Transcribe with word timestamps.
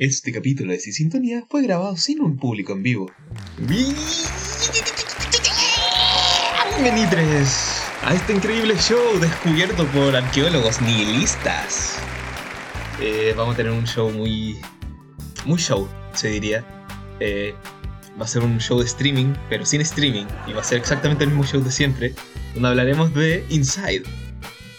Este 0.00 0.32
capítulo 0.32 0.72
de 0.72 0.80
Sin 0.80 0.94
Sintonía 0.94 1.44
fue 1.46 1.60
grabado 1.60 1.94
sin 1.98 2.22
un 2.22 2.38
público 2.38 2.72
en 2.72 2.82
vivo. 2.82 3.12
Bienvenidos 6.78 7.82
a 8.00 8.14
este 8.14 8.32
increíble 8.32 8.78
show 8.78 9.20
descubierto 9.20 9.86
por 9.88 10.16
arqueólogos 10.16 10.80
nihilistas. 10.80 11.98
Eh, 12.98 13.34
vamos 13.36 13.52
a 13.52 13.56
tener 13.58 13.72
un 13.72 13.86
show 13.86 14.10
muy. 14.10 14.56
muy 15.44 15.58
show, 15.58 15.86
se 16.14 16.30
diría. 16.30 16.64
Eh, 17.20 17.54
va 18.18 18.24
a 18.24 18.28
ser 18.28 18.42
un 18.42 18.58
show 18.58 18.78
de 18.78 18.86
streaming, 18.86 19.34
pero 19.50 19.66
sin 19.66 19.82
streaming, 19.82 20.24
y 20.46 20.54
va 20.54 20.62
a 20.62 20.64
ser 20.64 20.78
exactamente 20.78 21.24
el 21.24 21.30
mismo 21.30 21.44
show 21.44 21.62
de 21.62 21.70
siempre, 21.70 22.14
donde 22.54 22.70
hablaremos 22.70 23.12
de 23.12 23.44
Inside. 23.50 24.04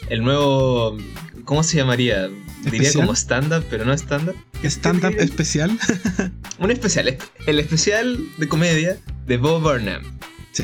El 0.09 0.23
nuevo. 0.23 0.97
¿Cómo 1.45 1.61
se 1.61 1.77
llamaría? 1.77 2.27
Diría 2.63 2.81
¿Especial? 2.81 3.05
como 3.05 3.15
stand-up, 3.15 3.65
pero 3.69 3.85
no 3.85 3.93
stand-up. 3.93 4.35
Stand-up 4.63 5.15
especial. 5.17 5.77
Un 6.59 6.71
especial, 6.71 7.17
el 7.47 7.59
especial 7.59 8.19
de 8.37 8.47
comedia 8.47 8.97
de 9.25 9.37
Bob 9.37 9.63
Burnham. 9.63 10.03
Sí. 10.51 10.63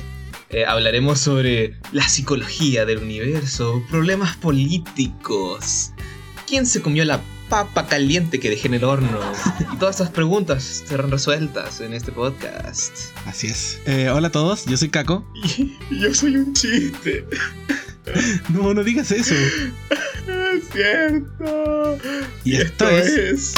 Eh, 0.49 0.65
hablaremos 0.65 1.19
sobre 1.19 1.75
la 1.91 2.07
psicología 2.07 2.85
del 2.85 2.99
universo, 2.99 3.83
problemas 3.89 4.35
políticos, 4.37 5.91
quién 6.47 6.65
se 6.67 6.81
comió 6.81 7.03
la 7.03 7.19
papa 7.49 7.87
caliente 7.87 8.39
que 8.39 8.49
dejé 8.49 8.67
en 8.67 8.75
el 8.75 8.83
horno, 8.83 9.19
y 9.73 9.77
todas 9.77 9.95
estas 9.95 10.11
preguntas 10.11 10.83
serán 10.85 11.09
resueltas 11.09 11.79
en 11.81 11.93
este 11.93 12.11
podcast. 12.11 12.93
Así 13.25 13.47
es. 13.47 13.79
Eh, 13.85 14.09
hola 14.09 14.27
a 14.27 14.31
todos, 14.31 14.65
yo 14.65 14.77
soy 14.77 14.89
Caco. 14.89 15.25
Y 15.57 15.77
yo 15.99 16.13
soy 16.13 16.35
un 16.35 16.53
chiste. 16.53 17.25
No, 18.47 18.73
no 18.73 18.85
digas 18.85 19.11
eso. 19.11 19.35
Es 20.57 20.69
cierto. 20.69 21.99
Y 22.43 22.55
esto 22.55 22.89
es. 22.89 23.53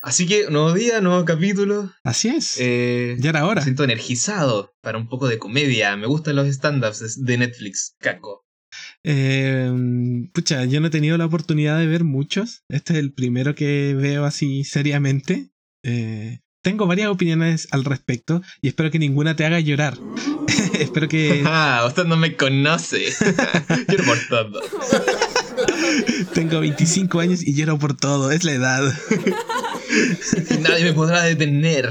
Así 0.00 0.26
que, 0.26 0.48
nuevo 0.48 0.72
día, 0.72 1.02
nuevo 1.02 1.26
capítulo. 1.26 1.92
Así 2.02 2.28
es. 2.28 2.56
Eh, 2.58 3.16
ya 3.18 3.28
era 3.28 3.44
hora. 3.44 3.60
Me 3.60 3.64
siento 3.64 3.84
energizado 3.84 4.74
para 4.80 4.96
un 4.96 5.06
poco 5.06 5.28
de 5.28 5.38
comedia. 5.38 5.94
Me 5.98 6.06
gustan 6.06 6.36
los 6.36 6.48
stand-ups 6.48 7.22
de 7.22 7.36
Netflix, 7.36 7.94
caco. 7.98 8.46
Eh, 9.04 9.70
pucha, 10.32 10.64
yo 10.64 10.80
no 10.80 10.86
he 10.86 10.90
tenido 10.90 11.18
la 11.18 11.26
oportunidad 11.26 11.78
de 11.78 11.86
ver 11.86 12.04
muchos. 12.04 12.62
Este 12.70 12.94
es 12.94 13.00
el 13.00 13.12
primero 13.12 13.54
que 13.54 13.94
veo 13.94 14.24
así 14.24 14.64
seriamente. 14.64 15.50
Eh, 15.84 16.40
tengo 16.66 16.88
varias 16.88 17.10
opiniones 17.10 17.68
al 17.70 17.84
respecto 17.84 18.42
y 18.60 18.66
espero 18.66 18.90
que 18.90 18.98
ninguna 18.98 19.36
te 19.36 19.44
haga 19.44 19.60
llorar. 19.60 19.96
espero 20.80 21.06
que 21.06 21.40
Ah, 21.46 21.84
usted 21.86 22.06
no 22.06 22.16
me 22.16 22.34
conoce. 22.34 23.04
Lloro 23.88 24.04
por 24.04 24.18
todo. 24.28 24.60
tengo 26.34 26.58
25 26.58 27.20
años 27.20 27.46
y 27.46 27.54
lloro 27.54 27.78
por 27.78 27.96
todo. 27.96 28.32
Es 28.32 28.42
la 28.42 28.52
edad. 28.52 28.94
Y 30.50 30.58
nadie 30.58 30.86
me 30.86 30.92
podrá 30.92 31.22
detener. 31.22 31.88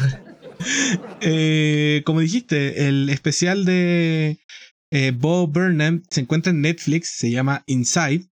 Eh, 1.21 2.01
como 2.05 2.19
dijiste, 2.19 2.89
el 2.89 3.09
especial 3.09 3.63
de 3.63 4.41
eh, 4.91 5.13
Bo 5.15 5.47
Burnham 5.47 6.03
se 6.09 6.19
encuentra 6.19 6.51
en 6.51 6.59
Netflix, 6.59 7.11
se 7.15 7.31
llama 7.31 7.63
Inside. 7.65 8.27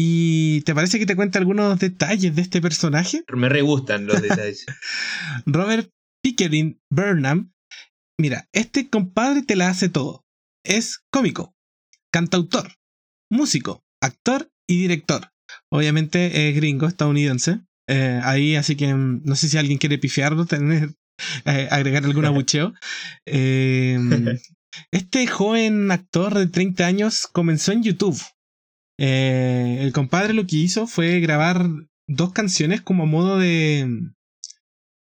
¿Y 0.00 0.60
te 0.60 0.76
parece 0.76 1.00
que 1.00 1.06
te 1.06 1.16
cuenta 1.16 1.40
algunos 1.40 1.76
detalles 1.80 2.36
de 2.36 2.42
este 2.42 2.60
personaje? 2.60 3.24
Me 3.34 3.48
re 3.48 3.62
gustan 3.62 4.06
los 4.06 4.22
detalles. 4.22 4.64
Robert 5.44 5.90
Pickering 6.22 6.80
Burnham. 6.88 7.52
Mira, 8.16 8.48
este 8.52 8.88
compadre 8.88 9.42
te 9.42 9.56
la 9.56 9.70
hace 9.70 9.88
todo. 9.88 10.24
Es 10.64 11.00
cómico, 11.10 11.56
cantautor, 12.12 12.74
músico, 13.28 13.82
actor 14.00 14.48
y 14.68 14.82
director. 14.82 15.32
Obviamente 15.68 16.48
es 16.48 16.54
gringo, 16.54 16.86
estadounidense. 16.86 17.62
Eh, 17.88 18.20
ahí, 18.22 18.54
así 18.54 18.76
que 18.76 18.94
mm, 18.94 19.22
no 19.24 19.34
sé 19.34 19.48
si 19.48 19.58
alguien 19.58 19.78
quiere 19.78 19.98
pifiarlo, 19.98 20.46
tener, 20.46 20.94
eh, 21.44 21.66
agregar 21.72 22.04
algún 22.04 22.24
abucheo. 22.24 22.72
Eh, 23.26 23.98
este 24.92 25.26
joven 25.26 25.90
actor 25.90 26.34
de 26.34 26.46
30 26.46 26.86
años 26.86 27.26
comenzó 27.26 27.72
en 27.72 27.82
YouTube. 27.82 28.22
Eh, 28.98 29.78
el 29.80 29.92
compadre 29.92 30.34
lo 30.34 30.46
que 30.46 30.56
hizo 30.56 30.86
fue 30.86 31.20
grabar 31.20 31.68
dos 32.08 32.32
canciones 32.32 32.80
como 32.80 33.06
modo 33.06 33.38
de. 33.38 34.10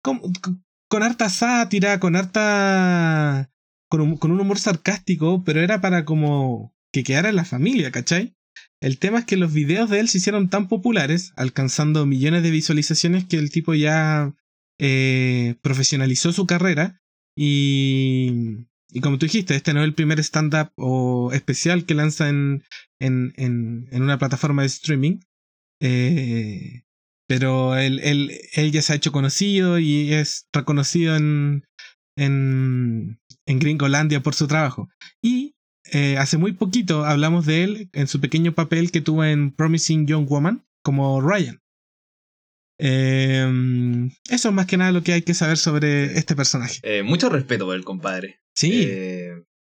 Con, 0.02 1.02
harta 1.02 1.28
sátira, 1.30 1.98
con 1.98 2.16
harta. 2.16 3.50
Con 3.88 4.02
un, 4.02 4.16
con 4.16 4.30
un 4.30 4.40
humor 4.40 4.58
sarcástico, 4.58 5.42
pero 5.44 5.60
era 5.60 5.80
para 5.80 6.04
como 6.04 6.72
que 6.92 7.02
quedara 7.02 7.30
en 7.30 7.36
la 7.36 7.44
familia, 7.44 7.90
¿cachai? 7.90 8.36
El 8.80 8.98
tema 8.98 9.20
es 9.20 9.24
que 9.24 9.36
los 9.36 9.52
videos 9.52 9.90
de 9.90 10.00
él 10.00 10.08
se 10.08 10.18
hicieron 10.18 10.48
tan 10.48 10.68
populares, 10.68 11.32
alcanzando 11.36 12.06
millones 12.06 12.42
de 12.42 12.50
visualizaciones, 12.50 13.24
que 13.26 13.36
el 13.36 13.50
tipo 13.50 13.74
ya 13.74 14.32
eh, 14.78 15.56
profesionalizó 15.60 16.32
su 16.32 16.46
carrera. 16.46 17.00
Y, 17.36 18.66
y 18.90 19.00
como 19.00 19.18
tú 19.18 19.26
dijiste, 19.26 19.54
este 19.54 19.74
no 19.74 19.80
es 19.80 19.86
el 19.86 19.94
primer 19.94 20.20
stand-up 20.20 20.70
o 20.76 21.32
especial 21.32 21.84
que 21.84 21.94
lanza 21.94 22.28
en, 22.28 22.62
en, 23.00 23.32
en, 23.36 23.88
en 23.90 24.02
una 24.02 24.18
plataforma 24.18 24.62
de 24.62 24.68
streaming. 24.68 25.20
Eh, 25.82 26.82
pero 27.26 27.76
él, 27.76 28.00
él, 28.00 28.32
él 28.52 28.72
ya 28.72 28.82
se 28.82 28.92
ha 28.92 28.96
hecho 28.96 29.12
conocido 29.12 29.78
y 29.78 30.12
es 30.12 30.46
reconocido 30.52 31.16
en, 31.16 31.64
en, 32.16 33.20
en 33.46 33.58
Gringolandia 33.58 34.20
por 34.20 34.34
su 34.34 34.46
trabajo. 34.46 34.88
Y 35.22 35.54
eh, 35.92 36.16
hace 36.18 36.36
muy 36.36 36.52
poquito 36.52 37.04
hablamos 37.04 37.46
de 37.46 37.64
él 37.64 37.90
en 37.92 38.06
su 38.08 38.20
pequeño 38.20 38.54
papel 38.54 38.90
que 38.90 39.00
tuvo 39.00 39.24
en 39.24 39.52
Promising 39.52 40.06
Young 40.06 40.28
Woman 40.28 40.64
como 40.82 41.20
Ryan. 41.20 41.60
Eh, 42.82 44.08
eso 44.30 44.48
es 44.48 44.54
más 44.54 44.66
que 44.66 44.76
nada 44.76 44.90
lo 44.90 45.02
que 45.02 45.12
hay 45.12 45.22
que 45.22 45.34
saber 45.34 45.58
sobre 45.58 46.18
este 46.18 46.34
personaje. 46.34 46.80
Eh, 46.82 47.02
mucho 47.02 47.28
respeto 47.28 47.66
por 47.66 47.76
el 47.76 47.84
compadre. 47.84 48.40
Sí, 48.54 48.88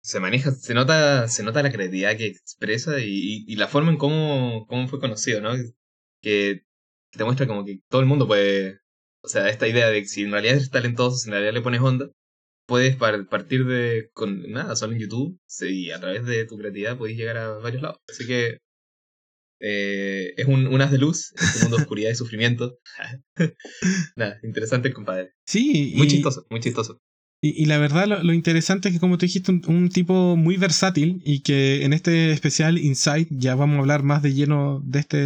se 0.02 0.20
maneja, 0.20 0.50
se 0.52 0.74
nota, 0.74 1.28
se 1.28 1.42
nota 1.42 1.62
la 1.62 1.72
creatividad 1.72 2.16
que 2.16 2.26
expresa 2.26 3.00
y, 3.00 3.04
y- 3.08 3.44
y 3.46 3.56
la 3.56 3.68
forma 3.68 3.90
en 3.90 3.98
cómo, 3.98 4.66
cómo 4.68 4.88
fue 4.88 5.00
conocido, 5.00 5.40
¿no? 5.40 5.52
Que 6.22 6.62
te 7.12 7.24
muestra 7.24 7.46
como 7.46 7.64
que 7.64 7.80
todo 7.88 8.00
el 8.00 8.06
mundo 8.06 8.26
puede. 8.26 8.78
O 9.22 9.28
sea, 9.28 9.48
esta 9.48 9.66
idea 9.68 9.88
de 9.90 10.02
que 10.02 10.08
si 10.08 10.22
en 10.22 10.32
realidad 10.32 10.54
eres 10.56 10.70
talentoso, 10.70 11.16
si 11.16 11.28
en 11.28 11.32
realidad 11.32 11.54
le 11.54 11.60
pones 11.62 11.80
onda, 11.80 12.10
puedes 12.66 12.96
par- 12.96 13.28
partir 13.28 13.66
de. 13.66 14.10
con 14.14 14.42
nada, 14.50 14.76
solo 14.76 14.92
en 14.94 15.00
YouTube, 15.00 15.38
sí, 15.46 15.86
y 15.86 15.90
a 15.90 16.00
través 16.00 16.24
de 16.26 16.44
tu 16.46 16.56
creatividad 16.58 16.96
puedes 16.98 17.16
llegar 17.16 17.36
a 17.38 17.48
varios 17.58 17.82
lados. 17.82 17.98
Así 18.08 18.26
que. 18.26 18.58
eh, 19.60 20.34
es 20.36 20.46
un, 20.46 20.66
un 20.68 20.80
haz 20.80 20.92
de 20.92 20.98
luz 20.98 21.32
en 21.36 21.44
este 21.46 21.60
mundo 21.60 21.76
de 21.76 21.82
oscuridad 21.82 22.10
y 22.10 22.14
sufrimiento. 22.14 22.78
nada, 24.16 24.38
interesante 24.42 24.92
compadre. 24.92 25.32
sí. 25.46 25.92
Muy 25.96 26.06
y- 26.06 26.10
chistoso, 26.10 26.46
muy 26.50 26.60
chistoso. 26.60 27.00
Y, 27.40 27.62
y 27.62 27.66
la 27.66 27.78
verdad, 27.78 28.06
lo, 28.06 28.22
lo 28.22 28.32
interesante 28.32 28.88
es 28.88 28.94
que, 28.94 29.00
como 29.00 29.16
tú 29.16 29.26
dijiste, 29.26 29.52
un, 29.52 29.62
un 29.68 29.88
tipo 29.90 30.36
muy 30.36 30.56
versátil 30.56 31.22
y 31.24 31.40
que 31.40 31.84
en 31.84 31.92
este 31.92 32.32
especial 32.32 32.78
Insight, 32.78 33.28
ya 33.30 33.54
vamos 33.54 33.76
a 33.76 33.80
hablar 33.80 34.02
más 34.02 34.22
de 34.22 34.34
lleno 34.34 34.80
de 34.84 34.98
este, 34.98 35.16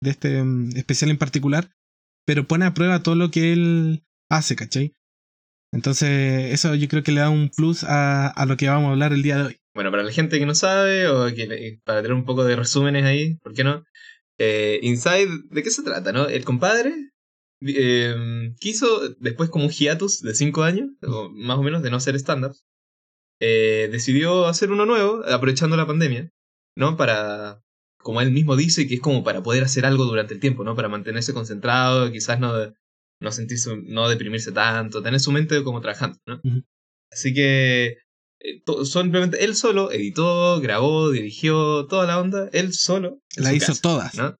de 0.00 0.10
este 0.10 0.42
mm, 0.42 0.76
especial 0.76 1.10
en 1.10 1.18
particular, 1.18 1.70
pero 2.26 2.46
pone 2.46 2.66
a 2.66 2.74
prueba 2.74 3.02
todo 3.02 3.14
lo 3.14 3.30
que 3.30 3.52
él 3.52 4.04
hace, 4.30 4.54
¿cachai? 4.54 4.94
Entonces, 5.72 6.52
eso 6.52 6.74
yo 6.74 6.86
creo 6.88 7.02
que 7.02 7.12
le 7.12 7.20
da 7.20 7.30
un 7.30 7.48
plus 7.48 7.84
a, 7.84 8.28
a 8.28 8.44
lo 8.44 8.58
que 8.58 8.68
vamos 8.68 8.88
a 8.88 8.92
hablar 8.92 9.14
el 9.14 9.22
día 9.22 9.38
de 9.38 9.42
hoy. 9.44 9.56
Bueno, 9.74 9.90
para 9.90 10.02
la 10.02 10.12
gente 10.12 10.38
que 10.38 10.44
no 10.44 10.54
sabe, 10.54 11.08
o 11.08 11.34
que 11.34 11.80
para 11.84 12.02
tener 12.02 12.14
un 12.14 12.26
poco 12.26 12.44
de 12.44 12.56
resúmenes 12.56 13.04
ahí, 13.04 13.36
¿por 13.36 13.54
qué 13.54 13.64
no? 13.64 13.84
Eh, 14.38 14.80
Inside, 14.82 15.30
¿de 15.50 15.62
qué 15.62 15.70
se 15.70 15.82
trata, 15.82 16.12
no? 16.12 16.26
El 16.28 16.44
compadre 16.44 17.11
eh, 17.66 18.54
quiso, 18.58 19.08
después 19.18 19.50
como 19.50 19.66
un 19.66 19.70
hiatus 19.70 20.20
de 20.22 20.34
5 20.34 20.62
años, 20.62 20.90
o 21.02 21.30
más 21.30 21.58
o 21.58 21.62
menos, 21.62 21.82
de 21.82 21.90
no 21.90 21.96
hacer 21.96 22.16
stand-ups, 22.16 22.64
eh, 23.40 23.88
decidió 23.90 24.46
hacer 24.46 24.70
uno 24.70 24.86
nuevo, 24.86 25.22
aprovechando 25.26 25.76
la 25.76 25.86
pandemia, 25.86 26.30
¿no? 26.76 26.96
Para, 26.96 27.62
como 27.98 28.20
él 28.20 28.30
mismo 28.30 28.56
dice, 28.56 28.86
que 28.86 28.94
es 28.94 29.00
como 29.00 29.24
para 29.24 29.42
poder 29.42 29.64
hacer 29.64 29.86
algo 29.86 30.04
durante 30.04 30.34
el 30.34 30.40
tiempo, 30.40 30.64
¿no? 30.64 30.76
Para 30.76 30.88
mantenerse 30.88 31.34
concentrado, 31.34 32.10
quizás 32.12 32.38
no, 32.38 32.52
no 33.20 33.32
sentirse, 33.32 33.76
no 33.84 34.08
deprimirse 34.08 34.52
tanto, 34.52 35.02
tener 35.02 35.20
su 35.20 35.32
mente 35.32 35.62
como 35.64 35.80
trabajando, 35.80 36.18
¿no? 36.26 36.40
Así 37.10 37.34
que 37.34 37.98
eh, 38.40 38.62
simplemente 38.84 39.44
él 39.44 39.54
solo 39.54 39.92
editó, 39.92 40.60
grabó, 40.60 41.10
dirigió, 41.10 41.86
toda 41.86 42.06
la 42.06 42.20
onda, 42.20 42.48
él 42.52 42.72
solo. 42.72 43.20
La 43.36 43.52
hizo 43.52 43.68
casa, 43.68 43.82
todas. 43.82 44.14
¿no? 44.14 44.36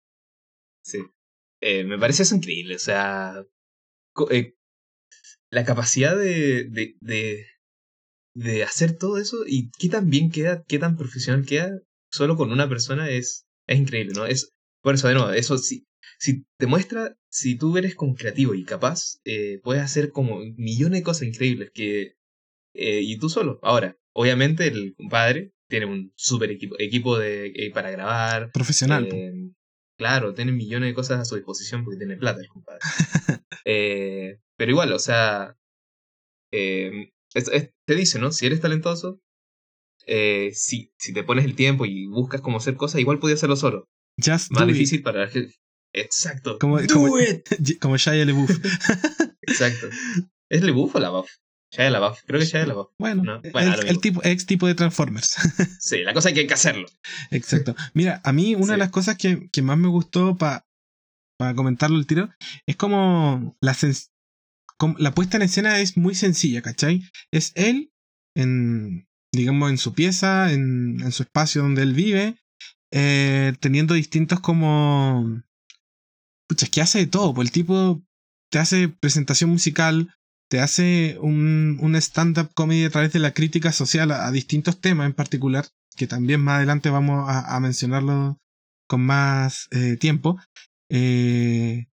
Sí. 0.84 0.98
Eh, 1.62 1.84
me 1.84 1.98
parece 1.98 2.24
eso 2.24 2.34
increíble, 2.34 2.74
o 2.74 2.78
sea, 2.80 3.44
eh, 4.30 4.54
la 5.50 5.64
capacidad 5.64 6.16
de, 6.16 6.64
de, 6.68 6.96
de, 7.00 7.46
de 8.34 8.64
hacer 8.64 8.98
todo 8.98 9.18
eso 9.18 9.44
y 9.46 9.70
qué 9.78 9.88
tan 9.88 10.10
bien 10.10 10.30
queda, 10.30 10.64
qué 10.66 10.78
tan 10.78 10.96
profesional 10.96 11.46
queda 11.46 11.70
solo 12.10 12.36
con 12.36 12.52
una 12.52 12.68
persona 12.68 13.08
es, 13.10 13.46
es 13.66 13.78
increíble, 13.78 14.12
¿no? 14.14 14.26
Es, 14.26 14.50
por 14.82 14.94
eso, 14.96 15.08
de 15.08 15.14
nuevo, 15.14 15.30
eso 15.30 15.56
sí, 15.56 15.86
si 16.18 16.44
te 16.58 16.66
muestra, 16.66 17.16
si 17.30 17.56
tú 17.56 17.76
eres 17.78 17.94
como 17.94 18.14
creativo 18.14 18.54
y 18.54 18.64
capaz, 18.64 19.20
eh, 19.24 19.60
puedes 19.62 19.82
hacer 19.82 20.10
como 20.10 20.40
millones 20.56 21.00
de 21.00 21.04
cosas 21.04 21.28
increíbles 21.28 21.70
que, 21.72 22.14
eh, 22.74 23.00
y 23.02 23.18
tú 23.18 23.28
solo. 23.28 23.60
Ahora, 23.62 23.96
obviamente 24.12 24.66
el 24.66 24.94
compadre 24.96 25.52
tiene 25.68 25.86
un 25.86 26.12
super 26.16 26.50
equipo, 26.50 26.74
equipo 26.78 27.18
de, 27.18 27.46
eh, 27.54 27.70
para 27.72 27.90
grabar, 27.90 28.50
Profesional. 28.52 29.08
Claro, 30.02 30.34
tiene 30.34 30.50
millones 30.50 30.90
de 30.90 30.94
cosas 30.94 31.20
a 31.20 31.24
su 31.24 31.36
disposición 31.36 31.84
porque 31.84 31.98
tiene 31.98 32.16
plata 32.16 32.40
el 32.40 32.48
compadre. 32.48 32.80
Eh, 33.64 34.40
pero 34.56 34.72
igual, 34.72 34.92
o 34.92 34.98
sea, 34.98 35.56
eh, 36.52 37.12
te 37.86 37.94
dice, 37.94 38.18
¿no? 38.18 38.32
Si 38.32 38.44
eres 38.44 38.60
talentoso, 38.60 39.20
eh, 40.04 40.50
si, 40.52 40.92
si 40.98 41.12
te 41.12 41.22
pones 41.22 41.44
el 41.44 41.54
tiempo 41.54 41.86
y 41.86 42.08
buscas 42.08 42.40
cómo 42.40 42.56
hacer 42.56 42.74
cosas, 42.74 43.00
igual 43.00 43.20
podías 43.20 43.38
hacerlo 43.38 43.54
solo. 43.54 43.88
Just 44.18 44.50
Más 44.50 44.64
do 44.64 44.68
it. 44.68 44.72
difícil 44.72 45.02
para 45.04 45.20
la 45.20 45.28
gente. 45.28 45.54
Exacto. 45.92 46.58
Como, 46.58 46.80
Do 46.80 46.92
como, 46.92 47.20
it. 47.20 47.48
como 47.80 47.96
Shia 47.96 48.24
LaBeouf. 48.24 48.50
Exacto. 49.42 49.88
¿Es 50.50 50.62
LeBuff 50.62 50.96
o 50.96 50.98
la 50.98 51.10
Buff? 51.10 51.30
Ya 51.72 51.88
la 51.88 52.00
Buff. 52.00 52.20
Creo 52.26 52.38
que 52.38 52.46
ya 52.46 52.66
la 52.66 52.74
Buff. 52.74 52.90
Bueno, 52.98 53.22
No, 53.22 53.40
bueno, 53.50 53.74
el, 53.74 53.88
el 53.88 54.00
tipo, 54.00 54.20
ex 54.24 54.44
tipo 54.46 54.66
de 54.66 54.74
Transformers. 54.74 55.36
Sí, 55.80 56.02
la 56.02 56.12
cosa 56.12 56.28
es 56.28 56.34
que 56.34 56.40
hay 56.40 56.46
que 56.46 56.54
hacerlo. 56.54 56.86
Exacto. 57.30 57.74
Mira, 57.94 58.20
a 58.24 58.32
mí 58.32 58.54
una 58.54 58.72
de 58.72 58.78
las 58.78 58.90
cosas 58.90 59.16
que, 59.16 59.48
que 59.50 59.62
más 59.62 59.78
me 59.78 59.88
gustó 59.88 60.36
para 60.36 60.64
comentarlo 61.56 61.98
el 61.98 62.06
tiro 62.06 62.30
es 62.66 62.76
como 62.76 63.56
la, 63.60 63.76
como 64.76 64.96
la 64.98 65.12
puesta 65.12 65.38
en 65.38 65.42
escena 65.42 65.80
es 65.80 65.96
muy 65.96 66.14
sencilla, 66.14 66.62
¿cachai? 66.62 67.02
Es 67.32 67.52
él 67.56 67.92
en, 68.36 69.08
digamos, 69.32 69.70
en 69.70 69.78
su 69.78 69.94
pieza, 69.94 70.52
en, 70.52 71.00
en 71.00 71.10
su 71.10 71.22
espacio 71.22 71.62
donde 71.62 71.82
él 71.82 71.94
vive, 71.94 72.36
eh, 72.92 73.54
teniendo 73.60 73.94
distintos 73.94 74.40
como... 74.40 75.42
Pucha, 76.48 76.66
es 76.66 76.70
que 76.70 76.82
hace 76.82 76.98
de 76.98 77.06
todo, 77.06 77.32
pues 77.32 77.48
el 77.48 77.52
tipo 77.52 78.02
te 78.50 78.58
hace 78.58 78.88
presentación 78.88 79.50
musical, 79.50 80.14
te 80.52 80.60
hace 80.60 81.16
un, 81.18 81.78
un 81.80 81.96
stand-up 81.96 82.50
comedy 82.52 82.84
a 82.84 82.90
través 82.90 83.10
de 83.14 83.20
la 83.20 83.32
crítica 83.32 83.72
social 83.72 84.10
a, 84.10 84.30
distintos 84.30 84.82
temas 84.82 85.06
en 85.06 85.14
particular, 85.14 85.64
que 85.96 86.06
también 86.06 86.42
más 86.42 86.56
adelante 86.56 86.90
vamos 86.90 87.24
a, 87.26 87.58
mencionarlo 87.58 88.38
con 88.86 89.00
más 89.00 89.68
eh, 89.70 89.96
tiempo. 89.96 90.38
Eh, 90.90 91.86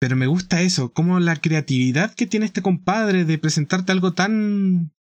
pero 0.00 0.16
me 0.16 0.26
gusta 0.26 0.62
eso, 0.62 0.94
como 0.94 1.20
la 1.20 1.36
creatividad 1.36 2.14
que 2.14 2.26
tiene 2.26 2.46
este 2.46 2.62
compadre 2.62 3.26
de 3.26 3.36
presentarte 3.36 3.92
algo 3.92 4.14
tan, 4.14 4.94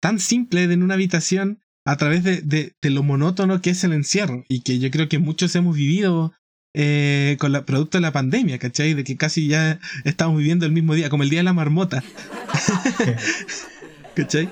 tan 0.00 0.20
simple 0.20 0.62
en 0.62 0.84
una 0.84 0.94
habitación 0.94 1.58
a 1.84 1.96
través 1.96 2.22
de- 2.22 2.76
de 2.80 2.90
lo 2.90 3.02
monótono 3.02 3.60
que 3.60 3.70
es 3.70 3.82
el 3.82 3.94
encierro 3.94 4.44
y 4.48 4.60
que 4.60 4.78
yo 4.78 4.92
creo 4.92 5.08
que 5.08 5.18
muchos 5.18 5.56
hemos 5.56 5.74
vivido 5.74 6.32
eh, 6.74 7.36
con 7.38 7.52
la 7.52 7.64
producto 7.64 7.98
de 7.98 8.02
la 8.02 8.12
pandemia, 8.12 8.58
¿cachai? 8.58 8.94
De 8.94 9.04
que 9.04 9.16
casi 9.16 9.48
ya 9.48 9.80
estamos 10.04 10.38
viviendo 10.38 10.66
el 10.66 10.72
mismo 10.72 10.94
día, 10.94 11.10
como 11.10 11.22
el 11.22 11.30
día 11.30 11.40
de 11.40 11.44
la 11.44 11.52
marmota. 11.52 12.02
¿Cachai? 14.14 14.48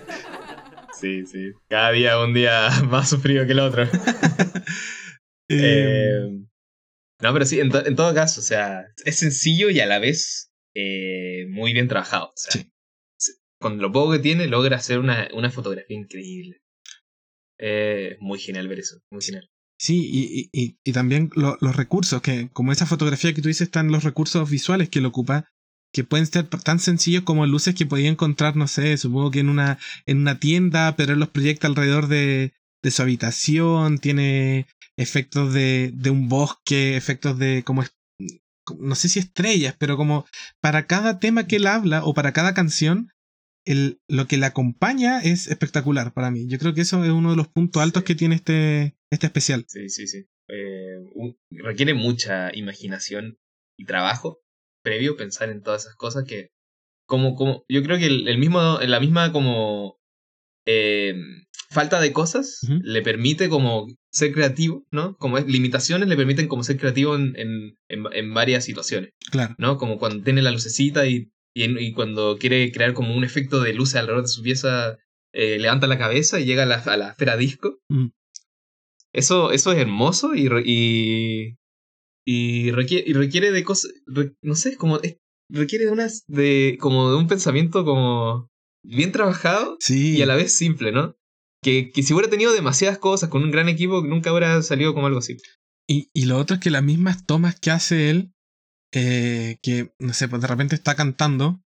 Sí, 1.00 1.26
sí. 1.26 1.52
Cada 1.68 1.90
día 1.92 2.18
un 2.20 2.34
día 2.34 2.68
más 2.88 3.08
sufrido 3.10 3.46
que 3.46 3.52
el 3.52 3.60
otro. 3.60 3.88
Eh, 5.48 5.60
Eh, 5.62 6.40
no, 7.22 7.32
pero 7.32 7.44
sí, 7.44 7.60
en, 7.60 7.70
to- 7.70 7.86
en 7.86 7.94
todo 7.94 8.12
caso, 8.12 8.40
o 8.40 8.42
sea, 8.42 8.84
es 9.04 9.16
sencillo 9.16 9.70
y 9.70 9.78
a 9.78 9.86
la 9.86 10.00
vez 10.00 10.50
eh, 10.74 11.46
muy 11.48 11.72
bien 11.72 11.86
trabajado. 11.86 12.30
O 12.30 12.32
sea, 12.34 12.64
Sí. 13.16 13.32
Con 13.60 13.78
lo 13.78 13.92
poco 13.92 14.10
que 14.12 14.18
tiene, 14.18 14.48
logra 14.48 14.76
hacer 14.76 14.98
una, 14.98 15.28
una 15.34 15.50
fotografía 15.50 15.96
increíble. 15.96 16.62
Eh, 17.58 18.16
muy 18.18 18.40
genial 18.40 18.66
ver 18.66 18.80
eso, 18.80 18.96
muy 19.10 19.22
genial. 19.22 19.48
Sí, 19.78 20.08
y, 20.10 20.48
y- 20.52 20.78
y, 20.84 20.92
también 20.92 21.30
lo- 21.34 21.58
los 21.60 21.76
recursos, 21.76 22.22
que 22.22 22.48
como 22.52 22.72
esa 22.72 22.86
fotografía 22.86 23.34
que 23.34 23.42
tú 23.42 23.48
dices, 23.48 23.62
están 23.68 23.90
los 23.92 24.04
recursos 24.04 24.48
visuales 24.48 24.88
que 24.88 25.00
lo 25.00 25.08
ocupa, 25.08 25.46
que 25.92 26.02
pueden 26.04 26.26
ser 26.26 26.48
tan 26.48 26.78
sencillos 26.78 27.24
como 27.24 27.46
luces 27.46 27.74
que 27.74 27.86
podía 27.86 28.08
encontrar, 28.08 28.56
no 28.56 28.68
sé, 28.68 28.96
supongo 28.96 29.30
que 29.30 29.40
en 29.40 29.48
una, 29.50 29.78
en 30.06 30.18
una 30.18 30.38
tienda, 30.40 30.96
pero 30.96 31.12
él 31.12 31.18
los 31.20 31.28
proyecta 31.30 31.66
alrededor 31.66 32.08
de, 32.08 32.54
de 32.82 32.90
su 32.90 33.02
habitación, 33.02 33.98
tiene 33.98 34.66
efectos 34.96 35.52
de, 35.52 35.92
de 35.94 36.10
un 36.10 36.28
bosque, 36.28 36.96
efectos 36.96 37.38
de 37.38 37.62
como, 37.64 37.84
no 38.78 38.94
sé 38.94 39.08
si 39.08 39.18
estrellas, 39.18 39.76
pero 39.78 39.96
como 39.96 40.26
para 40.60 40.86
cada 40.86 41.18
tema 41.20 41.46
que 41.46 41.56
él 41.56 41.66
habla 41.66 42.04
o 42.04 42.14
para 42.14 42.32
cada 42.32 42.54
canción, 42.54 43.10
el, 43.66 44.00
lo 44.08 44.28
que 44.28 44.38
le 44.38 44.46
acompaña 44.46 45.20
es 45.22 45.48
espectacular 45.48 46.14
para 46.14 46.32
mí. 46.32 46.48
Yo 46.48 46.58
creo 46.58 46.74
que 46.74 46.82
eso 46.82 47.04
es 47.04 47.12
uno 47.12 47.32
de 47.32 47.36
los 47.36 47.48
puntos 47.48 47.82
altos 47.82 48.04
que 48.04 48.16
tiene 48.16 48.36
este, 48.36 48.95
este 49.10 49.26
especial. 49.26 49.64
Sí, 49.68 49.88
sí, 49.88 50.06
sí. 50.06 50.24
Eh, 50.48 50.98
un- 51.14 51.36
requiere 51.50 51.94
mucha 51.94 52.54
imaginación 52.56 53.38
y 53.78 53.84
trabajo 53.84 54.40
previo 54.82 55.16
pensar 55.16 55.48
en 55.50 55.62
todas 55.62 55.82
esas 55.82 55.96
cosas 55.96 56.24
que 56.24 56.50
como 57.08 57.34
como 57.34 57.64
yo 57.68 57.82
creo 57.82 57.98
que 57.98 58.06
el, 58.06 58.28
el 58.28 58.38
mismo 58.38 58.78
la 58.80 59.00
misma 59.00 59.32
como 59.32 59.98
eh, 60.66 61.14
falta 61.70 62.00
de 62.00 62.12
cosas 62.12 62.60
le 62.82 63.02
permite 63.02 63.48
como 63.48 63.86
ser 64.12 64.32
creativo 64.32 64.84
no 64.90 65.16
como 65.16 65.38
es, 65.38 65.46
limitaciones 65.46 66.08
le 66.08 66.16
permiten 66.16 66.48
como 66.48 66.62
ser 66.64 66.76
creativo 66.78 67.14
en, 67.16 67.34
en, 67.36 67.76
en, 67.88 68.04
en 68.12 68.34
varias 68.34 68.64
situaciones 68.64 69.10
Claro. 69.30 69.54
no 69.58 69.76
como 69.78 69.98
cuando 69.98 70.22
tiene 70.24 70.42
la 70.42 70.50
lucecita 70.52 71.06
y, 71.06 71.30
y 71.54 71.92
cuando 71.92 72.36
quiere 72.38 72.70
crear 72.72 72.94
como 72.94 73.14
un 73.16 73.24
efecto 73.24 73.60
de 73.62 73.74
luz 73.74 73.94
alrededor 73.94 74.22
de 74.22 74.28
su 74.28 74.42
pieza 74.42 74.96
eh, 75.32 75.58
levanta 75.58 75.86
la 75.86 75.98
cabeza 75.98 76.38
y 76.40 76.44
llega 76.44 76.62
a 76.62 76.66
la, 76.66 76.76
a 76.76 76.96
la 76.96 77.10
esfera 77.10 77.36
disco 77.36 77.78
Mm. 77.88 78.06
Eso, 79.16 79.50
eso 79.52 79.72
es 79.72 79.78
hermoso 79.78 80.34
y, 80.34 80.48
re- 80.48 80.62
y, 80.64 81.56
y, 82.26 82.70
requiere, 82.70 83.04
y 83.08 83.12
requiere 83.12 83.50
de 83.50 83.64
cosas, 83.64 83.92
re- 84.06 84.34
no 84.42 84.54
sé, 84.54 84.76
como, 84.76 85.00
requiere 85.50 85.86
de 85.86 85.90
unas, 85.92 86.24
de, 86.26 86.76
como 86.80 87.10
de 87.10 87.16
un 87.16 87.26
pensamiento 87.26 87.84
como 87.84 88.48
bien 88.84 89.12
trabajado 89.12 89.76
Sí. 89.80 90.16
y 90.16 90.22
a 90.22 90.26
la 90.26 90.36
vez 90.36 90.52
simple, 90.56 90.92
¿no? 90.92 91.16
Que, 91.62 91.90
que 91.90 92.02
si 92.02 92.12
hubiera 92.14 92.30
tenido 92.30 92.52
demasiadas 92.52 92.98
cosas 92.98 93.28
con 93.30 93.42
un 93.42 93.50
gran 93.50 93.68
equipo, 93.68 94.02
nunca 94.02 94.30
hubiera 94.30 94.62
salido 94.62 94.94
como 94.94 95.06
algo 95.06 95.18
así. 95.18 95.36
Y, 95.88 96.10
y 96.14 96.26
lo 96.26 96.36
otro 96.38 96.54
es 96.56 96.60
que 96.62 96.70
las 96.70 96.82
mismas 96.84 97.26
tomas 97.26 97.58
que 97.58 97.70
hace 97.70 98.10
él, 98.10 98.32
eh, 98.92 99.58
que, 99.62 99.92
no 99.98 100.12
sé, 100.12 100.28
pues 100.28 100.40
de 100.42 100.48
repente 100.48 100.74
está 100.76 100.94
cantando, 100.94 101.60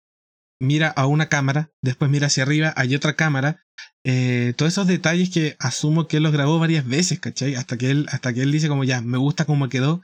mira 0.59 0.89
a 0.89 1.07
una 1.07 1.27
cámara, 1.29 1.71
después 1.81 2.11
mira 2.11 2.27
hacia 2.27 2.43
arriba, 2.43 2.73
hay 2.75 2.95
otra 2.95 3.15
cámara. 3.15 3.63
eh, 4.05 4.53
todos 4.57 4.73
esos 4.73 4.87
detalles 4.87 5.29
que 5.29 5.55
asumo 5.59 6.07
que 6.07 6.17
él 6.17 6.23
los 6.23 6.31
grabó 6.33 6.59
varias 6.59 6.87
veces, 6.87 7.19
¿cachai? 7.19 7.55
Hasta 7.55 7.77
que 7.77 7.91
él, 7.91 8.05
hasta 8.09 8.33
que 8.33 8.41
él 8.41 8.51
dice 8.51 8.67
como 8.67 8.83
ya, 8.83 9.01
me 9.01 9.17
gusta 9.17 9.45
cómo 9.45 9.69
quedó. 9.69 10.01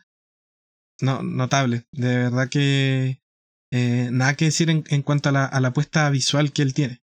No, 1.01 1.23
notable. 1.23 1.83
De 1.91 2.17
verdad 2.17 2.49
que 2.49 3.21
eh, 3.71 4.09
nada 4.11 4.35
que 4.35 4.45
decir 4.45 4.69
en, 4.69 4.83
en 4.87 5.01
cuanto 5.01 5.29
a 5.29 5.31
la, 5.31 5.45
a 5.45 5.59
la 5.59 5.73
puesta 5.73 6.09
visual 6.09 6.51
que 6.53 6.61
él 6.61 6.73
tiene. 6.73 7.01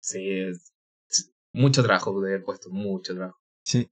Sí, 0.00 0.28
es- 0.30 0.72
mucho 1.52 1.82
trabajo 1.82 2.20
de 2.20 2.30
haber 2.34 2.44
puesto, 2.44 2.70
mucho 2.70 3.14
trabajo. 3.14 3.38
Sí. 3.64 3.88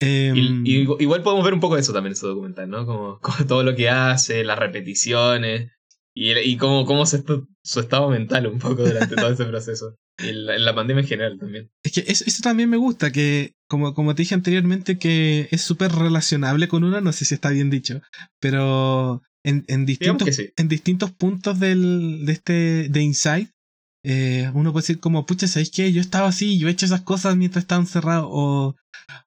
Em, 0.00 0.64
Y, 0.64 0.82
y 0.82 0.86
igual 1.00 1.22
podemos 1.22 1.44
ver 1.44 1.54
un 1.54 1.60
poco 1.60 1.74
de 1.74 1.82
eso 1.82 1.92
también 1.92 2.12
en 2.12 2.16
su 2.16 2.28
documental, 2.28 2.70
¿no? 2.70 2.86
Como, 2.86 3.18
como 3.20 3.46
todo 3.46 3.62
lo 3.62 3.74
que 3.74 3.88
hace, 3.90 4.44
las 4.44 4.58
repeticiones 4.58 5.72
y, 6.20 6.38
y 6.38 6.56
cómo, 6.58 6.84
cómo 6.84 7.04
estu- 7.04 7.48
su 7.64 7.80
estado 7.80 8.10
mental 8.10 8.46
un 8.46 8.58
poco 8.58 8.82
durante 8.84 9.16
todo 9.16 9.32
ese 9.32 9.46
proceso. 9.46 9.96
Y 10.18 10.32
la, 10.32 10.58
la 10.58 10.74
pandemia 10.74 11.00
en 11.00 11.08
general 11.08 11.38
también. 11.38 11.70
Es 11.82 11.92
que 11.92 12.04
eso, 12.06 12.24
eso 12.26 12.42
también 12.42 12.68
me 12.68 12.76
gusta, 12.76 13.10
que 13.10 13.54
como, 13.70 13.94
como 13.94 14.14
te 14.14 14.20
dije 14.22 14.34
anteriormente, 14.34 14.98
que 14.98 15.48
es 15.50 15.62
súper 15.62 15.92
relacionable 15.92 16.68
con 16.68 16.84
uno, 16.84 17.00
no 17.00 17.12
sé 17.12 17.24
si 17.24 17.32
está 17.34 17.48
bien 17.48 17.70
dicho, 17.70 18.02
pero 18.38 19.22
en, 19.42 19.64
en, 19.68 19.86
distintos, 19.86 20.36
sí. 20.36 20.50
en 20.56 20.68
distintos 20.68 21.10
puntos 21.10 21.58
del, 21.58 22.26
de 22.26 22.32
este 22.32 22.88
de 22.90 23.00
Inside, 23.00 23.50
eh, 24.04 24.50
uno 24.52 24.72
puede 24.72 24.82
decir 24.82 25.00
como, 25.00 25.24
pucha, 25.24 25.46
¿sabéis 25.46 25.70
qué? 25.70 25.90
Yo 25.90 26.02
estaba 26.02 26.28
así, 26.28 26.58
yo 26.58 26.68
he 26.68 26.72
hecho 26.72 26.84
esas 26.84 27.00
cosas 27.00 27.36
mientras 27.36 27.64
estaba 27.64 27.80
encerrado, 27.80 28.28
o, 28.30 28.76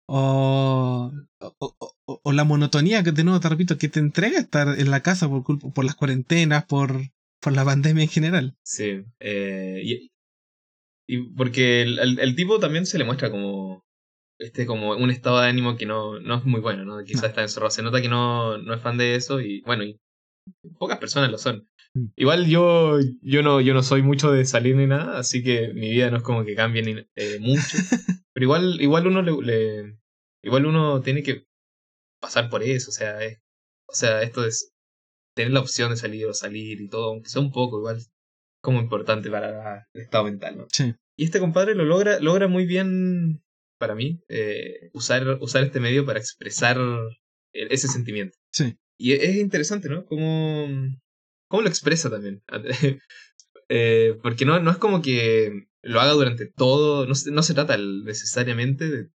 o, 0.07 1.11
o, 1.39 1.92
o- 2.07 2.19
o 2.23 2.31
la 2.31 2.43
monotonía 2.43 3.03
que 3.03 3.11
de 3.11 3.23
nuevo 3.23 3.39
te 3.39 3.49
repito, 3.49 3.77
que 3.77 3.89
te 3.89 3.99
entrega 3.99 4.39
estar 4.39 4.79
en 4.79 4.91
la 4.91 5.01
casa 5.01 5.27
por, 5.29 5.43
culpa, 5.43 5.69
por 5.73 5.85
las 5.85 5.95
cuarentenas, 5.95 6.65
por, 6.65 6.91
por 7.41 7.53
la 7.53 7.63
pandemia 7.65 8.03
en 8.03 8.09
general. 8.09 8.55
Sí. 8.63 9.03
eh, 9.19 9.81
y, 9.83 10.11
y 11.07 11.17
porque 11.35 11.81
el, 11.81 11.99
el- 11.99 12.19
el 12.19 12.35
tipo 12.35 12.59
también 12.59 12.85
se 12.85 12.97
le 12.97 13.03
muestra 13.03 13.29
como 13.31 13.83
este 14.39 14.65
como 14.65 14.91
un 14.95 15.09
estado 15.11 15.39
de 15.41 15.47
ánimo 15.47 15.77
que 15.77 15.85
no, 15.85 16.19
no 16.19 16.35
es 16.37 16.43
muy 16.45 16.59
bueno, 16.59 16.83
¿no? 16.85 17.03
Quizás 17.03 17.23
No. 17.23 17.27
está 17.29 17.41
encerrado. 17.43 17.71
Se 17.71 17.83
nota 17.83 18.01
que 18.01 18.09
no, 18.09 18.57
no 18.57 18.73
es 18.73 18.81
fan 18.81 18.97
de 18.97 19.15
eso 19.15 19.39
y 19.41 19.61
bueno, 19.61 19.83
y 19.83 19.97
pocas 20.77 20.97
personas 20.97 21.29
lo 21.31 21.37
son. 21.37 21.67
Mm. 21.93 22.05
Igual 22.15 22.47
yo, 22.47 22.97
yo 23.21 23.43
no, 23.43 23.61
yo 23.61 23.73
no 23.73 23.83
soy 23.83 24.01
mucho 24.01 24.31
de 24.31 24.43
salir 24.45 24.75
ni 24.75 24.87
nada, 24.87 25.19
así 25.19 25.43
que 25.43 25.73
mi 25.73 25.91
vida 25.91 26.09
no 26.09 26.17
es 26.17 26.23
como 26.23 26.43
que 26.43 26.55
cambie 26.55 26.81
ni, 26.81 26.91
eh, 27.15 27.37
mucho. 27.39 27.61
Pero 28.33 28.43
igual, 28.43 28.81
igual 28.81 29.07
uno 29.07 29.21
le, 29.21 29.31
le- 29.41 29.97
igual 30.43 30.65
uno 30.65 31.01
tiene 31.01 31.21
que 31.23 31.45
pasar 32.23 32.49
por 32.49 32.63
eso, 32.63 32.89
o 32.89 32.93
sea, 32.93 33.21
es, 33.23 33.39
o 33.87 33.93
sea, 33.93 34.23
esto 34.23 34.45
es 34.45 34.71
tener 35.35 35.51
la 35.51 35.59
opción 35.59 35.89
de 35.91 35.97
salir 35.97 36.25
o 36.27 36.33
salir 36.33 36.79
y 36.81 36.87
todo, 36.87 37.09
aunque 37.11 37.29
sea 37.29 37.41
un 37.41 37.51
poco, 37.51 37.79
igual 37.79 37.99
como 38.63 38.79
importante 38.79 39.29
para 39.29 39.87
el 39.93 40.01
estado 40.03 40.23
mental, 40.23 40.57
¿no? 40.57 40.67
Sí. 40.71 40.93
Y 41.17 41.25
este 41.25 41.39
compadre 41.39 41.75
lo 41.75 41.83
logra, 41.83 42.19
logra 42.21 42.47
muy 42.47 42.65
bien 42.65 43.43
para 43.77 43.93
mí, 43.93 44.21
eh, 44.29 44.89
usar, 44.93 45.27
usar 45.41 45.63
este 45.65 45.81
medio 45.81 46.05
para 46.05 46.19
expresar 46.19 46.77
e- 47.53 47.67
ese 47.71 47.89
sentimiento. 47.89 48.37
Sí. 48.53 48.77
Y 48.97 49.11
e- 49.11 49.25
es 49.31 49.35
interesante, 49.35 49.89
¿no? 49.89 50.05
Cómo, 50.05 50.67
cómo 51.49 51.61
lo 51.63 51.67
expresa 51.69 52.09
también. 52.09 52.41
Eh, 53.69 54.19
porque 54.21 54.45
no, 54.45 54.59
no 54.59 54.69
es 54.71 54.77
como 54.77 55.01
que 55.01 55.67
lo 55.81 56.01
haga 56.01 56.11
durante 56.11 56.45
todo, 56.47 57.07
no 57.07 57.15
se, 57.15 57.31
no 57.31 57.41
se 57.41 57.53
trata 57.53 57.77
necesariamente 57.77 58.85
de- 58.89 59.09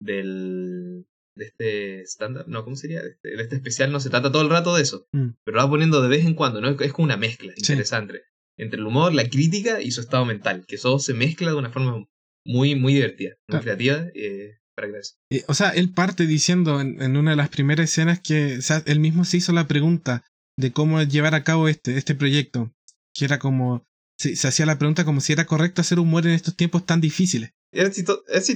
del, 0.00 1.06
de 1.36 1.44
este 1.46 2.02
stand-up, 2.06 2.44
no, 2.48 2.64
¿cómo 2.64 2.76
sería? 2.76 3.02
De 3.02 3.10
este, 3.10 3.30
de 3.36 3.42
este 3.42 3.56
especial 3.56 3.90
no 3.92 4.00
se 4.00 4.10
trata 4.10 4.30
todo 4.32 4.42
el 4.42 4.50
rato 4.50 4.74
de 4.76 4.82
eso, 4.82 5.06
Mm. 5.12 5.30
pero 5.44 5.56
lo 5.56 5.64
va 5.64 5.70
poniendo 5.70 6.02
de 6.02 6.08
vez 6.08 6.24
en 6.24 6.34
cuando, 6.34 6.60
¿no? 6.60 6.68
Es 6.80 6.92
como 6.92 7.04
una 7.06 7.16
mezcla 7.16 7.52
Sí. 7.56 7.72
interesante 7.72 8.22
entre 8.58 8.78
el 8.80 8.86
humor, 8.86 9.14
la 9.14 9.28
crítica 9.28 9.80
y 9.80 9.90
su 9.92 10.00
estado 10.02 10.24
mental, 10.26 10.64
que 10.66 10.76
eso 10.76 10.98
se 10.98 11.14
mezcla 11.14 11.48
de 11.50 11.56
una 11.56 11.70
forma 11.70 12.06
muy, 12.46 12.74
muy 12.74 12.94
divertida, 12.94 13.30
muy 13.48 13.60
Claro. 13.60 13.62
creativa, 13.64 14.06
eh, 14.14 14.58
para 14.74 14.88
que 14.88 14.92
veas. 14.92 15.16
Eh, 15.30 15.44
o 15.48 15.54
sea, 15.54 15.70
él 15.70 15.92
parte 15.92 16.26
diciendo 16.26 16.80
en, 16.80 17.00
en 17.02 17.16
una 17.16 17.30
de 17.30 17.36
las 17.36 17.48
primeras 17.48 17.90
escenas 17.90 18.20
que 18.20 18.58
o 18.58 18.62
sea, 18.62 18.82
él 18.86 19.00
mismo 19.00 19.24
se 19.24 19.38
hizo 19.38 19.52
la 19.52 19.66
pregunta 19.68 20.24
de 20.58 20.70
cómo 20.72 21.02
llevar 21.02 21.34
a 21.34 21.44
cabo 21.44 21.68
este, 21.68 21.96
este 21.96 22.14
proyecto. 22.14 22.72
Que 23.14 23.24
era 23.26 23.38
como. 23.38 23.84
Se, 24.18 24.36
se 24.36 24.48
hacía 24.48 24.64
la 24.66 24.78
pregunta 24.78 25.04
como 25.04 25.20
si 25.20 25.32
era 25.32 25.44
correcto 25.46 25.80
hacer 25.82 25.98
humor 25.98 26.26
en 26.26 26.32
estos 26.32 26.56
tiempos 26.56 26.86
tan 26.86 27.00
difíciles. 27.00 27.50
Es 27.74 27.90
chistoso. 27.96 28.22
Es, 28.28 28.46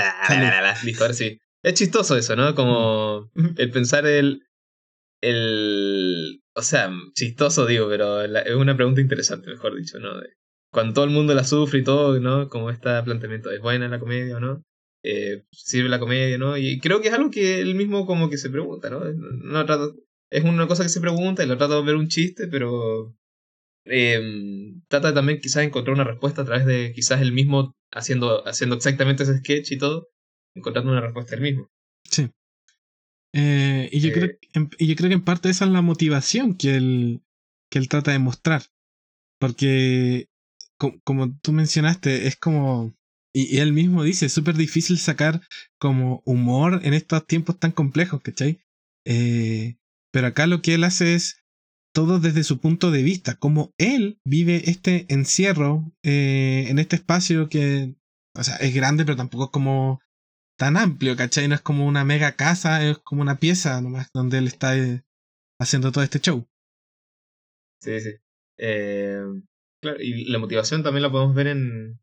Ah, 0.00 0.34
listo, 0.84 1.04
ahora 1.04 1.14
sí. 1.14 1.38
Es 1.62 1.74
chistoso 1.74 2.16
eso, 2.16 2.36
¿no? 2.36 2.54
Como 2.54 3.30
el 3.56 3.70
pensar 3.70 4.06
el. 4.06 4.42
el 5.22 6.40
o 6.56 6.62
sea, 6.62 6.90
chistoso 7.14 7.66
digo, 7.66 7.88
pero 7.88 8.26
la- 8.26 8.40
es 8.40 8.54
una 8.54 8.76
pregunta 8.76 9.00
interesante, 9.00 9.50
mejor 9.50 9.76
dicho, 9.76 9.98
¿no? 9.98 10.20
De- 10.20 10.30
Cuando 10.72 10.94
todo 10.94 11.04
el 11.04 11.10
mundo 11.10 11.34
la 11.34 11.44
sufre 11.44 11.80
y 11.80 11.84
todo, 11.84 12.18
¿no? 12.20 12.48
Como 12.48 12.70
este 12.70 13.02
planteamiento, 13.02 13.50
¿es 13.50 13.60
buena 13.60 13.88
la 13.88 13.98
comedia 14.00 14.36
o 14.36 14.40
no? 14.40 14.62
Eh, 15.04 15.44
¿Sirve 15.52 15.88
la 15.88 15.98
comedia, 16.00 16.38
no? 16.38 16.56
Y 16.56 16.78
creo 16.80 17.00
que 17.00 17.08
es 17.08 17.14
algo 17.14 17.30
que 17.30 17.60
él 17.60 17.74
mismo 17.74 18.06
como 18.06 18.28
que 18.30 18.38
se 18.38 18.50
pregunta, 18.50 18.90
¿no? 18.90 19.00
No 19.04 19.64
trata- 19.66 19.92
es 20.30 20.44
una 20.44 20.66
cosa 20.66 20.82
que 20.82 20.88
se 20.88 21.00
pregunta 21.00 21.44
y 21.44 21.46
lo 21.46 21.56
trata 21.58 21.76
de 21.76 21.82
ver 21.82 21.94
un 21.96 22.08
chiste, 22.08 22.48
pero 22.48 23.14
eh, 23.86 24.20
trata 24.88 25.08
de 25.08 25.14
también 25.14 25.40
quizás 25.40 25.64
encontrar 25.64 25.94
una 25.94 26.04
respuesta 26.04 26.42
a 26.42 26.44
través 26.44 26.66
de 26.66 26.92
quizás 26.94 27.20
él 27.20 27.32
mismo 27.32 27.76
haciendo, 27.92 28.46
haciendo 28.46 28.76
exactamente 28.76 29.22
ese 29.22 29.38
sketch 29.38 29.72
y 29.72 29.78
todo, 29.78 30.08
encontrando 30.54 30.90
una 30.92 31.00
respuesta 31.00 31.34
él 31.34 31.42
mismo. 31.42 31.70
Sí. 32.10 32.30
Eh, 33.32 33.88
y, 33.92 34.00
yo 34.00 34.08
Eh. 34.10 34.12
creo, 34.12 34.30
y 34.78 34.86
yo 34.86 34.96
creo 34.96 35.08
que 35.08 35.14
en 35.14 35.24
parte 35.24 35.48
esa 35.50 35.64
es 35.64 35.70
la 35.70 35.82
motivación 35.82 36.54
que 36.56 36.76
él, 36.76 37.22
que 37.70 37.78
él 37.78 37.88
trata 37.88 38.12
de 38.12 38.18
mostrar. 38.18 38.62
Porque, 39.40 40.28
co- 40.78 41.00
como 41.04 41.36
tú 41.38 41.52
mencionaste, 41.52 42.26
es 42.26 42.36
como. 42.36 42.94
Y, 43.34 43.56
y 43.56 43.60
él 43.60 43.72
mismo 43.72 44.04
dice, 44.04 44.26
es 44.26 44.32
súper 44.32 44.56
difícil 44.56 44.98
sacar 44.98 45.40
como 45.78 46.22
humor 46.24 46.80
en 46.84 46.94
estos 46.94 47.26
tiempos 47.26 47.58
tan 47.58 47.72
complejos, 47.72 48.22
¿cachai? 48.22 48.60
Eh, 49.04 49.76
pero 50.12 50.28
acá 50.28 50.46
lo 50.46 50.62
que 50.62 50.74
él 50.74 50.84
hace 50.84 51.14
es 51.16 51.43
todo 51.94 52.20
desde 52.20 52.44
su 52.44 52.60
punto 52.60 52.90
de 52.92 53.02
vista, 53.04 53.36
como 53.36 53.72
él 53.78 54.20
vive 54.26 54.70
este 54.70 55.06
encierro 55.08 55.92
eh, 56.04 56.66
en 56.68 56.78
este 56.80 56.96
espacio 56.96 57.48
que, 57.48 57.96
o 58.36 58.44
sea, 58.44 58.56
es 58.56 58.74
grande, 58.74 59.06
pero 59.06 59.16
tampoco 59.16 59.46
es 59.46 59.50
como 59.52 60.00
tan 60.58 60.76
amplio, 60.76 61.16
¿cachai? 61.16 61.48
No 61.48 61.56
es 61.56 61.62
como 61.62 61.86
una 61.86 62.04
mega 62.04 62.32
casa, 62.36 62.84
es 62.88 62.98
como 62.98 63.22
una 63.22 63.36
pieza 63.40 63.80
nomás 63.82 64.10
donde 64.14 64.38
él 64.38 64.48
está 64.48 64.76
eh, 64.78 65.04
haciendo 65.60 65.92
todo 65.92 66.04
este 66.04 66.20
show. 66.20 66.48
Sí, 67.80 68.00
sí. 68.00 68.10
Eh, 68.58 69.20
claro, 69.80 69.98
y 70.00 70.24
la 70.26 70.38
motivación 70.38 70.82
también 70.82 71.02
la 71.02 71.10
podemos 71.12 71.34
ver 71.34 71.48
en, 71.48 72.00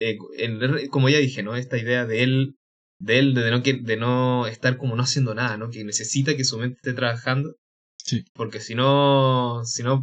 en- 0.00 0.88
como 0.88 1.08
ya 1.08 1.18
dije, 1.18 1.42
¿no? 1.42 1.56
Esta 1.56 1.78
idea 1.78 2.06
de 2.06 2.22
él, 2.22 2.56
de 3.00 3.18
él, 3.18 3.34
de 3.34 3.50
no, 3.50 3.60
de 3.60 3.96
no 3.96 4.46
estar 4.46 4.76
como 4.76 4.96
no 4.96 5.02
haciendo 5.02 5.34
nada, 5.34 5.56
¿no? 5.56 5.70
Que 5.70 5.84
necesita 5.84 6.36
que 6.36 6.44
su 6.44 6.58
mente 6.58 6.76
esté 6.76 6.92
trabajando. 6.94 7.56
Sí. 8.04 8.24
Porque 8.34 8.60
si 8.60 8.74
no, 8.74 9.62
si 9.64 9.82
no, 9.82 10.02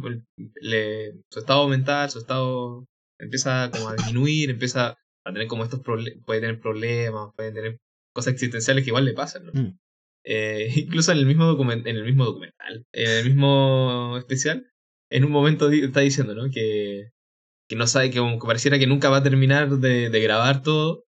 le, 0.60 1.12
su 1.30 1.38
estado 1.38 1.68
mental, 1.68 2.10
su 2.10 2.18
estado 2.18 2.84
empieza 3.20 3.70
como 3.70 3.88
a 3.90 3.94
disminuir, 3.94 4.50
empieza 4.50 4.96
a 5.24 5.32
tener 5.32 5.46
como 5.46 5.62
estos 5.62 5.80
problemas, 5.80 6.24
puede 6.26 6.40
tener 6.40 6.60
problemas, 6.60 7.30
puede 7.36 7.52
tener 7.52 7.78
cosas 8.12 8.32
existenciales 8.34 8.82
que 8.84 8.90
igual 8.90 9.04
le 9.04 9.12
pasan, 9.14 9.46
¿no? 9.46 9.52
Mm. 9.54 9.78
Eh, 10.24 10.72
incluso 10.76 11.12
en 11.12 11.18
el 11.18 11.26
mismo 11.26 11.44
document 11.46 11.86
en 11.86 11.96
el 11.96 12.04
mismo 12.04 12.24
documental, 12.24 12.84
en 12.92 13.10
el 13.10 13.24
mismo 13.24 14.16
especial, 14.18 14.66
en 15.10 15.24
un 15.24 15.30
momento 15.30 15.68
di- 15.68 15.82
está 15.84 16.00
diciendo, 16.00 16.34
¿no? 16.34 16.50
Que, 16.50 17.10
que 17.68 17.76
no 17.76 17.86
sabe, 17.86 18.10
que 18.10 18.18
como 18.18 18.38
pareciera 18.40 18.78
que 18.80 18.86
nunca 18.88 19.10
va 19.10 19.18
a 19.18 19.22
terminar 19.22 19.68
de, 19.78 20.10
de 20.10 20.20
grabar 20.20 20.62
todo, 20.62 21.04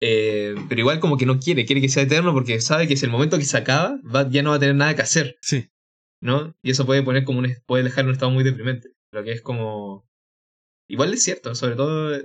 eh, 0.00 0.54
pero 0.68 0.80
igual 0.82 1.00
como 1.00 1.16
que 1.16 1.26
no 1.26 1.40
quiere, 1.40 1.64
quiere 1.66 1.80
que 1.80 1.88
sea 1.88 2.04
eterno 2.04 2.32
porque 2.32 2.60
sabe 2.60 2.86
que 2.86 2.96
si 2.96 3.04
el 3.06 3.10
momento 3.10 3.38
que 3.38 3.44
se 3.44 3.56
acaba, 3.58 3.98
va, 4.14 4.28
ya 4.30 4.42
no 4.44 4.50
va 4.50 4.56
a 4.56 4.60
tener 4.60 4.76
nada 4.76 4.94
que 4.94 5.02
hacer. 5.02 5.36
Sí, 5.42 5.68
¿no? 6.22 6.54
Y 6.62 6.70
eso 6.70 6.86
puede 6.86 7.02
poner 7.02 7.24
como 7.24 7.38
un, 7.40 7.48
puede 7.66 7.84
dejar 7.84 8.06
un 8.06 8.12
estado 8.12 8.30
muy 8.30 8.44
deprimente. 8.44 8.90
Lo 9.12 9.22
que 9.24 9.32
es 9.32 9.42
como. 9.42 10.06
Igual 10.90 11.12
es 11.12 11.22
cierto, 11.22 11.54
sobre 11.54 11.76
todo, 11.76 12.18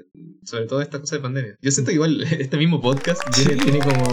sobre 0.43 0.67
todo 0.67 0.81
esta 0.81 1.00
cosa 1.01 1.17
de 1.17 1.21
pandemia. 1.21 1.57
Yo 1.62 1.71
siento 1.71 1.89
que 1.89 1.95
igual 1.95 2.21
este 2.39 2.57
mismo 2.57 2.79
podcast 2.81 3.21
tiene, 3.35 3.62
tiene 3.62 3.79
como 3.79 4.05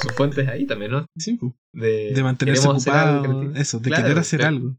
sus 0.00 0.12
fuentes 0.12 0.46
ahí 0.48 0.64
también, 0.66 0.92
¿no? 0.92 1.06
sí. 1.18 1.38
De, 1.72 2.12
de 2.12 2.22
mantenerse 2.22 2.62
algo 2.66 2.74
ocupado, 2.78 3.52
eso, 3.54 3.78
de 3.80 3.90
Claro, 3.90 4.02
querer 4.04 4.18
hacer 4.18 4.40
claro. 4.40 4.56
algo. 4.56 4.76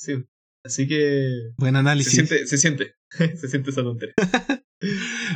Sí. 0.00 0.24
Así 0.64 0.86
que. 0.88 1.52
Buen 1.56 1.74
Se 1.74 1.78
análisis. 1.78 2.12
siente, 2.12 2.46
se 2.46 2.58
siente. 2.58 2.94
se 3.10 3.48
siente 3.48 3.70
esa 3.70 3.82
tontería. 3.82 4.14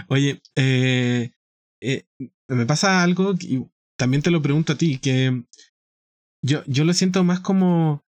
Oye, 0.08 0.42
eh, 0.56 1.32
eh, 1.82 2.04
me 2.48 2.66
pasa 2.66 3.02
algo 3.02 3.34
y 3.40 3.64
también 3.96 4.22
te 4.22 4.30
lo 4.30 4.42
pregunto 4.42 4.72
a 4.72 4.76
ti, 4.76 4.98
que 4.98 5.44
yo, 6.44 6.62
yo 6.66 6.84
lo 6.84 6.92
siento 6.92 7.24
más 7.24 7.40
como, 7.40 8.04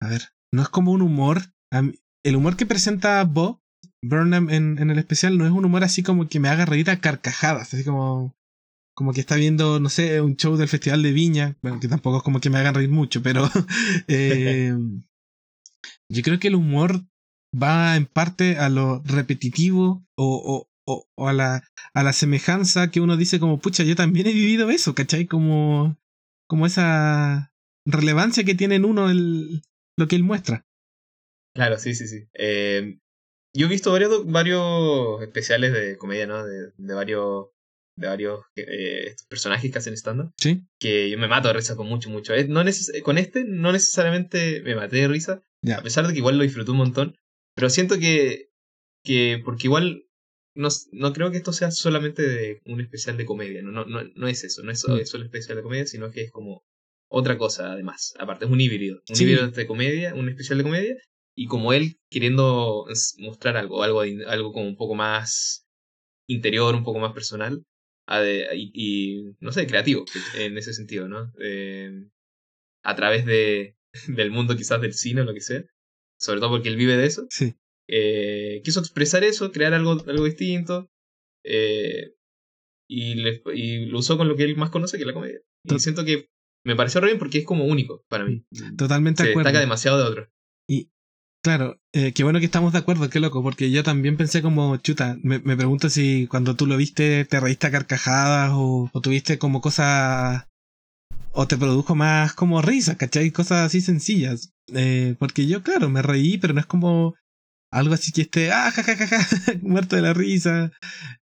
a 0.00 0.08
ver, 0.08 0.28
no 0.52 0.62
es 0.62 0.68
como 0.68 0.92
un 0.92 1.02
humor. 1.02 1.42
el 2.22 2.36
humor 2.36 2.56
que 2.56 2.66
presenta 2.66 3.24
Bob 3.24 3.60
Burnham 4.02 4.50
en, 4.50 4.78
en 4.78 4.90
el 4.90 4.98
especial 4.98 5.36
no 5.38 5.46
es 5.46 5.52
un 5.52 5.64
humor 5.64 5.84
así 5.84 6.02
como 6.02 6.28
que 6.28 6.40
me 6.40 6.48
haga 6.48 6.66
reír 6.66 6.90
a 6.90 7.00
carcajadas, 7.00 7.72
así 7.72 7.84
como, 7.84 8.34
como 8.94 9.12
que 9.12 9.20
está 9.20 9.36
viendo, 9.36 9.80
no 9.80 9.88
sé, 9.88 10.20
un 10.20 10.36
show 10.36 10.56
del 10.56 10.68
Festival 10.68 11.02
de 11.02 11.12
Viña, 11.12 11.56
bueno, 11.62 11.80
que 11.80 11.88
tampoco 11.88 12.18
es 12.18 12.22
como 12.22 12.40
que 12.40 12.50
me 12.50 12.58
hagan 12.58 12.74
reír 12.74 12.90
mucho, 12.90 13.22
pero 13.22 13.48
eh, 14.08 14.74
yo 16.10 16.22
creo 16.22 16.38
que 16.38 16.48
el 16.48 16.56
humor 16.56 17.06
va 17.54 17.96
en 17.96 18.06
parte 18.06 18.58
a 18.58 18.68
lo 18.68 19.02
repetitivo 19.04 20.04
o, 20.16 20.24
o, 20.26 20.68
o, 20.86 21.06
o 21.16 21.28
a, 21.28 21.32
la, 21.32 21.62
a 21.94 22.02
la 22.02 22.12
semejanza 22.12 22.90
que 22.90 23.00
uno 23.00 23.16
dice 23.16 23.40
como, 23.40 23.58
pucha, 23.58 23.84
yo 23.84 23.96
también 23.96 24.26
he 24.26 24.32
vivido 24.32 24.70
eso, 24.70 24.94
¿cachai? 24.94 25.26
Como, 25.26 25.96
como 26.46 26.66
esa 26.66 27.50
relevancia 27.86 28.44
que 28.44 28.54
tiene 28.54 28.76
en 28.76 28.84
uno 28.84 29.10
el, 29.10 29.62
lo 29.98 30.08
que 30.08 30.16
él 30.16 30.22
muestra. 30.22 30.66
Claro, 31.54 31.78
sí, 31.78 31.94
sí, 31.94 32.06
sí. 32.06 32.28
Eh, 32.34 32.98
yo 33.54 33.66
he 33.66 33.70
visto 33.70 33.90
varios, 33.92 34.24
varios 34.30 35.20
especiales 35.22 35.72
de 35.72 35.96
comedia, 35.96 36.26
¿no? 36.26 36.44
De, 36.46 36.70
de 36.76 36.94
varios, 36.94 37.48
de 37.96 38.06
varios 38.06 38.40
eh, 38.56 39.14
personajes 39.28 39.70
que 39.72 39.78
hacen 39.78 39.94
stand-up. 39.96 40.32
¿Sí? 40.38 40.62
que 40.78 41.10
yo 41.10 41.18
me 41.18 41.26
mato 41.28 41.48
de 41.48 41.54
risa 41.54 41.76
con 41.76 41.88
mucho, 41.88 42.08
mucho. 42.10 42.34
Eh, 42.34 42.46
No 42.46 42.62
con 43.02 43.18
este 43.18 43.44
no 43.44 43.72
necesariamente 43.72 44.62
me 44.62 44.76
maté 44.76 44.96
de 44.96 45.08
risa, 45.08 45.42
a 45.76 45.82
pesar 45.82 46.06
de 46.06 46.12
que 46.12 46.18
igual 46.20 46.38
lo 46.38 46.44
disfruté 46.44 46.70
un 46.70 46.76
montón, 46.78 47.16
pero 47.56 47.68
siento 47.68 47.98
que, 47.98 48.50
que 49.04 49.42
porque 49.44 49.66
igual 49.66 50.04
no, 50.54 50.68
no 50.92 51.12
creo 51.12 51.30
que 51.30 51.36
esto 51.38 51.52
sea 51.52 51.70
solamente 51.70 52.22
de 52.22 52.60
un 52.66 52.80
especial 52.80 53.16
de 53.16 53.26
comedia, 53.26 53.62
no, 53.62 53.72
no, 53.72 53.84
no, 53.84 54.02
no 54.14 54.28
es 54.28 54.44
eso, 54.44 54.62
no 54.62 54.70
es 54.70 54.80
solo, 54.80 54.96
Mm. 54.96 55.00
es 55.00 55.10
solo 55.10 55.24
especial 55.24 55.56
de 55.56 55.62
comedia, 55.62 55.86
sino 55.86 56.10
que 56.10 56.22
es 56.22 56.30
como 56.30 56.62
otra 57.10 57.36
cosa 57.36 57.72
además, 57.72 58.14
aparte 58.18 58.44
es 58.44 58.50
un 58.50 58.60
híbrido, 58.60 59.00
un 59.08 59.16
Sí. 59.16 59.24
híbrido 59.24 59.44
entre 59.44 59.66
comedia, 59.66 60.14
un 60.14 60.28
especial 60.28 60.58
de 60.58 60.64
comedia, 60.64 60.96
y 61.36 61.46
como 61.46 61.72
él 61.72 61.96
queriendo 62.10 62.86
mostrar 63.18 63.56
algo, 63.56 63.82
algo, 63.82 64.00
algo 64.02 64.52
como 64.52 64.66
un 64.68 64.76
poco 64.76 64.94
más 64.94 65.64
interior, 66.28 66.74
un 66.74 66.84
poco 66.84 67.00
más 67.00 67.12
personal, 67.12 67.64
y, 68.54 68.70
y, 68.74 69.32
no 69.40 69.52
sé, 69.52 69.66
creativo 69.66 70.04
en 70.36 70.56
ese 70.58 70.72
sentido, 70.72 71.08
¿no? 71.08 71.32
Eh, 71.40 71.90
a 72.84 72.94
través 72.96 73.24
de, 73.26 73.76
del 74.08 74.30
mundo 74.30 74.56
quizás 74.56 74.80
del 74.80 74.94
cine 74.94 75.20
o 75.20 75.24
lo 75.24 75.34
que 75.34 75.40
sea, 75.40 75.62
sobre 76.18 76.40
todo 76.40 76.50
porque 76.50 76.68
él 76.68 76.76
vive 76.76 76.96
de 76.96 77.06
eso, 77.06 77.26
Sí. 77.30 77.54
eh, 77.88 78.60
quiso 78.64 78.80
expresar 78.80 79.24
eso, 79.24 79.50
crear 79.52 79.74
algo, 79.74 79.92
algo 80.06 80.24
distinto, 80.24 80.88
eh, 81.44 82.12
y, 82.88 83.14
le- 83.14 83.42
y 83.54 83.86
lo 83.86 83.98
usó 83.98 84.16
con 84.16 84.28
lo 84.28 84.36
que 84.36 84.44
él 84.44 84.56
más 84.56 84.70
conoce, 84.70 84.96
que 84.96 85.02
es 85.04 85.06
la 85.06 85.14
comedia. 85.14 85.38
Y 85.64 85.68
To- 85.68 85.78
siento 85.78 86.04
que 86.04 86.26
me 86.64 86.76
pareció 86.76 87.00
re 87.00 87.08
bien 87.08 87.18
porque 87.18 87.38
es 87.38 87.44
como 87.44 87.64
único 87.64 88.04
para 88.08 88.24
mí. 88.24 88.44
Totalmente 88.76 89.22
Se 89.22 89.26
de 89.28 89.32
acuerdo. 89.32 89.48
destaca 89.48 89.60
demasiado 89.60 89.98
de 89.98 90.04
otros. 90.04 90.28
Y 90.68 90.90
claro, 91.42 91.80
eh, 91.92 92.12
qué 92.12 92.22
bueno 92.22 92.38
que 92.38 92.44
estamos 92.44 92.72
de 92.72 92.78
acuerdo, 92.78 93.08
qué 93.08 93.20
loco, 93.20 93.42
porque 93.42 93.70
yo 93.70 93.82
también 93.82 94.16
pensé 94.16 94.42
como, 94.42 94.76
chuta, 94.76 95.16
me, 95.22 95.38
me 95.40 95.56
pregunto 95.56 95.88
si 95.88 96.26
cuando 96.26 96.54
tú 96.56 96.66
lo 96.66 96.76
viste 96.76 97.24
te 97.24 97.40
reíste 97.40 97.66
a 97.66 97.70
carcajadas 97.70 98.50
o, 98.54 98.90
o 98.92 99.00
tuviste 99.00 99.38
como 99.38 99.60
cosas, 99.60 100.46
o 101.32 101.46
te 101.46 101.56
produjo 101.56 101.94
más 101.94 102.34
como 102.34 102.60
risas, 102.62 102.96
¿cachai? 102.96 103.30
Cosas 103.30 103.66
así 103.66 103.80
sencillas. 103.80 104.52
Eh, 104.72 105.16
porque 105.18 105.46
yo, 105.46 105.62
claro, 105.62 105.88
me 105.88 106.02
reí, 106.02 106.38
pero 106.38 106.54
no 106.54 106.60
es 106.60 106.66
como 106.66 107.14
algo 107.72 107.94
así 107.94 108.10
que 108.12 108.22
esté, 108.22 108.50
ah, 108.50 108.70
ja, 108.72 108.82
ja, 108.82 108.96
ja, 108.96 109.06
ja, 109.06 109.18
muerto 109.62 109.96
de 109.96 110.02
la 110.02 110.12
risa. 110.12 110.72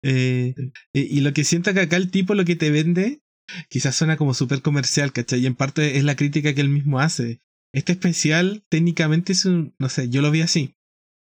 Eh, 0.03 0.55
y, 0.93 1.01
y 1.19 1.21
lo 1.21 1.33
que 1.33 1.45
siento 1.45 1.75
que 1.75 1.81
acá 1.81 1.97
el 1.97 2.11
tipo 2.11 2.35
lo 2.35 2.45
que 2.45 2.57
te 2.57 2.71
vende, 2.71 3.21
quizás 3.69 3.95
suena 3.97 4.17
como 4.17 4.35
súper 4.35 4.63
comercial, 4.63 5.13
¿cachai? 5.13 5.41
Y 5.41 5.47
en 5.47 5.55
parte 5.55 5.97
es 5.97 6.05
la 6.05 6.17
crítica 6.17 6.55
que 6.55 6.61
él 6.61 6.69
mismo 6.69 7.01
hace. 7.01 7.41
Este 7.75 7.93
especial 7.93 8.65
técnicamente 8.69 9.33
es 9.33 9.45
un, 9.45 9.75
no 9.79 9.89
sé, 9.89 10.09
yo 10.09 10.23
lo 10.23 10.31
vi 10.31 10.41
así. 10.43 10.75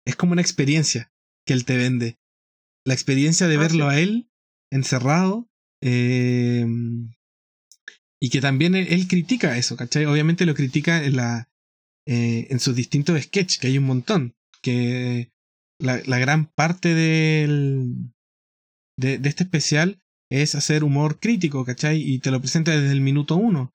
Es 0.05 0.15
como 0.15 0.31
una 0.33 0.41
experiencia 0.41 1.11
que 1.45 1.53
él 1.53 1.65
te 1.65 1.77
vende. 1.77 2.17
La 2.85 2.93
experiencia 2.93 3.47
de 3.47 3.55
Ah, 3.55 3.59
verlo 3.59 3.89
sí. 3.89 3.95
a 3.95 3.99
él 3.99 4.29
encerrado 4.71 5.47
Eh, 5.81 6.65
y 8.21 8.29
que 8.29 8.41
también 8.41 8.75
él, 8.75 8.88
él, 8.89 9.07
critica 9.07 9.57
eso, 9.57 9.77
¿cachai? 9.77 10.05
Obviamente 10.05 10.45
lo 10.45 10.53
critica 10.53 11.03
en, 11.05 11.15
la, 11.15 11.49
eh, 12.05 12.47
en 12.49 12.59
sus 12.59 12.75
distintos 12.75 13.21
sketches, 13.21 13.59
que 13.59 13.67
hay 13.67 13.77
un 13.77 13.85
montón. 13.85 14.35
Que 14.61 15.31
la, 15.79 16.01
la 16.05 16.19
gran 16.19 16.47
parte 16.47 16.93
del, 16.93 18.11
de, 18.97 19.19
de, 19.19 19.29
este 19.29 19.45
especial 19.45 20.01
es 20.31 20.55
hacer 20.55 20.83
humor 20.83 21.19
crítico, 21.19 21.65
¿cachai? 21.65 22.01
Y 22.01 22.19
te 22.19 22.31
lo 22.31 22.39
presenta 22.39 22.71
desde 22.71 22.91
el 22.91 23.01
minuto 23.01 23.36
uno. 23.36 23.71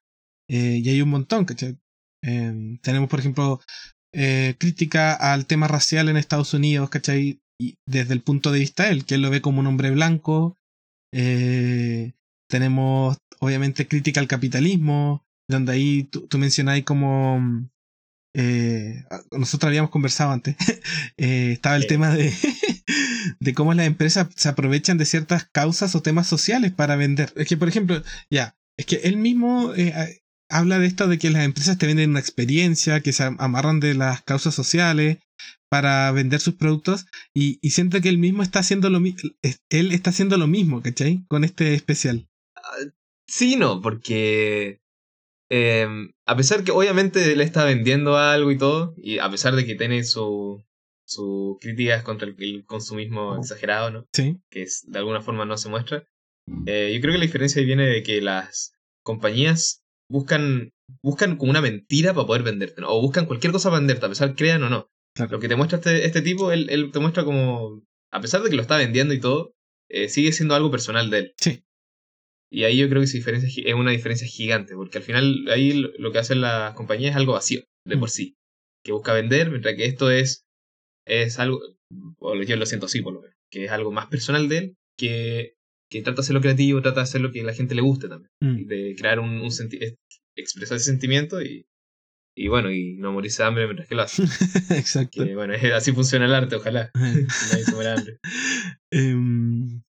Eh, 0.48 0.80
y 0.82 0.88
hay 0.88 1.02
un 1.02 1.10
montón, 1.10 1.44
¿cachai? 1.44 1.76
Em, 2.22 2.78
tenemos, 2.78 3.10
por 3.10 3.20
ejemplo, 3.20 3.60
eh, 4.14 4.54
crítica 4.58 5.12
al 5.14 5.46
tema 5.46 5.66
racial 5.68 6.08
en 6.08 6.16
Estados 6.16 6.54
Unidos, 6.54 6.88
¿cachai? 6.88 7.40
Y 7.60 7.74
desde 7.86 8.14
el 8.14 8.22
punto 8.22 8.52
de 8.52 8.60
vista 8.60 8.84
de 8.84 8.90
él, 8.90 9.04
que 9.04 9.16
él 9.16 9.22
lo 9.22 9.30
ve 9.30 9.40
como 9.40 9.60
un 9.60 9.66
hombre 9.66 9.90
blanco. 9.90 10.56
Eh, 11.12 12.12
tenemos, 12.48 13.18
obviamente, 13.40 13.88
crítica 13.88 14.20
al 14.20 14.28
capitalismo, 14.28 15.22
donde 15.48 15.72
ahí 15.72 16.04
tú, 16.04 16.26
tú 16.28 16.38
mencionáis 16.38 16.84
como... 16.84 17.68
Eh, 18.36 19.04
nosotros 19.30 19.68
habíamos 19.68 19.90
conversado 19.90 20.32
antes. 20.32 20.56
estaba 21.16 21.76
el 21.76 21.86
tema 21.86 22.10
de, 22.14 22.32
de 23.40 23.54
cómo 23.54 23.74
las 23.74 23.86
empresas 23.86 24.28
se 24.36 24.48
aprovechan 24.48 24.98
de 24.98 25.06
ciertas 25.06 25.44
causas 25.44 25.94
o 25.94 26.02
temas 26.02 26.26
sociales 26.26 26.72
para 26.72 26.96
vender. 26.96 27.32
Es 27.36 27.48
que, 27.48 27.56
por 27.56 27.68
ejemplo, 27.68 28.02
ya, 28.30 28.56
es 28.76 28.86
que 28.86 28.96
él 29.04 29.16
mismo 29.16 29.72
eh, 29.74 30.22
habla 30.48 30.78
de 30.78 30.86
esto 30.86 31.08
de 31.08 31.18
que 31.18 31.30
las 31.30 31.44
empresas 31.44 31.78
te 31.78 31.86
venden 31.86 32.10
una 32.10 32.20
experiencia, 32.20 33.00
que 33.00 33.12
se 33.12 33.24
amarran 33.24 33.80
de 33.80 33.94
las 33.94 34.22
causas 34.22 34.54
sociales 34.54 35.18
para 35.68 36.10
vender 36.12 36.40
sus 36.40 36.54
productos 36.54 37.06
y, 37.34 37.58
y 37.60 37.70
siento 37.70 38.00
que 38.00 38.08
él 38.08 38.18
mismo 38.18 38.42
está 38.42 38.60
haciendo 38.60 38.90
lo 38.90 39.00
mismo, 39.00 39.30
él 39.70 39.92
está 39.92 40.10
haciendo 40.10 40.36
lo 40.36 40.46
mismo, 40.46 40.82
¿cachai? 40.82 41.24
Con 41.28 41.42
este 41.42 41.74
especial. 41.74 42.28
Uh, 42.56 42.90
sí, 43.26 43.56
no, 43.56 43.80
porque 43.80 44.80
eh, 45.50 45.86
a 46.26 46.36
pesar 46.36 46.64
que 46.64 46.72
obviamente 46.72 47.32
él 47.32 47.40
está 47.40 47.64
vendiendo 47.64 48.16
algo 48.16 48.50
y 48.50 48.58
todo, 48.58 48.94
y 48.96 49.18
a 49.18 49.30
pesar 49.30 49.54
de 49.56 49.64
que 49.64 49.74
tiene 49.74 50.04
su, 50.04 50.64
sus 51.06 51.58
críticas 51.60 52.02
contra 52.02 52.28
el, 52.28 52.36
el 52.38 52.64
consumismo 52.64 53.36
exagerado, 53.36 53.90
¿no? 53.90 54.06
Sí. 54.12 54.38
Que 54.50 54.62
es, 54.62 54.84
de 54.86 54.98
alguna 54.98 55.20
forma 55.20 55.44
no 55.44 55.56
se 55.56 55.68
muestra. 55.68 56.06
Eh, 56.66 56.92
yo 56.94 57.00
creo 57.00 57.12
que 57.12 57.18
la 57.18 57.24
diferencia 57.24 57.62
viene 57.62 57.86
de 57.86 58.02
que 58.02 58.20
las 58.20 58.74
compañías 59.02 59.82
buscan 60.10 60.70
buscan 61.02 61.36
como 61.36 61.50
una 61.50 61.60
mentira 61.60 62.14
para 62.14 62.26
poder 62.26 62.42
venderte, 62.42 62.80
¿no? 62.80 62.90
o 62.90 63.00
buscan 63.00 63.26
cualquier 63.26 63.52
cosa 63.52 63.70
para 63.70 63.80
venderte, 63.80 64.06
a 64.06 64.08
pesar 64.08 64.34
crean 64.34 64.62
o 64.62 64.70
no. 64.70 64.88
Claro. 65.16 65.32
Lo 65.32 65.40
que 65.40 65.48
te 65.48 65.56
muestra 65.56 65.78
este, 65.78 66.06
este 66.06 66.22
tipo, 66.22 66.50
él, 66.50 66.68
él, 66.70 66.90
te 66.92 66.98
muestra 66.98 67.24
como, 67.24 67.82
a 68.12 68.20
pesar 68.20 68.42
de 68.42 68.50
que 68.50 68.56
lo 68.56 68.62
está 68.62 68.76
vendiendo 68.76 69.14
y 69.14 69.20
todo, 69.20 69.52
eh, 69.88 70.08
sigue 70.08 70.32
siendo 70.32 70.54
algo 70.54 70.70
personal 70.70 71.10
de 71.10 71.18
él. 71.18 71.34
Sí. 71.38 71.64
Y 72.50 72.64
ahí 72.64 72.76
yo 72.76 72.88
creo 72.88 73.00
que 73.00 73.04
esa 73.04 73.18
diferencia 73.18 73.48
es 73.64 73.74
una 73.74 73.92
diferencia 73.92 74.26
gigante, 74.26 74.74
porque 74.74 74.98
al 74.98 75.04
final 75.04 75.46
ahí 75.50 75.72
lo 75.98 76.12
que 76.12 76.18
hacen 76.18 76.40
las 76.40 76.74
compañías 76.74 77.12
es 77.12 77.16
algo 77.16 77.32
vacío, 77.32 77.62
de 77.86 77.96
mm. 77.96 78.00
por 78.00 78.10
sí, 78.10 78.36
que 78.84 78.92
busca 78.92 79.12
vender, 79.12 79.50
mientras 79.50 79.74
que 79.76 79.86
esto 79.86 80.10
es, 80.10 80.44
es 81.06 81.38
algo, 81.38 81.60
o 82.18 82.42
yo 82.42 82.56
lo 82.56 82.66
siento 82.66 82.86
así 82.86 83.02
por 83.02 83.14
lo 83.14 83.22
menos, 83.22 83.36
que 83.50 83.64
es 83.64 83.70
algo 83.70 83.92
más 83.92 84.06
personal 84.06 84.48
de 84.48 84.58
él, 84.58 84.76
que, 84.98 85.56
que 85.90 86.02
trata 86.02 86.16
de 86.16 86.22
hacerlo 86.22 86.40
creativo, 86.40 86.82
trata 86.82 87.00
de 87.00 87.04
hacer 87.04 87.20
lo 87.20 87.30
que 87.30 87.40
a 87.40 87.44
la 87.44 87.54
gente 87.54 87.74
le 87.74 87.82
guste 87.82 88.08
también, 88.08 88.30
mm. 88.40 88.66
de 88.66 88.94
crear 88.96 89.20
un, 89.20 89.40
un 89.40 89.50
sentimiento 89.50 89.98
expresar 90.36 90.76
ese 90.76 90.86
sentimiento 90.86 91.42
y, 91.42 91.66
y 92.36 92.48
bueno, 92.48 92.70
y 92.70 92.96
no 92.96 93.12
morirse 93.12 93.42
de 93.42 93.48
hambre 93.48 93.64
mientras 93.64 93.88
que 93.88 93.94
lo 93.94 94.02
hace. 94.02 94.22
Exacto. 94.70 95.24
Que, 95.24 95.34
bueno, 95.34 95.54
así 95.74 95.92
funciona 95.92 96.26
el 96.26 96.34
arte, 96.34 96.56
ojalá. 96.56 96.90
Nadie 96.94 97.64
se 97.64 97.74
muera 97.74 97.94
hambre. 97.94 98.18
Um, 98.92 99.82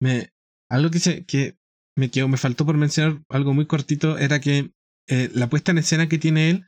me, 0.00 0.32
algo 0.70 0.90
que, 0.90 0.98
se, 0.98 1.24
que 1.24 1.56
me 1.96 2.10
quedó, 2.10 2.28
me 2.28 2.36
faltó 2.36 2.66
por 2.66 2.76
mencionar, 2.76 3.22
algo 3.28 3.54
muy 3.54 3.66
cortito, 3.66 4.18
era 4.18 4.40
que 4.40 4.72
eh, 5.08 5.30
la 5.34 5.48
puesta 5.48 5.72
en 5.72 5.78
escena 5.78 6.08
que 6.08 6.18
tiene 6.18 6.50
él, 6.50 6.64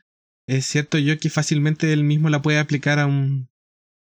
es 0.47 0.65
cierto 0.65 0.97
yo 0.99 1.17
que 1.17 1.29
fácilmente 1.29 1.91
él 1.91 2.03
mismo 2.03 2.29
la 2.29 2.41
puede 2.41 2.59
aplicar 2.59 2.99
a 2.99 3.07
un, 3.07 3.49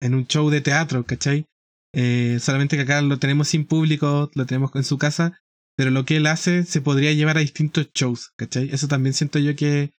en 0.04 0.14
un 0.14 0.28
show 0.28 0.50
de 0.50 0.62
teatro, 0.62 1.06
¿cachai? 1.06 1.46
Eh, 1.94 2.38
solamente 2.40 2.76
que 2.76 2.84
acá 2.84 3.02
lo 3.02 3.20
tenemos 3.20 3.48
sin 3.48 3.66
público, 3.66 4.30
lo 4.36 4.46
tenemos 4.46 4.72
en 4.76 4.84
su 4.84 4.98
casa, 4.98 5.40
pero 5.78 5.92
lo 5.92 6.06
que 6.06 6.18
él 6.18 6.28
hace 6.28 6.66
se 6.66 6.82
podría 6.82 7.14
llevar 7.14 7.38
a 7.38 7.42
distintos 7.42 7.90
shows, 7.94 8.32
¿cachai? 8.36 8.70
Eso 8.72 8.88
también 8.88 9.14
siento 9.14 9.40
yo 9.40 9.56
que 9.56 9.92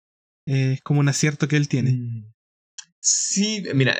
eh, 0.47 0.73
es 0.75 0.83
como 0.83 1.01
un 1.01 1.09
acierto 1.09 1.49
que 1.49 1.57
él 1.57 1.69
tiene. 1.69 2.33
Sí, 3.01 3.64
mira, 3.75 3.97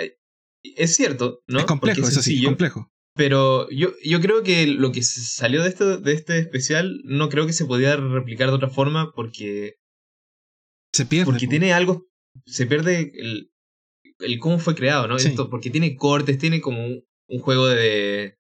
es 0.63 0.95
cierto, 0.95 1.41
¿no? 1.47 1.61
Es 1.61 1.65
complejo, 1.65 2.03
es 2.03 2.09
eso 2.09 2.23
sí, 2.23 2.39
es 2.39 2.45
complejo. 2.45 2.91
Pero 3.17 3.71
yo, 3.71 3.93
yo 4.05 4.21
creo 4.21 4.43
que 4.43 4.67
lo 4.67 4.91
que 4.91 5.03
salió 5.03 5.63
de, 5.63 5.69
esto, 5.69 5.99
de 5.99 6.13
este 6.13 6.39
especial 6.39 7.01
no 7.05 7.29
creo 7.29 7.47
que 7.47 7.53
se 7.53 7.65
podía 7.65 7.97
replicar 7.97 8.49
de 8.49 8.55
otra 8.55 8.71
forma 8.71 9.13
porque... 9.15 9.77
Se 10.93 11.07
pierde. 11.07 11.27
Porque 11.27 11.47
tiene 11.47 11.73
algo... 11.73 12.09
Se 12.45 12.67
pierde 12.67 13.13
el, 13.15 13.54
el 14.19 14.39
cómo 14.39 14.59
fue 14.59 14.75
creado, 14.75 15.09
¿no? 15.09 15.19
Sí. 15.19 15.29
Esto, 15.29 15.51
porque 15.51 15.71
tiene 15.71 15.97
cortes, 15.97 16.39
tiene 16.39 16.61
como 16.61 16.85
un, 16.85 17.05
un 17.29 17.41
juego 17.41 17.67
de, 17.67 18.39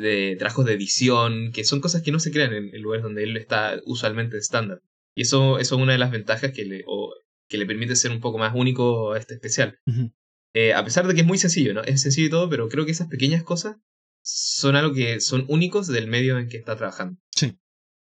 de 0.00 0.36
trabajos 0.38 0.64
de 0.66 0.74
edición, 0.74 1.52
que 1.52 1.64
son 1.64 1.80
cosas 1.80 2.02
que 2.02 2.12
no 2.12 2.18
se 2.18 2.30
crean 2.30 2.52
en, 2.52 2.74
en 2.74 2.82
lugares 2.82 3.02
donde 3.02 3.22
él 3.22 3.36
está 3.36 3.80
usualmente 3.84 4.36
estándar. 4.38 4.82
Y 5.14 5.22
eso, 5.22 5.58
eso 5.58 5.76
es 5.76 5.82
una 5.82 5.92
de 5.92 5.98
las 5.98 6.10
ventajas 6.10 6.52
que 6.52 6.64
le, 6.64 6.84
o, 6.86 7.14
que 7.48 7.58
le 7.58 7.66
permite 7.66 7.96
ser 7.96 8.10
un 8.10 8.20
poco 8.20 8.38
más 8.38 8.54
único 8.54 9.12
a 9.12 9.18
este 9.18 9.34
especial. 9.34 9.78
Uh 9.86 9.90
-huh. 9.92 10.12
eh, 10.54 10.74
a 10.74 10.84
pesar 10.84 11.06
de 11.06 11.14
que 11.14 11.20
es 11.22 11.26
muy 11.26 11.38
sencillo, 11.38 11.74
¿no? 11.74 11.82
Es 11.82 12.02
sencillo 12.02 12.26
y 12.26 12.30
todo, 12.30 12.48
pero 12.50 12.68
creo 12.68 12.84
que 12.84 12.92
esas 12.92 13.08
pequeñas 13.08 13.42
cosas 13.42 13.76
son 14.24 14.76
algo 14.76 14.92
que 14.92 15.20
son 15.20 15.44
únicos 15.48 15.86
del 15.86 16.08
medio 16.08 16.38
en 16.38 16.48
que 16.48 16.56
está 16.56 16.76
trabajando. 16.76 17.18
Sí. 17.34 17.56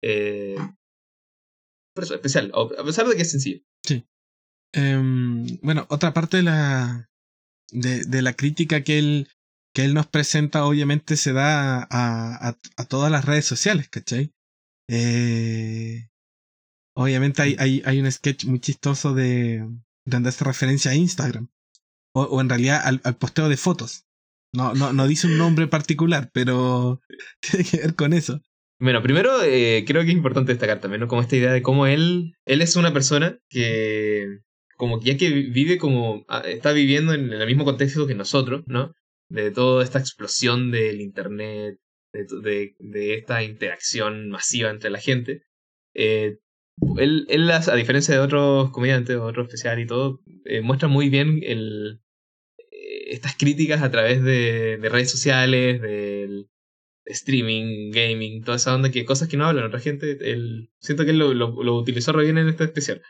Eh, 0.02 0.56
por 1.94 2.04
eso, 2.04 2.14
especial, 2.14 2.52
a 2.54 2.84
pesar 2.84 3.08
de 3.08 3.16
que 3.16 3.22
es 3.22 3.30
sencillo. 3.30 3.60
Um, 4.76 5.46
bueno, 5.62 5.86
otra 5.90 6.12
parte 6.12 6.38
de 6.38 6.42
la, 6.44 7.10
de, 7.70 8.04
de 8.04 8.22
la 8.22 8.34
crítica 8.34 8.82
que 8.82 8.98
él 8.98 9.28
que 9.72 9.84
él 9.84 9.94
nos 9.94 10.06
presenta 10.06 10.64
obviamente 10.64 11.16
se 11.16 11.32
da 11.32 11.78
a, 11.78 12.48
a, 12.48 12.58
a 12.76 12.84
todas 12.86 13.10
las 13.10 13.24
redes 13.24 13.44
sociales, 13.44 13.88
¿cachai? 13.88 14.32
Eh, 14.88 16.08
obviamente 16.96 17.42
hay, 17.42 17.56
hay, 17.58 17.82
hay, 17.84 18.00
un 18.00 18.10
sketch 18.10 18.46
muy 18.46 18.58
chistoso 18.58 19.14
de 19.14 19.64
donde 20.04 20.30
hace 20.30 20.44
referencia 20.44 20.90
a 20.90 20.96
Instagram. 20.96 21.48
O, 22.12 22.22
o 22.22 22.40
en 22.40 22.48
realidad 22.48 22.80
al, 22.84 23.00
al, 23.04 23.16
posteo 23.16 23.48
de 23.48 23.56
fotos. 23.56 24.06
No, 24.52 24.74
no, 24.74 24.92
no 24.92 25.06
dice 25.06 25.28
un 25.28 25.38
nombre 25.38 25.68
particular, 25.68 26.30
pero 26.32 27.00
tiene 27.40 27.64
que 27.64 27.76
ver 27.76 27.94
con 27.94 28.12
eso. 28.12 28.42
Bueno, 28.80 29.02
primero 29.02 29.42
eh, 29.44 29.84
creo 29.86 30.02
que 30.02 30.08
es 30.08 30.16
importante 30.16 30.52
destacar 30.52 30.80
también, 30.80 31.02
¿no? 31.02 31.06
Como 31.06 31.22
esta 31.22 31.36
idea 31.36 31.52
de 31.52 31.62
cómo 31.62 31.86
él, 31.86 32.34
él 32.46 32.62
es 32.62 32.74
una 32.74 32.92
persona 32.92 33.38
que 33.48 34.40
como 34.80 34.98
ya 35.02 35.16
que 35.18 35.28
vive 35.28 35.76
como, 35.76 36.24
ah, 36.28 36.42
está 36.46 36.72
viviendo 36.72 37.12
en 37.12 37.30
el 37.32 37.46
mismo 37.46 37.66
contexto 37.66 38.06
que 38.06 38.14
nosotros, 38.14 38.64
¿no? 38.66 38.94
de 39.28 39.50
toda 39.52 39.84
esta 39.84 39.98
explosión 39.98 40.70
del 40.70 41.00
Internet, 41.00 41.78
de, 42.12 42.74
esta 43.14 43.42
interacción 43.42 44.30
masiva 44.30 44.70
entre 44.70 44.90
la 44.90 44.98
gente. 44.98 45.42
Eh, 45.94 46.38
él, 46.96 47.50
a 47.50 47.74
diferencia 47.76 48.14
de 48.14 48.20
otros 48.20 48.70
comediantes, 48.70 49.16
otros 49.16 49.46
especiales 49.46 49.84
y 49.84 49.88
todo, 49.88 50.20
eh, 50.46 50.62
muestra 50.62 50.88
muy 50.88 51.10
bien 51.10 51.40
eh, 51.42 51.98
estas 53.10 53.36
críticas 53.36 53.82
a 53.82 53.90
través 53.90 54.22
de, 54.22 54.78
de 54.78 54.88
redes 54.88 55.10
sociales, 55.10 55.80
del 55.82 56.48
streaming, 57.04 57.90
gaming, 57.92 58.42
toda 58.42 58.56
esa 58.56 58.74
onda, 58.74 58.90
que 58.90 59.04
cosas 59.04 59.28
que 59.28 59.36
no 59.36 59.46
hablan 59.46 59.66
otra 59.66 59.80
gente. 59.80 60.18
Él, 60.32 60.70
siento 60.80 61.04
que 61.04 61.10
él 61.10 61.18
lo, 61.18 61.34
lo, 61.34 61.62
lo 61.62 61.76
utilizó 61.76 62.12
re 62.12 62.24
bien 62.24 62.38
en 62.38 62.48
este 62.48 62.64
especial. 62.64 63.02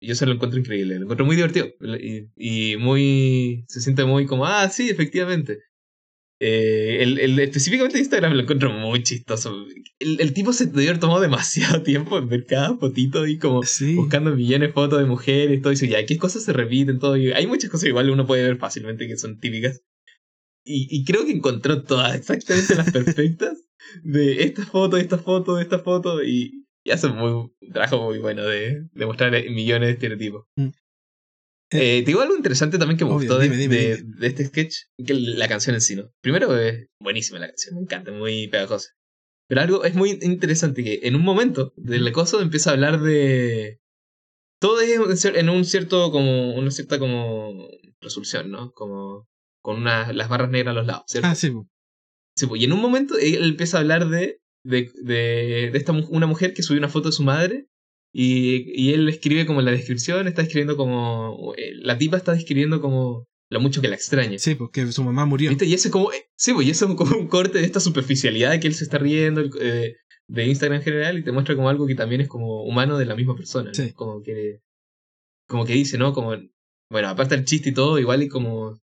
Yo 0.00 0.14
se 0.14 0.26
lo 0.26 0.32
encuentro 0.32 0.58
increíble, 0.58 0.96
lo 0.96 1.02
encuentro 1.02 1.24
muy 1.24 1.36
divertido 1.36 1.68
y, 2.00 2.28
y 2.36 2.76
muy. 2.76 3.64
Se 3.68 3.80
siente 3.80 4.04
muy 4.04 4.26
como, 4.26 4.46
ah, 4.46 4.68
sí, 4.68 4.90
efectivamente. 4.90 5.58
Eh, 6.40 7.02
el, 7.02 7.18
el, 7.18 7.38
específicamente 7.40 7.98
Instagram 7.98 8.34
lo 8.34 8.42
encuentro 8.42 8.70
muy 8.70 9.02
chistoso. 9.02 9.66
El, 9.98 10.20
el, 10.20 10.32
tipo 10.32 10.52
se 10.52 10.66
debió 10.66 10.90
haber 10.90 11.00
tomado 11.00 11.20
demasiado 11.28 11.82
tiempo 11.82 12.18
en 12.18 12.28
ver 12.28 12.46
cada 12.46 12.76
fotito 12.76 13.26
y 13.26 13.38
como 13.38 13.62
sí. 13.64 13.94
buscando 13.94 14.34
millones 14.34 14.68
de 14.68 14.72
fotos 14.72 15.00
de 15.00 15.06
mujeres, 15.06 15.62
todo 15.62 15.72
eso. 15.72 15.84
Y 15.84 16.06
qué 16.06 16.18
cosas 16.18 16.44
se 16.44 16.52
repiten, 16.52 16.98
todo. 16.98 17.16
Y 17.16 17.32
hay 17.32 17.46
muchas 17.46 17.70
cosas 17.70 17.88
igual 17.88 18.10
uno 18.10 18.26
puede 18.26 18.44
ver 18.44 18.56
fácilmente 18.56 19.06
que 19.08 19.16
son 19.16 19.38
típicas. 19.38 19.82
Y, 20.64 20.86
y 20.90 21.04
creo 21.04 21.24
que 21.24 21.32
encontró 21.32 21.82
todas 21.82 22.14
exactamente 22.14 22.74
las 22.74 22.90
perfectas 22.92 23.64
de 24.02 24.42
esta 24.42 24.64
foto, 24.64 24.96
esta 24.96 25.18
foto, 25.18 25.58
esta 25.58 25.78
foto. 25.80 26.22
Y, 26.22 26.67
y 26.88 26.90
hace 26.90 27.08
muy, 27.08 27.30
un 27.30 27.72
trabajo 27.72 28.02
muy 28.02 28.18
bueno 28.18 28.44
de, 28.44 28.86
de 28.90 29.06
mostrar 29.06 29.30
millones 29.30 29.88
de 29.88 29.92
estereotipos. 29.92 30.46
Mm. 30.56 30.68
Eh, 31.70 32.00
te 32.00 32.06
digo 32.06 32.22
algo 32.22 32.34
interesante 32.34 32.78
también 32.78 32.96
que 32.96 33.04
me 33.04 33.10
obvio, 33.10 33.28
gustó 33.28 33.38
dime, 33.38 33.56
de, 33.56 33.62
dime, 33.62 33.76
de, 33.76 33.96
dime. 33.96 34.16
de, 34.16 34.26
este 34.26 34.46
sketch, 34.46 34.74
que 35.06 35.12
la 35.12 35.48
canción 35.48 35.74
en 35.74 35.82
sí, 35.82 35.96
¿no? 35.96 36.10
Primero 36.22 36.58
es 36.58 36.88
buenísima 36.98 37.38
la 37.38 37.48
canción, 37.48 37.74
me 37.74 37.82
encanta, 37.82 38.10
muy 38.10 38.48
pegajosa. 38.48 38.88
Pero 39.48 39.60
algo 39.60 39.84
es 39.84 39.94
muy 39.94 40.18
interesante 40.22 40.82
que 40.82 41.00
en 41.02 41.14
un 41.14 41.22
momento 41.22 41.74
del 41.76 42.10
coso 42.12 42.40
empieza 42.40 42.70
a 42.70 42.72
hablar 42.74 43.00
de... 43.00 43.80
Todo 44.60 44.80
es 44.80 45.24
en 45.26 45.48
un 45.50 45.64
cierto, 45.64 46.10
como, 46.10 46.54
una 46.54 46.70
cierta 46.70 46.98
como 46.98 47.68
resolución, 48.00 48.50
¿no? 48.50 48.72
Como 48.72 49.28
con 49.62 49.76
una, 49.76 50.12
las 50.12 50.28
barras 50.28 50.50
negras 50.50 50.72
a 50.72 50.78
los 50.78 50.86
lados, 50.86 51.04
¿cierto? 51.06 51.28
Ah, 51.28 51.34
sí. 51.34 51.52
sí 52.34 52.46
y 52.56 52.64
en 52.64 52.72
un 52.72 52.80
momento 52.80 53.16
él 53.18 53.44
empieza 53.44 53.76
a 53.76 53.80
hablar 53.80 54.08
de 54.08 54.40
de, 54.64 54.90
de, 55.02 55.70
de 55.72 55.78
esta, 55.78 55.92
una 55.92 56.26
mujer 56.26 56.54
que 56.54 56.62
subió 56.62 56.78
una 56.80 56.88
foto 56.88 57.08
de 57.08 57.12
su 57.12 57.22
madre 57.22 57.66
y, 58.12 58.64
y 58.74 58.92
él 58.94 59.08
escribe 59.08 59.46
como 59.46 59.60
en 59.60 59.66
la 59.66 59.72
descripción, 59.72 60.26
está 60.28 60.42
escribiendo 60.42 60.76
como... 60.76 61.54
eh, 61.56 61.72
La 61.76 61.98
tipa 61.98 62.16
está 62.16 62.32
describiendo 62.32 62.80
como 62.80 63.26
lo 63.50 63.60
mucho 63.60 63.80
que 63.80 63.88
la 63.88 63.94
extraña. 63.96 64.38
Sí, 64.38 64.54
porque 64.54 64.90
su 64.92 65.02
mamá 65.04 65.24
murió. 65.24 65.50
¿Viste? 65.50 65.66
Y 65.66 65.74
ese 65.74 65.90
como... 65.90 66.12
eh, 66.12 66.26
Sí, 66.36 66.52
pues 66.52 66.66
y 66.66 66.70
eso 66.70 66.88
es 66.88 66.94
como 66.94 67.16
un 67.16 67.28
corte 67.28 67.58
de 67.58 67.64
esta 67.64 67.80
superficialidad 67.80 68.58
que 68.60 68.66
él 68.68 68.74
se 68.74 68.84
está 68.84 68.98
riendo 68.98 69.40
el- 69.40 69.50
eh, 69.60 69.96
de 70.28 70.46
Instagram 70.46 70.78
en 70.78 70.84
general 70.84 71.18
y 71.18 71.24
te 71.24 71.32
muestra 71.32 71.54
como 71.56 71.68
algo 71.70 71.86
que 71.86 71.94
también 71.94 72.20
es 72.20 72.28
como 72.28 72.62
humano 72.64 72.98
de 72.98 73.06
la 73.06 73.14
misma 73.16 73.34
persona. 73.36 73.68
¿no? 73.68 73.74
Sí. 73.74 73.92
Como 73.92 74.22
que... 74.22 74.60
Como 75.48 75.64
que 75.64 75.72
dice, 75.74 75.96
¿no? 75.98 76.12
Como... 76.12 76.32
Bueno, 76.90 77.08
aparte 77.08 77.36
del 77.36 77.44
chiste 77.44 77.70
y 77.70 77.74
todo, 77.74 77.98
igual 77.98 78.22
y 78.22 78.28
como... 78.28 78.78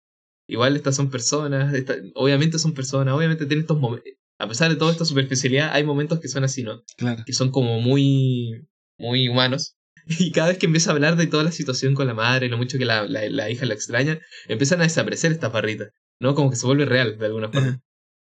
Igual 0.47 0.75
estas 0.75 0.95
son 0.95 1.09
personas, 1.09 1.73
esta- 1.73 1.97
obviamente 2.15 2.59
son 2.59 2.73
personas, 2.73 3.13
obviamente 3.13 3.45
tienen 3.45 3.61
estos 3.61 3.79
momentos... 3.79 4.11
A 4.41 4.47
pesar 4.47 4.69
de 4.69 4.75
toda 4.77 4.91
esta 4.91 5.05
superficialidad, 5.05 5.71
hay 5.73 5.83
momentos 5.83 6.19
que 6.19 6.27
son 6.27 6.43
así, 6.43 6.63
¿no? 6.63 6.81
Claro. 6.97 7.23
que 7.25 7.33
son 7.33 7.51
como 7.51 7.79
muy, 7.81 8.67
muy 8.97 9.27
humanos. 9.29 9.75
Y 10.19 10.31
cada 10.31 10.49
vez 10.49 10.57
que 10.57 10.65
empieza 10.65 10.89
a 10.89 10.93
hablar 10.93 11.15
de 11.15 11.27
toda 11.27 11.43
la 11.43 11.51
situación 11.51 11.93
con 11.93 12.07
la 12.07 12.15
madre, 12.15 12.49
lo 12.49 12.57
mucho 12.57 12.77
que 12.79 12.85
la, 12.85 13.05
la, 13.07 13.29
la 13.29 13.49
hija 13.51 13.65
la 13.67 13.75
extraña, 13.75 14.19
empiezan 14.47 14.79
a 14.81 14.83
desaparecer 14.85 15.31
estas 15.31 15.51
barritas, 15.53 15.89
¿no? 16.19 16.33
Como 16.33 16.49
que 16.49 16.55
se 16.55 16.65
vuelve 16.65 16.85
real 16.85 17.17
de 17.19 17.25
alguna 17.27 17.49
forma. 17.51 17.79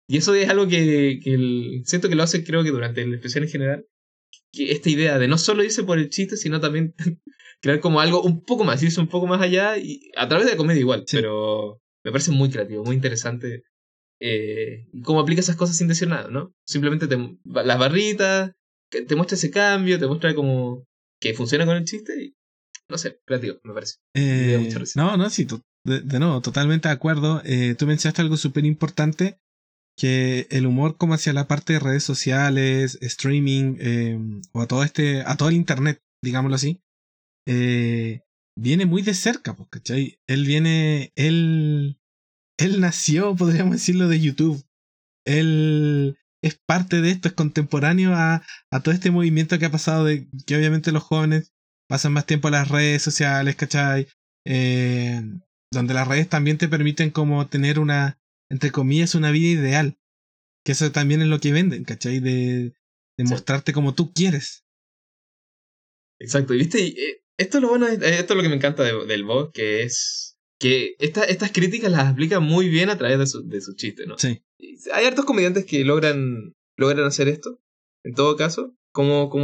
Y 0.06 0.18
eso 0.18 0.34
es 0.34 0.48
algo 0.50 0.68
que, 0.68 1.20
que 1.22 1.32
el- 1.32 1.80
siento 1.86 2.10
que 2.10 2.14
lo 2.16 2.22
hace, 2.22 2.44
creo 2.44 2.62
que 2.62 2.70
durante 2.70 3.00
el 3.02 3.14
especial 3.14 3.44
en 3.44 3.50
general, 3.50 3.86
que 4.52 4.72
esta 4.72 4.90
idea 4.90 5.18
de 5.18 5.26
no 5.26 5.38
solo 5.38 5.64
irse 5.64 5.84
por 5.84 5.98
el 5.98 6.10
chiste, 6.10 6.36
sino 6.36 6.60
también 6.60 6.94
crear 7.62 7.80
como 7.80 8.00
algo 8.00 8.20
un 8.22 8.44
poco 8.44 8.64
más, 8.64 8.82
irse 8.82 9.00
un 9.00 9.08
poco 9.08 9.26
más 9.26 9.40
allá, 9.40 9.78
y 9.78 10.10
a 10.16 10.28
través 10.28 10.44
de 10.46 10.52
la 10.52 10.58
comedia 10.58 10.80
igual, 10.80 11.04
Sí. 11.06 11.16
pero 11.16 11.80
me 12.04 12.12
parece 12.12 12.30
muy 12.30 12.50
creativo, 12.50 12.84
muy 12.84 12.94
interesante. 12.96 13.62
Eh, 14.20 14.87
cómo 15.03 15.20
aplica 15.20 15.40
esas 15.40 15.57
cosas 15.57 15.77
sin 15.77 15.88
decir 15.88 16.09
nada, 16.09 16.29
¿no? 16.29 16.53
Simplemente 16.66 17.07
te, 17.07 17.16
las 17.44 17.79
barritas, 17.79 18.53
que 18.90 19.03
te 19.03 19.16
muestra 19.16 19.37
ese 19.37 19.50
cambio, 19.50 19.98
te 19.98 20.07
muestra 20.07 20.35
como 20.35 20.85
que 21.20 21.35
funciona 21.35 21.66
con 21.66 21.77
el 21.77 21.85
chiste 21.85 22.22
y 22.22 22.35
no 22.88 22.98
sé, 22.98 23.18
creativo, 23.24 23.59
me 23.64 23.72
parece. 23.72 23.96
Eh, 24.14 24.68
no, 24.94 25.16
no, 25.16 25.31
sí, 25.31 25.46
de, 25.85 26.00
de 26.00 26.18
nuevo, 26.18 26.40
totalmente 26.40 26.88
de 26.88 26.94
acuerdo. 26.94 27.42
Eh, 27.44 27.74
tú 27.77 27.87
mencionaste 27.87 28.22
algo 28.22 28.37
súper 28.37 28.64
importante, 28.64 29.38
que 29.96 30.46
el 30.50 30.66
humor 30.66 30.96
como 30.96 31.14
hacia 31.14 31.33
la 31.33 31.46
parte 31.46 31.74
de 31.74 31.79
redes 31.79 32.05
sociales, 32.05 32.98
streaming, 33.00 33.77
eh, 33.81 34.18
o 34.53 34.62
a 34.62 34.66
todo 34.66 34.83
este, 34.83 35.22
a 35.22 35.37
todo 35.37 35.48
el 35.48 35.57
internet, 35.57 36.00
digámoslo 36.22 36.57
así, 36.57 36.81
eh, 37.46 38.22
viene 38.57 38.87
muy 38.87 39.03
de 39.03 39.14
cerca, 39.14 39.55
pues, 39.55 39.68
¿cachai? 39.70 40.18
Él 40.27 40.46
viene, 40.46 41.12
él, 41.16 41.98
él 42.58 42.80
nació, 42.80 43.34
podríamos 43.36 43.72
decirlo, 43.74 44.08
de 44.08 44.20
YouTube. 44.20 44.64
Él 45.26 46.18
es 46.42 46.58
parte 46.66 47.00
de 47.00 47.10
esto, 47.10 47.28
es 47.28 47.34
contemporáneo 47.34 48.12
a, 48.14 48.42
a 48.70 48.82
todo 48.82 48.94
este 48.94 49.10
movimiento 49.10 49.58
que 49.58 49.64
ha 49.66 49.70
pasado 49.70 50.04
de 50.04 50.28
que 50.46 50.56
obviamente 50.56 50.92
los 50.92 51.02
jóvenes 51.02 51.52
pasan 51.88 52.12
más 52.12 52.26
tiempo 52.26 52.48
en 52.48 52.52
las 52.52 52.68
redes 52.68 53.02
sociales, 53.02 53.56
¿cachai? 53.56 54.08
Eh, 54.46 55.22
donde 55.72 55.94
las 55.94 56.06
redes 56.06 56.28
también 56.28 56.58
te 56.58 56.68
permiten 56.68 57.10
como 57.10 57.46
tener 57.48 57.78
una, 57.78 58.18
entre 58.50 58.70
comillas, 58.70 59.14
una 59.14 59.30
vida 59.30 59.48
ideal. 59.60 59.98
Que 60.64 60.72
eso 60.72 60.92
también 60.92 61.22
es 61.22 61.28
lo 61.28 61.40
que 61.40 61.52
venden, 61.52 61.84
¿cachai? 61.84 62.20
De, 62.20 62.74
de 63.18 63.24
Sí. 63.26 63.32
mostrarte 63.32 63.72
como 63.72 63.94
tú 63.94 64.12
quieres. 64.12 64.64
Exacto, 66.20 66.54
y 66.54 66.58
viste, 66.58 66.86
eh, 66.86 67.22
esto 67.38 67.58
es 67.58 67.62
lo 67.62 67.68
bueno, 67.70 67.86
de- 67.86 68.18
esto 68.18 68.32
es 68.34 68.36
lo 68.36 68.42
que 68.42 68.48
me 68.48 68.56
encanta 68.56 68.82
de- 68.82 69.06
del 69.06 69.24
bot, 69.24 69.52
que 69.52 69.82
es 69.82 70.34
que 70.64 70.94
esta- 70.98 71.24
estas 71.24 71.53
críticas 71.53 71.90
las 71.92 72.07
aplica 72.07 72.40
muy 72.40 72.70
bien 72.70 72.88
a 72.88 72.96
través 72.96 73.18
de 73.18 73.27
su, 73.27 73.46
de 73.46 73.61
su 73.61 73.74
chiste, 73.74 74.07
¿no? 74.07 74.16
Sí. 74.16 74.42
Hay 74.94 75.05
hartos 75.05 75.27
comediantes 75.27 75.66
que 75.66 75.85
logran, 75.85 76.55
logran 76.79 77.05
hacer 77.05 77.29
esto, 77.29 77.61
en 78.03 78.14
todo 78.14 78.37
caso, 78.37 78.74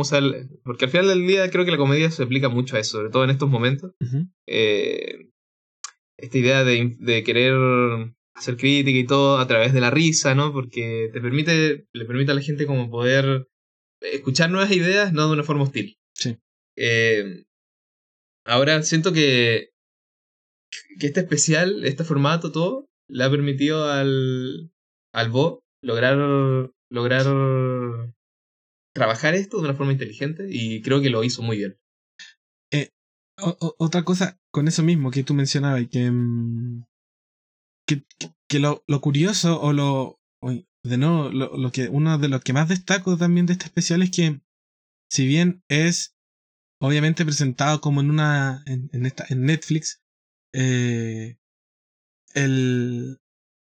sale, 0.04 0.48
porque 0.64 0.86
al 0.86 0.90
final 0.90 1.08
del 1.08 1.26
día 1.26 1.50
creo 1.50 1.66
que 1.66 1.72
la 1.72 1.76
comedia 1.76 2.10
se 2.10 2.22
aplica 2.22 2.48
mucho 2.48 2.76
a 2.76 2.80
eso, 2.80 2.92
sobre 2.98 3.10
todo 3.10 3.24
en 3.24 3.30
estos 3.30 3.50
momentos. 3.50 3.92
Eh, 4.46 5.28
esta 6.16 6.38
idea 6.38 6.64
de, 6.64 6.96
de 6.98 7.22
querer 7.22 7.52
hacer 8.34 8.56
crítica 8.56 8.98
y 8.98 9.06
todo 9.06 9.38
a 9.38 9.46
través 9.46 9.74
de 9.74 9.80
la 9.82 9.90
risa, 9.90 10.34
¿no? 10.34 10.54
Porque 10.54 11.10
te 11.12 11.20
permite, 11.20 11.86
le 11.92 12.04
permite 12.06 12.32
a 12.32 12.34
la 12.34 12.40
gente 12.40 12.64
como 12.64 12.88
poder 12.88 13.46
escuchar 14.00 14.50
nuevas 14.50 14.72
ideas, 14.72 15.12
no 15.12 15.26
de 15.26 15.34
una 15.34 15.42
forma 15.44 15.64
hostil. 15.64 15.98
Sí. 16.14 16.38
Eh, 16.78 17.44
ahora 18.46 18.82
siento 18.82 19.12
que, 19.12 19.70
que 20.98 21.06
este 21.06 21.20
especial, 21.20 21.84
este 21.84 22.04
formato, 22.04 22.52
todo, 22.52 22.86
le 23.08 23.24
ha 23.24 23.30
permitido 23.30 23.90
al, 23.90 24.70
al 25.12 25.30
Bo 25.30 25.62
lograr, 25.82 26.16
lograr 26.90 27.26
trabajar 28.94 29.34
esto 29.34 29.58
de 29.58 29.64
una 29.64 29.74
forma 29.74 29.92
inteligente 29.92 30.46
y 30.50 30.82
creo 30.82 31.00
que 31.00 31.10
lo 31.10 31.24
hizo 31.24 31.42
muy 31.42 31.56
bien. 31.58 31.76
O- 33.42 33.74
otra 33.78 34.04
cosa 34.04 34.38
con 34.52 34.68
eso 34.68 34.82
mismo 34.82 35.10
que 35.10 35.24
tú 35.24 35.32
mencionabas 35.32 35.88
que, 35.90 36.10
mm, 36.10 36.84
que, 37.88 38.04
que- 38.48 38.58
lo, 38.58 38.84
lo 38.86 39.00
curioso 39.00 39.60
o 39.60 39.72
lo 39.72 40.20
de 40.84 40.96
nuevo 40.98 41.30
lo, 41.30 41.56
lo 41.56 41.72
que 41.72 41.88
uno 41.88 42.18
de 42.18 42.28
los 42.28 42.42
que 42.42 42.52
más 42.52 42.68
destaco 42.68 43.16
también 43.16 43.46
de 43.46 43.54
este 43.54 43.66
especial 43.66 44.02
es 44.02 44.10
que 44.10 44.40
si 45.10 45.26
bien 45.26 45.62
es 45.68 46.14
obviamente 46.82 47.24
presentado 47.24 47.80
como 47.80 48.00
en 48.02 48.10
una 48.10 48.62
en 48.66 49.06
esta 49.06 49.24
en 49.30 49.44
Netflix 49.44 50.02
eh, 50.52 51.36
el 52.34 53.18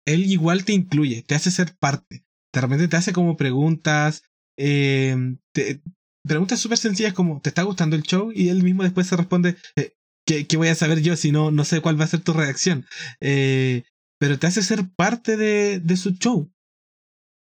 él 0.05 0.25
igual 0.31 0.65
te 0.65 0.73
incluye 0.73 1.23
te 1.23 1.35
hace 1.35 1.51
ser 1.51 1.75
parte 1.77 2.23
de 2.53 2.61
repente 2.61 2.87
te 2.87 2.97
hace 2.97 3.13
como 3.13 3.37
preguntas 3.37 4.23
eh, 4.57 5.15
te, 5.53 5.81
preguntas 6.25 6.59
súper 6.59 6.77
sencillas 6.77 7.13
como 7.13 7.41
¿te 7.41 7.49
está 7.49 7.63
gustando 7.63 7.95
el 7.95 8.03
show? 8.03 8.31
y 8.33 8.49
él 8.49 8.63
mismo 8.63 8.83
después 8.83 9.07
se 9.07 9.17
responde 9.17 9.55
eh, 9.75 9.93
¿qué, 10.25 10.45
voy 10.57 10.69
a 10.69 10.75
saber 10.75 11.01
yo 11.01 11.15
si 11.15 11.31
no 11.31 11.51
no 11.51 11.65
sé 11.65 11.81
cuál 11.81 11.99
va 11.99 12.05
a 12.05 12.07
ser 12.07 12.21
tu 12.21 12.33
reacción? 12.33 12.85
Eh, 13.21 13.83
pero 14.19 14.39
te 14.39 14.47
hace 14.47 14.63
ser 14.63 14.89
parte 14.95 15.35
de, 15.37 15.79
de 15.79 15.97
su 15.97 16.11
show. 16.11 16.49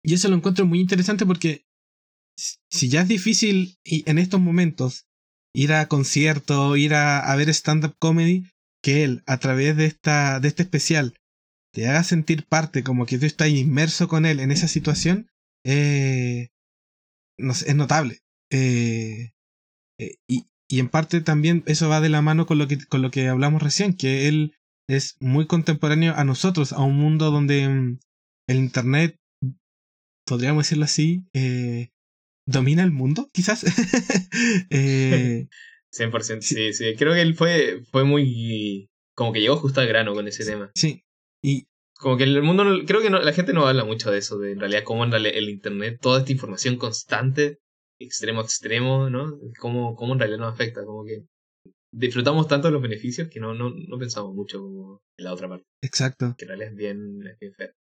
Y 0.04 0.16
eso 0.16 0.28
lo 0.28 0.36
encuentro 0.36 0.66
muy 0.66 0.80
interesante 0.80 1.26
porque 1.26 1.66
si- 2.70 2.90
ya 2.90 3.02
es 3.02 3.08
difícil 3.08 3.78
en 3.86 4.18
estos 4.18 4.40
momentos 4.42 5.06
ir 5.56 5.74
a 5.74 5.88
conciertos, 5.88 6.78
ir 6.78 6.94
a 6.96 7.36
ver 7.36 7.50
stand-up 7.50 7.96
comedy, 8.00 8.46
que 8.84 9.04
él 9.04 9.24
a 9.26 9.38
través 9.38 9.76
de, 9.78 9.86
esta, 9.86 10.40
de 10.40 10.50
este 10.50 10.64
especial 10.64 11.16
te 11.74 11.88
haga 11.88 12.04
sentir 12.04 12.46
parte, 12.46 12.84
como 12.84 13.08
que 13.08 13.18
tú 13.18 13.26
estás 13.26 13.48
inmerso 13.50 14.08
con 14.08 14.28
él 14.28 14.40
en 14.40 14.52
esa 14.52 14.68
situación, 14.68 15.32
eh, 15.66 16.50
es 17.38 17.76
notable. 17.76 18.20
Eh, 18.52 19.32
eh, 20.00 20.18
y, 20.28 20.46
y 20.70 20.80
en 20.80 20.90
parte 20.90 21.22
también 21.22 21.64
eso 21.66 21.90
va 21.90 22.02
de 22.02 22.10
la 22.10 22.22
mano 22.22 22.46
con 22.46 22.60
lo 22.60 22.68
que, 22.68 22.78
con 22.86 23.02
lo 23.02 23.10
que 23.10 23.28
hablamos 23.28 23.64
recién, 23.64 23.96
que 23.96 24.28
él 24.28 24.56
es 24.88 25.16
muy 25.20 25.48
contemporáneo 25.48 26.14
a 26.16 26.26
nosotros, 26.26 26.74
a 26.74 26.82
un 26.82 26.98
mundo 26.98 27.32
donde 27.32 27.68
mm, 27.68 28.00
el 28.48 28.58
Internet, 28.58 29.18
podríamos 30.28 30.66
decirlo 30.66 30.86
así, 30.86 31.26
domina 32.46 32.84
el 32.84 32.92
mundo, 32.92 33.30
quizás. 33.34 33.64
Eh, 35.94 36.10
100%, 36.10 36.42
sí, 36.42 36.74
sí. 36.74 36.96
Creo 36.96 37.14
que 37.14 37.22
él 37.22 37.36
fue, 37.36 37.82
fue 37.92 38.04
muy... 38.04 38.90
Como 39.16 39.32
que 39.32 39.42
llegó 39.42 39.58
justo 39.58 39.80
al 39.82 39.88
grano 39.88 40.14
con 40.14 40.28
ese 40.28 40.44
tema. 40.46 40.72
sí, 40.76 41.04
y 41.44 41.66
Como 42.00 42.18
que 42.18 42.24
el 42.24 42.42
mundo, 42.42 42.64
no- 42.64 42.86
creo 42.86 43.02
que 43.02 43.10
no, 43.10 43.20
la 43.22 43.34
gente 43.34 43.54
no 43.54 43.68
habla 43.68 43.86
mucho 43.86 44.12
de 44.12 44.18
eso, 44.18 44.38
de 44.40 44.54
en 44.54 44.60
realidad 44.60 44.84
cómo 44.84 45.04
en 45.04 45.12
realidad 45.12 45.36
el 45.38 45.50
Internet, 45.50 46.00
toda 46.02 46.20
esta 46.20 46.32
información 46.32 46.78
constante, 46.78 47.60
extremo 48.00 48.42
a 48.42 48.44
extremo, 48.44 49.10
¿no? 49.10 49.40
Cómo, 49.60 49.96
cómo 49.96 50.14
en 50.14 50.20
realidad 50.20 50.40
nos 50.40 50.54
afecta, 50.54 50.84
como 50.84 51.06
que 51.06 51.24
disfrutamos 51.94 52.48
tanto 52.48 52.68
de 52.68 52.74
los 52.74 52.82
beneficios 52.82 53.30
que 53.30 53.40
no, 53.40 53.54
no, 53.54 53.70
no 53.70 53.98
pensamos 54.00 54.34
mucho 54.34 54.60
como 54.62 55.02
en 55.18 55.26
la 55.26 55.34
otra 55.34 55.48
parte, 55.48 55.66
exacto. 55.84 56.34
que 56.38 56.46
en 56.46 56.50
realidad 56.50 56.72
es 56.72 56.76
bien, 56.76 57.22
es 57.28 57.40
bien 57.40 57.54
fea. 57.54 57.72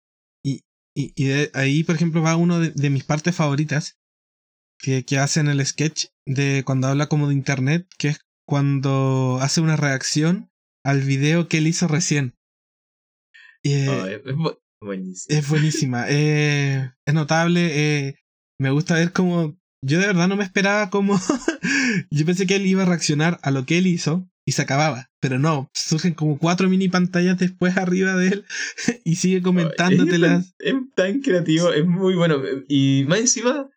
Y, 0.94 1.14
y 1.16 1.24
de 1.28 1.50
ahí, 1.54 1.84
por 1.84 1.94
ejemplo, 1.94 2.20
va 2.20 2.36
uno 2.36 2.60
de, 2.60 2.70
de 2.72 2.90
mis 2.90 3.04
partes 3.04 3.34
favoritas 3.34 3.94
que, 4.82 5.04
que 5.04 5.18
hacen 5.18 5.48
el 5.48 5.64
sketch 5.64 6.06
de 6.26 6.62
cuando 6.66 6.88
habla 6.88 7.06
como 7.06 7.28
de 7.28 7.34
internet, 7.34 7.86
que 7.96 8.08
es 8.08 8.20
cuando 8.46 9.38
hace 9.40 9.60
una 9.60 9.76
reacción 9.76 10.50
al 10.84 11.00
video 11.00 11.48
que 11.48 11.58
él 11.58 11.68
hizo 11.68 11.88
recién. 11.88 12.34
Eh, 13.64 14.20
Oh, 14.82 14.90
es, 14.92 15.48
buenísima, 15.48 16.06
eh, 16.08 16.90
es 17.06 17.14
notable, 17.14 17.70
eh, 17.72 18.16
me 18.58 18.70
gusta 18.70 18.94
ver 18.94 19.12
cómo... 19.12 19.56
Yo 19.84 19.98
de 19.98 20.06
verdad 20.06 20.28
no 20.28 20.36
me 20.36 20.44
esperaba 20.44 20.90
cómo... 20.90 21.18
yo 22.10 22.26
pensé 22.26 22.46
que 22.46 22.56
él 22.56 22.66
iba 22.66 22.82
a 22.82 22.86
reaccionar 22.86 23.38
a 23.42 23.50
lo 23.50 23.64
que 23.64 23.78
él 23.78 23.86
hizo 23.86 24.28
y 24.44 24.52
se 24.52 24.62
acababa, 24.62 25.10
pero 25.20 25.38
no, 25.38 25.70
surgen 25.72 26.14
como 26.14 26.38
cuatro 26.38 26.68
mini 26.68 26.88
pantallas 26.88 27.38
después 27.38 27.76
arriba 27.76 28.16
de 28.16 28.28
él 28.28 28.44
y 29.04 29.16
sigue 29.16 29.40
comentándotelas. 29.40 30.54
Es, 30.58 30.74
es 30.74 30.74
tan 30.96 31.20
creativo, 31.20 31.72
es 31.72 31.86
muy 31.86 32.14
bueno. 32.14 32.42
Y 32.68 33.04
más 33.08 33.20
encima, 33.20 33.68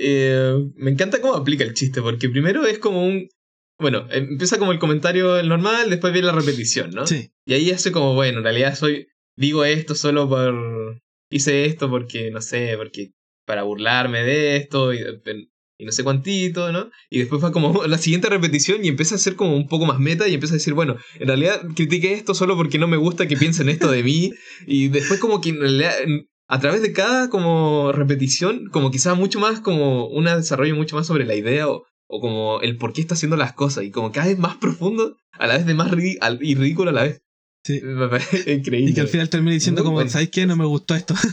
eh, 0.00 0.70
me 0.76 0.90
encanta 0.90 1.20
cómo 1.20 1.34
aplica 1.34 1.64
el 1.64 1.74
chiste, 1.74 2.00
porque 2.02 2.28
primero 2.28 2.66
es 2.66 2.78
como 2.78 3.04
un... 3.04 3.28
Bueno, 3.78 4.06
empieza 4.10 4.58
como 4.58 4.72
el 4.72 4.78
comentario 4.78 5.42
normal, 5.42 5.88
después 5.88 6.12
viene 6.12 6.28
la 6.28 6.34
repetición, 6.34 6.90
¿no? 6.90 7.06
Sí, 7.06 7.32
Y 7.46 7.54
ahí 7.54 7.70
hace 7.70 7.92
como, 7.92 8.14
bueno, 8.14 8.38
en 8.38 8.44
realidad 8.44 8.74
soy... 8.74 9.08
Digo 9.36 9.64
esto 9.64 9.94
solo 9.94 10.28
por... 10.28 11.00
Hice 11.30 11.64
esto 11.64 11.88
porque, 11.88 12.30
no 12.30 12.40
sé, 12.40 12.74
porque... 12.76 13.12
para 13.46 13.62
burlarme 13.62 14.22
de 14.22 14.56
esto 14.56 14.92
y, 14.92 15.00
y 15.80 15.86
no 15.86 15.92
sé 15.92 16.04
cuántito, 16.04 16.70
¿no? 16.72 16.90
Y 17.08 17.20
después 17.20 17.40
fue 17.40 17.52
como 17.52 17.72
la 17.86 17.96
siguiente 17.96 18.28
repetición 18.28 18.84
y 18.84 18.88
empieza 18.88 19.14
a 19.14 19.18
ser 19.18 19.34
como 19.34 19.56
un 19.56 19.66
poco 19.66 19.86
más 19.86 19.98
meta 19.98 20.28
y 20.28 20.34
empieza 20.34 20.54
a 20.54 20.58
decir, 20.58 20.74
bueno, 20.74 20.96
en 21.18 21.26
realidad 21.26 21.62
critiqué 21.74 22.12
esto 22.12 22.34
solo 22.34 22.54
porque 22.54 22.78
no 22.78 22.86
me 22.86 22.98
gusta 22.98 23.26
que 23.26 23.36
piensen 23.36 23.70
esto 23.70 23.90
de 23.90 24.02
mí. 24.02 24.32
Y 24.66 24.88
después 24.88 25.18
como 25.18 25.40
que 25.40 25.50
en 25.50 25.60
realidad, 25.60 25.94
a 26.50 26.58
través 26.60 26.82
de 26.82 26.92
cada 26.92 27.30
como 27.30 27.92
repetición, 27.92 28.68
como 28.70 28.90
quizás 28.90 29.16
mucho 29.16 29.38
más 29.40 29.60
como 29.60 30.08
un 30.08 30.24
desarrollo 30.24 30.74
mucho 30.76 30.96
más 30.96 31.06
sobre 31.06 31.24
la 31.24 31.34
idea 31.36 31.68
o, 31.68 31.84
o 32.08 32.20
como 32.20 32.60
el 32.60 32.76
por 32.76 32.92
qué 32.92 33.00
está 33.00 33.14
haciendo 33.14 33.36
las 33.36 33.52
cosas 33.52 33.84
y 33.84 33.90
como 33.90 34.10
cada 34.12 34.26
vez 34.26 34.38
más 34.38 34.56
profundo, 34.56 35.16
a 35.32 35.46
la 35.46 35.56
vez 35.56 35.64
de 35.66 35.74
más 35.74 35.90
ri- 35.92 36.18
y 36.40 36.54
ridículo 36.56 36.90
a 36.90 36.92
la 36.92 37.02
vez. 37.04 37.22
Sí. 37.64 37.80
Me 37.84 38.08
parece 38.08 38.52
increíble. 38.52 38.90
Y 38.90 38.94
que 38.94 39.00
al 39.00 39.08
final 39.08 39.28
termina 39.30 39.52
diciendo 39.54 39.82
Muy 39.82 39.86
como, 39.86 39.94
bueno. 39.96 40.10
¿sabes 40.10 40.30
qué? 40.30 40.46
No 40.46 40.56
me 40.56 40.64
gustó 40.64 40.94
esto. 40.94 41.14
Sí, 41.16 41.28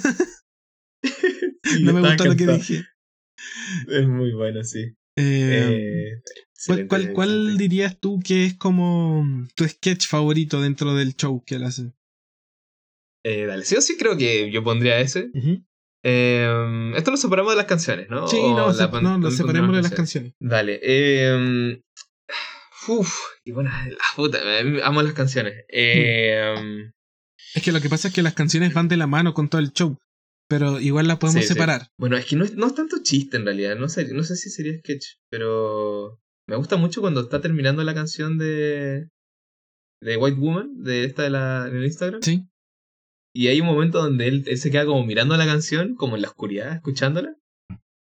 no 1.83 1.93
me 1.93 2.01
gustó 2.01 2.25
lo 2.25 2.35
que 2.35 2.47
dije. 2.47 2.85
Es 3.89 4.07
muy 4.07 4.33
bueno, 4.33 4.63
sí. 4.63 4.95
Eh, 5.17 6.11
Eh, 6.15 6.21
¿Cuál, 6.67 6.87
cuál, 6.87 7.13
cuál 7.13 7.57
dirías 7.57 7.99
tú 7.99 8.19
que 8.23 8.45
es 8.45 8.53
como 8.55 9.25
tu 9.55 9.67
sketch 9.67 10.07
favorito 10.07 10.61
dentro 10.61 10.93
del 10.95 11.15
show 11.15 11.43
que 11.45 11.55
él 11.55 11.63
hace? 11.63 11.91
Eh, 13.29 13.45
dale, 13.45 13.65
sí 13.65 13.75
o 13.75 13.81
sí 13.81 13.97
creo 13.97 14.15
que 14.17 14.49
yo 14.51 14.63
pondría 14.63 14.99
ese. 14.99 15.29
Eh, 16.03 16.91
esto 16.95 17.11
lo 17.11 17.17
separamos 17.17 17.51
de 17.53 17.57
las 17.57 17.65
canciones, 17.65 18.09
¿no? 18.09 18.27
Sí, 18.27 18.37
no, 18.41 18.71
se- 18.73 18.87
no, 19.01 19.17
lo 19.17 19.31
separemos 19.31 19.75
de 19.75 19.81
las 19.81 19.91
canciones. 19.91 20.33
Dale. 20.39 20.79
Eh, 20.81 21.81
uf, 22.87 23.13
qué 23.43 23.51
buena. 23.51 23.87
La 23.89 23.97
puta, 24.15 24.39
amo 24.83 25.01
las 25.01 25.13
canciones. 25.13 25.53
Eh, 25.69 26.89
Es 27.55 27.63
que 27.63 27.71
lo 27.71 27.81
que 27.81 27.89
pasa 27.89 28.07
es 28.09 28.13
que 28.13 28.21
las 28.23 28.33
canciones 28.33 28.73
van 28.73 28.87
de 28.87 28.97
la 28.97 29.07
mano 29.07 29.33
con 29.33 29.49
todo 29.49 29.59
el 29.59 29.73
show, 29.73 29.97
pero 30.49 30.79
igual 30.79 31.07
las 31.07 31.17
podemos 31.17 31.41
Sí, 31.41 31.47
sí. 31.47 31.53
separar. 31.53 31.87
Bueno, 31.99 32.15
es 32.17 32.25
que 32.25 32.35
no 32.35 32.45
es, 32.45 32.55
no 32.55 32.67
es 32.67 32.75
tanto 32.75 32.97
chiste 33.03 33.37
en 33.37 33.45
realidad. 33.45 33.75
No 33.75 33.89
sé, 33.89 34.07
no 34.13 34.23
sé 34.23 34.35
si 34.37 34.49
sería 34.49 34.77
sketch, 34.79 35.05
pero 35.29 36.19
me 36.47 36.55
gusta 36.55 36.77
mucho 36.77 37.01
cuando 37.01 37.21
está 37.21 37.41
terminando 37.41 37.83
la 37.83 37.93
canción 37.93 38.37
de. 38.37 39.09
de 40.01 40.17
White 40.17 40.39
Woman, 40.39 40.83
de 40.83 41.03
esta 41.05 41.23
de 41.23 41.29
la, 41.31 41.65
del 41.69 41.83
Instagram. 41.83 42.21
Sí. 42.21 42.47
Y 43.37 43.49
hay 43.49 43.61
un 43.61 43.67
momento 43.67 44.01
donde 44.01 44.27
él, 44.27 44.43
él 44.47 44.57
se 44.57 44.71
queda 44.71 44.87
como 44.87 45.05
mirando 45.05 45.37
la 45.37 45.45
canción, 45.45 45.93
como 45.93 46.15
en 46.15 46.23
la 46.23 46.29
oscuridad, 46.29 46.73
escuchándola. 46.73 47.35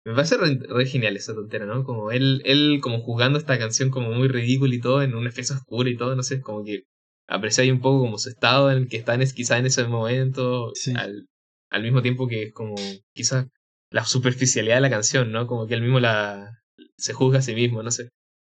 Me 0.05 0.13
parece 0.13 0.37
re, 0.37 0.59
re 0.69 0.85
genial 0.85 1.17
esa 1.17 1.33
tontera, 1.33 1.65
¿no? 1.65 1.83
Como 1.83 2.11
él, 2.11 2.43
él 2.45 2.77
como 2.79 3.01
jugando 3.01 3.39
esta 3.39 3.57
canción 3.57 3.89
como 3.89 4.11
muy 4.11 4.27
ridícula 4.27 4.75
y 4.75 4.79
todo, 4.79 5.01
en 5.01 5.15
una 5.15 5.31
pieza 5.31 5.55
oscura 5.55 5.89
y 5.89 5.97
todo, 5.97 6.15
no 6.15 6.21
sé, 6.21 6.41
como 6.41 6.63
que 6.63 6.83
aprecia 7.27 7.63
ahí 7.63 7.71
un 7.71 7.81
poco 7.81 8.01
como 8.01 8.19
su 8.19 8.29
estado 8.29 8.69
en 8.69 8.77
el 8.77 8.87
que 8.87 8.97
está 8.97 9.15
en, 9.15 9.27
quizá 9.31 9.57
en 9.57 9.65
ese 9.65 9.87
momento, 9.87 10.69
Sí. 10.75 10.93
al, 10.95 11.25
al 11.71 11.81
mismo 11.81 12.03
tiempo 12.03 12.27
que 12.27 12.43
es 12.43 12.53
como 12.53 12.75
quizás 13.15 13.47
la 13.89 14.05
superficialidad 14.05 14.75
de 14.75 14.81
la 14.81 14.91
canción, 14.91 15.31
¿no? 15.31 15.47
Como 15.47 15.65
que 15.65 15.73
él 15.73 15.81
mismo 15.81 15.99
la 15.99 16.51
se 16.97 17.13
juzga 17.13 17.39
a 17.39 17.41
sí 17.41 17.55
mismo, 17.55 17.81
no 17.81 17.89
sé. 17.89 18.09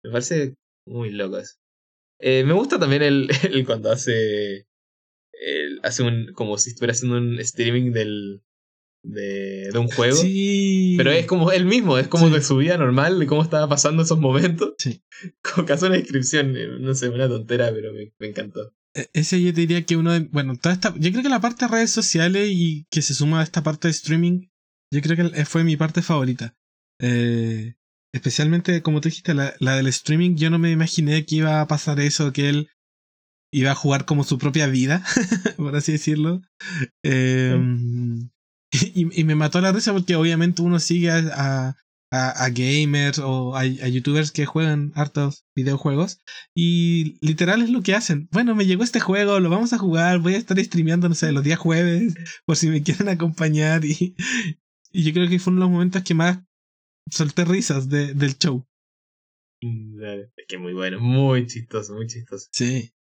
Me 0.04 0.10
parece 0.10 0.54
muy 0.86 1.12
loco 1.12 1.38
eso. 1.38 1.54
Eh, 2.20 2.44
me 2.44 2.52
gusta 2.52 2.78
también 2.78 3.00
el, 3.00 3.30
el 3.50 3.64
cuando 3.64 3.90
hace 3.90 4.66
el- 5.40 5.80
hace 5.82 6.02
un 6.02 6.32
como 6.34 6.58
si 6.58 6.70
estuviera 6.70 6.92
haciendo 6.92 7.16
un 7.18 7.38
streaming 7.40 7.92
del 7.92 8.42
de, 9.04 9.70
de 9.72 9.78
un 9.78 9.88
juego. 9.88 10.16
Sí. 10.16 10.94
Pero 10.98 11.12
es 11.12 11.26
como 11.26 11.52
él 11.52 11.64
mismo, 11.64 11.98
es 11.98 12.08
como 12.08 12.28
Sí. 12.28 12.34
de 12.34 12.42
su 12.42 12.56
vida 12.56 12.76
normal, 12.76 13.18
de 13.18 13.26
cómo 13.26 13.42
estaba 13.42 13.68
pasando 13.68 14.02
esos 14.02 14.18
momentos. 14.18 14.74
Sí. 14.78 15.02
Que 15.66 15.72
hace 15.72 15.86
una 15.86 15.96
descripción, 15.96 16.56
eh, 16.56 16.68
no 16.80 16.94
sé, 16.94 17.08
una 17.08 17.28
tontera, 17.28 17.70
pero 17.72 17.92
me, 17.92 18.12
me 18.18 18.26
encantó. 18.28 18.72
E- 18.94 19.08
Ese 19.12 19.40
yo 19.42 19.52
te 19.54 19.60
diría 19.62 19.84
que 19.86 19.96
uno 19.96 20.12
de, 20.12 20.20
bueno, 20.32 20.56
toda 20.56 20.74
esta, 20.74 20.94
yo 20.98 21.10
creo 21.10 21.22
que 21.22 21.28
la 21.28 21.40
parte 21.40 21.64
de 21.64 21.70
redes 21.70 21.90
sociales 21.90 22.48
y 22.52 22.86
que 22.90 23.02
se 23.02 23.14
suma 23.14 23.40
a 23.40 23.44
esta 23.44 23.62
parte 23.62 23.88
de 23.88 23.92
streaming, 23.92 24.48
yo 24.92 25.00
creo 25.00 25.16
que 25.16 25.44
fue 25.44 25.62
mi 25.64 25.76
parte 25.76 26.02
favorita. 26.02 26.56
Eh, 27.00 27.74
especialmente, 28.12 28.82
como 28.82 29.00
tú 29.00 29.08
dijiste, 29.08 29.34
la, 29.34 29.54
la 29.60 29.76
del 29.76 29.86
streaming, 29.88 30.36
yo 30.36 30.50
no 30.50 30.58
me 30.58 30.70
imaginé 30.72 31.24
que 31.24 31.36
iba 31.36 31.60
a 31.60 31.66
pasar 31.68 32.00
eso, 32.00 32.32
que 32.32 32.48
él 32.48 32.68
iba 33.52 33.70
a 33.70 33.74
jugar 33.74 34.04
como 34.04 34.24
su 34.24 34.38
propia 34.38 34.66
vida, 34.66 35.02
por 35.56 35.74
así 35.76 35.92
decirlo. 35.92 36.42
Eh, 37.04 37.56
y, 38.72 39.20
y 39.20 39.24
me 39.24 39.34
mató 39.34 39.60
la 39.60 39.72
risa 39.72 39.92
porque 39.92 40.16
obviamente 40.16 40.62
uno 40.62 40.78
sigue 40.78 41.10
a, 41.10 41.76
a, 42.10 42.48
gamers 42.50 43.18
o 43.18 43.54
a, 43.56 43.60
a 43.60 43.88
youtubers 43.88 44.30
que 44.32 44.46
juegan 44.46 44.92
hartos 44.94 45.44
videojuegos 45.56 46.20
y 46.54 47.18
literal 47.26 47.62
es 47.62 47.70
lo 47.70 47.82
que 47.82 47.94
hacen. 47.94 48.28
Bueno, 48.32 48.54
me 48.54 48.66
llegó 48.66 48.84
este 48.84 49.00
juego, 49.00 49.40
lo 49.40 49.50
vamos 49.50 49.72
a 49.72 49.78
jugar, 49.78 50.18
voy 50.18 50.34
a 50.34 50.38
estar 50.38 50.58
streameando, 50.58 51.08
no 51.08 51.14
sé, 51.14 51.32
los 51.32 51.44
días 51.44 51.58
jueves, 51.58 52.14
por 52.46 52.56
si 52.56 52.68
me 52.68 52.82
quieren 52.82 53.08
acompañar. 53.08 53.84
Y, 53.84 54.14
y 54.92 55.02
yo 55.04 55.12
creo 55.12 55.28
que 55.28 55.38
fue 55.38 55.52
uno 55.52 55.60
de 55.60 55.64
los 55.66 55.72
momentos 55.72 56.02
que 56.02 56.14
más 56.14 56.38
solté 57.10 57.44
risas 57.44 57.88
de- 57.88 58.14
del 58.14 58.36
show. 58.38 58.66
Mm, 59.62 59.98
dale. 60.00 60.32
Es 60.36 60.46
que 60.46 60.58
muy 60.58 60.72
bueno, 60.72 61.00
muy 61.00 61.46
chistoso, 61.46 61.94
muy 61.94 62.06
chistoso. 62.06 62.48
Sí. 62.52 62.92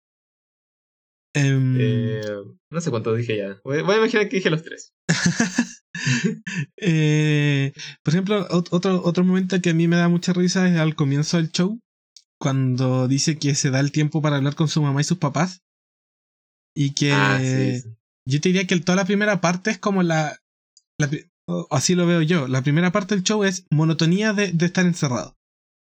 Em, 1.36 1.76
Eh, 1.78 2.22
no 2.70 2.80
sé 2.80 2.90
cuántos 2.90 3.16
dije 3.18 3.36
ya. 3.36 3.60
Voy, 3.64 3.82
voy 3.82 3.94
a 3.94 3.98
imaginar 3.98 4.28
que 4.28 4.36
dije 4.36 4.50
los 4.50 4.62
tres. 4.62 4.92
eh, 6.78 7.72
por 8.02 8.14
ejemplo, 8.14 8.48
ot- 8.48 8.68
otro, 8.70 9.02
otro 9.04 9.24
momento 9.24 9.60
que 9.60 9.70
a 9.70 9.74
mí 9.74 9.88
me 9.88 9.96
da 9.96 10.08
mucha 10.08 10.32
risa 10.32 10.68
es 10.68 10.76
al 10.78 10.94
comienzo 10.94 11.36
del 11.36 11.50
show, 11.50 11.80
cuando 12.40 13.08
dice 13.08 13.38
que 13.38 13.54
se 13.54 13.70
da 13.70 13.80
el 13.80 13.92
tiempo 13.92 14.22
para 14.22 14.36
hablar 14.36 14.54
con 14.54 14.68
su 14.68 14.82
mamá 14.82 15.00
y 15.00 15.04
sus 15.04 15.18
papás. 15.18 15.60
Y 16.74 16.92
que 16.92 17.12
ah, 17.12 17.38
sí, 17.40 17.80
sí. 17.80 17.88
yo 18.28 18.40
te 18.40 18.48
diría 18.50 18.66
que 18.66 18.78
toda 18.80 18.96
la 18.96 19.04
primera 19.06 19.40
parte 19.40 19.70
es 19.70 19.78
como 19.78 20.02
la... 20.02 20.38
la 20.98 21.10
así 21.70 21.94
lo 21.94 22.06
veo 22.06 22.22
yo. 22.22 22.48
La 22.48 22.62
primera 22.62 22.92
parte 22.92 23.14
del 23.14 23.24
show 23.24 23.44
es 23.44 23.66
monotonía 23.70 24.32
de, 24.32 24.52
de 24.52 24.66
estar 24.66 24.84
encerrado. 24.84 25.36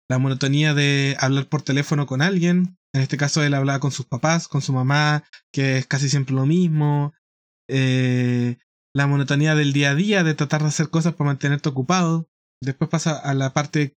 La 0.08 0.18
monotonía 0.18 0.74
de 0.74 1.16
hablar 1.20 1.48
por 1.48 1.62
teléfono 1.62 2.06
con 2.06 2.22
alguien. 2.22 2.76
En 2.94 3.02
este 3.02 3.16
caso 3.16 3.42
él 3.42 3.54
hablaba 3.54 3.80
con 3.80 3.92
sus 3.92 4.06
papás, 4.06 4.48
con 4.48 4.60
su 4.60 4.72
mamá, 4.72 5.24
que 5.52 5.78
es 5.78 5.86
casi 5.86 6.08
siempre 6.08 6.34
lo 6.34 6.46
mismo. 6.46 7.14
Eh, 7.68 8.58
la 8.94 9.06
monotonía 9.06 9.54
del 9.54 9.72
día 9.72 9.92
a 9.92 9.94
día, 9.94 10.24
de 10.24 10.34
tratar 10.34 10.62
de 10.62 10.68
hacer 10.68 10.90
cosas 10.90 11.14
para 11.14 11.28
mantenerte 11.30 11.68
ocupado. 11.68 12.28
Después 12.60 12.90
pasa 12.90 13.18
a 13.18 13.34
la 13.34 13.52
parte, 13.52 13.96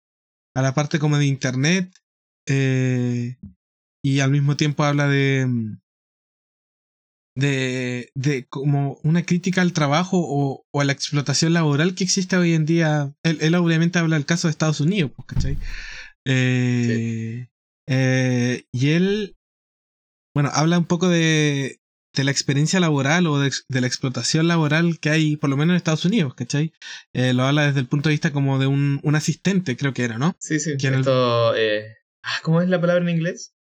a 0.55 0.61
la 0.61 0.73
parte 0.73 0.99
como 0.99 1.17
de 1.17 1.25
internet. 1.25 1.93
eh, 2.47 3.37
y 4.05 4.19
al 4.19 4.31
mismo 4.31 4.57
tiempo 4.57 4.83
habla 4.83 5.07
de, 5.07 5.45
mm, 5.47 5.77
de, 7.35 8.11
de 8.15 8.45
como 8.47 8.99
una 9.03 9.23
crítica 9.25 9.61
al 9.61 9.73
trabajo 9.73 10.17
o, 10.19 10.65
o 10.71 10.81
a 10.81 10.83
la 10.85 10.93
explotación 10.93 11.53
laboral 11.53 11.95
que 11.95 12.03
existe 12.03 12.37
hoy 12.37 12.53
en 12.53 12.65
día. 12.65 13.13
Él, 13.23 13.37
él 13.41 13.55
obviamente 13.55 13.99
habla 13.99 14.15
del 14.15 14.25
caso 14.25 14.47
de 14.47 14.51
Estados 14.51 14.79
Unidos, 14.81 15.11
pues, 15.15 15.27
¿cachai? 15.27 15.57
Eh, 16.25 17.47
eh, 17.87 18.63
y 18.71 18.89
él, 18.91 19.35
bueno, 20.33 20.49
habla 20.53 20.77
un 20.79 20.85
poco 20.85 21.09
de, 21.09 21.79
de 22.15 22.23
la 22.23 22.31
experiencia 22.31 22.79
laboral 22.79 23.27
o 23.27 23.39
de, 23.39 23.51
la 23.69 23.87
explotación 23.87 24.47
laboral 24.47 24.99
que 24.99 25.09
hay, 25.09 25.35
por 25.37 25.49
lo 25.49 25.57
menos 25.57 25.73
en 25.73 25.77
Estados 25.77 26.05
Unidos, 26.05 26.35
¿cachai? 26.35 26.71
Eh, 27.13 27.33
lo 27.33 27.43
habla 27.43 27.67
desde 27.67 27.79
el 27.79 27.87
punto 27.87 28.09
de 28.09 28.13
vista 28.13 28.31
como 28.31 28.59
de 28.59 28.67
un, 28.67 28.99
un 29.03 29.15
asistente, 29.15 29.75
creo 29.75 29.93
que 29.93 30.03
era, 30.03 30.17
¿no? 30.17 30.35
Sí, 30.39 30.59
sí. 30.59 30.71
El- 30.81 30.95
Esto, 30.95 31.55
eh, 31.55 31.97
ah, 32.23 32.39
¿Cómo 32.43 32.61
es 32.61 32.69
la 32.69 32.79
palabra 32.79 33.03
en 33.03 33.09
inglés? 33.09 33.53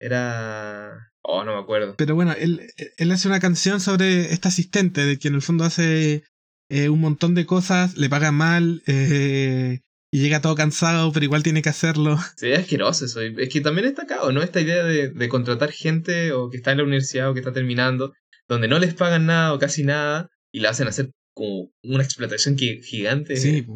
Era... 0.00 1.12
Oh, 1.30 1.44
no 1.44 1.54
me 1.54 1.60
acuerdo. 1.60 1.94
Pero 1.98 2.14
bueno, 2.14 2.32
él, 2.32 2.72
él 2.96 3.12
hace 3.12 3.28
una 3.28 3.38
canción 3.38 3.80
sobre 3.82 4.32
este 4.32 4.48
asistente, 4.48 5.04
de 5.04 5.18
que 5.18 5.28
en 5.28 5.34
el 5.34 5.42
fondo 5.42 5.64
hace 5.64 6.24
eh, 6.70 6.88
un 6.88 7.02
montón 7.02 7.34
de 7.34 7.44
cosas, 7.44 7.98
le 7.98 8.08
pagan 8.08 8.34
mal, 8.34 8.82
eh, 8.86 9.80
y 10.10 10.20
llega 10.20 10.40
todo 10.40 10.54
cansado, 10.54 11.12
pero 11.12 11.24
igual 11.24 11.42
tiene 11.42 11.60
que 11.60 11.68
hacerlo. 11.68 12.16
Sí, 12.38 12.48
es 12.48 12.60
asqueroso 12.60 13.04
eso. 13.04 13.20
Es 13.20 13.50
que 13.50 13.60
también 13.60 13.86
está 13.86 14.04
acá, 14.04 14.22
¿o 14.22 14.32
¿no? 14.32 14.42
Esta 14.42 14.62
idea 14.62 14.82
de, 14.82 15.10
de 15.10 15.28
contratar 15.28 15.70
gente 15.70 16.32
o 16.32 16.48
que 16.48 16.56
está 16.56 16.72
en 16.72 16.78
la 16.78 16.84
universidad 16.84 17.28
o 17.28 17.34
que 17.34 17.40
está 17.40 17.52
terminando, 17.52 18.14
donde 18.48 18.68
no 18.68 18.78
les 18.78 18.94
pagan 18.94 19.26
nada 19.26 19.52
o 19.52 19.58
casi 19.58 19.84
nada, 19.84 20.30
y 20.50 20.60
la 20.60 20.70
hacen 20.70 20.88
hacer 20.88 21.10
como 21.34 21.70
una 21.82 22.04
explotación 22.04 22.56
que, 22.56 22.80
gigante. 22.82 23.36
Sí. 23.36 23.66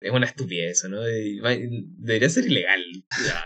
Es 0.00 0.12
una 0.12 0.26
estupidez, 0.26 0.84
¿no? 0.88 1.00
Debería 1.02 2.28
ser 2.30 2.46
ilegal 2.46 2.80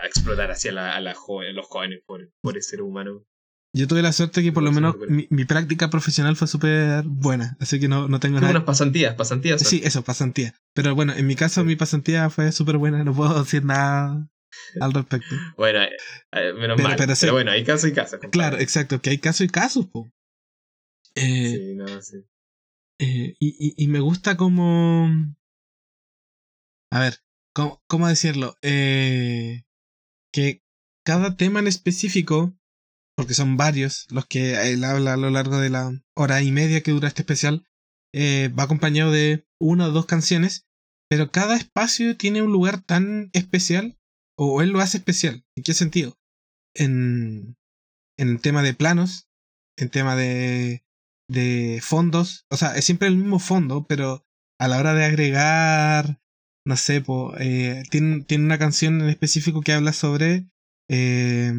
explotar 0.05 0.51
hacia 0.51 0.71
la, 0.71 0.95
a, 0.95 1.01
la 1.01 1.13
joven- 1.15 1.55
los 1.55 1.65
jóvenes 1.65 2.01
por, 2.05 2.29
por 2.41 2.55
el 2.57 2.63
ser 2.63 2.81
humano. 2.81 3.23
Yo 3.75 3.87
tuve 3.87 4.03
la 4.03 4.13
suerte 4.13 4.43
que 4.43 4.51
por 4.51 4.61
lo 4.61 4.71
menos 4.71 4.95
mi, 5.09 5.25
mi 5.31 5.45
práctica 5.45 5.89
profesional 5.89 6.35
fue 6.35 6.47
súper 6.47 7.03
buena, 7.07 7.57
así 7.59 7.79
que 7.79 7.87
no, 7.87 8.07
no 8.07 8.19
tengo 8.19 8.39
nada. 8.39 8.51
unas 8.51 8.63
pasantías, 8.65 9.15
pasantías. 9.15 9.61
Sí, 9.67 9.81
eso, 9.83 10.03
pasantía. 10.03 10.53
Pero 10.75 10.93
bueno, 10.93 11.13
en 11.15 11.25
mi 11.25 11.35
caso 11.35 11.61
Sí. 11.61 11.67
mi 11.67 11.75
pasantía 11.75 12.29
fue 12.29 12.51
súper 12.51 12.77
buena, 12.77 13.03
no 13.03 13.15
puedo 13.15 13.39
decir 13.43 13.65
nada 13.65 14.29
al 14.79 14.93
respecto. 14.93 15.35
Bueno, 15.57 15.81
eh, 15.81 15.89
eh, 16.33 16.53
menos 16.53 16.77
Pero- 16.77 16.89
mal. 16.89 17.15
pero 17.19 17.33
bueno, 17.33 17.49
hay 17.49 17.63
casos 17.63 17.89
y 17.89 17.93
casos. 17.93 18.19
compadre. 18.19 18.29
Claro, 18.31 18.59
exacto, 18.59 19.01
que 19.01 19.09
hay 19.09 19.17
casos 19.17 19.41
y 19.41 19.49
casos, 19.49 19.87
po. 19.87 20.11
Eh, 21.15 21.55
Sí, 21.57 21.75
no, 21.75 22.01
sí. 22.03 22.17
Eh, 22.99 23.35
y, 23.39 23.47
y, 23.79 23.83
y 23.83 23.87
me 23.87 23.99
gusta 24.01 24.37
como... 24.37 25.09
A 26.93 26.99
ver, 26.99 27.23
¿cómo, 27.55 27.81
cómo 27.87 28.07
decirlo? 28.07 28.55
Eh, 28.61 29.63
que 30.31 30.61
cada 31.03 31.35
tema 31.37 31.59
en 31.59 31.65
específico, 31.65 32.55
porque 33.17 33.33
son 33.33 33.57
varios 33.57 34.05
los 34.11 34.27
que 34.27 34.71
él 34.71 34.83
habla 34.83 35.13
a 35.13 35.17
lo 35.17 35.31
largo 35.31 35.57
de 35.57 35.71
la 35.71 35.91
hora 36.15 36.43
y 36.43 36.51
media 36.51 36.81
que 36.81 36.91
dura 36.91 37.07
este 37.07 37.23
especial, 37.23 37.65
eh, 38.13 38.49
va 38.49 38.63
acompañado 38.65 39.11
de 39.11 39.47
una 39.59 39.87
o 39.87 39.91
dos 39.91 40.05
canciones, 40.05 40.67
pero 41.09 41.31
cada 41.31 41.55
espacio 41.55 42.15
tiene 42.15 42.43
un 42.43 42.51
lugar 42.51 42.83
tan 42.83 43.31
especial, 43.33 43.97
o 44.37 44.61
él 44.61 44.69
lo 44.69 44.79
hace 44.79 44.97
especial. 44.97 45.43
¿En 45.55 45.63
qué 45.63 45.73
sentido? 45.73 46.19
En, 46.75 47.57
en 48.19 48.37
tema 48.37 48.61
de 48.61 48.75
planos, 48.75 49.27
en 49.79 49.89
tema 49.89 50.15
de, 50.15 50.85
de 51.27 51.79
fondos, 51.81 52.45
o 52.51 52.57
sea, 52.57 52.75
es 52.75 52.85
siempre 52.85 53.07
el 53.07 53.17
mismo 53.17 53.39
fondo, 53.39 53.87
pero 53.87 54.27
a 54.59 54.67
la 54.67 54.77
hora 54.77 54.93
de 54.93 55.05
agregar, 55.05 56.19
no 56.65 56.77
sé, 56.77 57.01
po, 57.01 57.33
eh, 57.39 57.83
tiene, 57.89 58.23
tiene 58.23 58.45
una 58.45 58.57
canción 58.59 59.01
en 59.01 59.09
específico 59.09 59.61
que 59.61 59.73
habla 59.73 59.93
sobre 59.93 60.47
eh, 60.89 61.53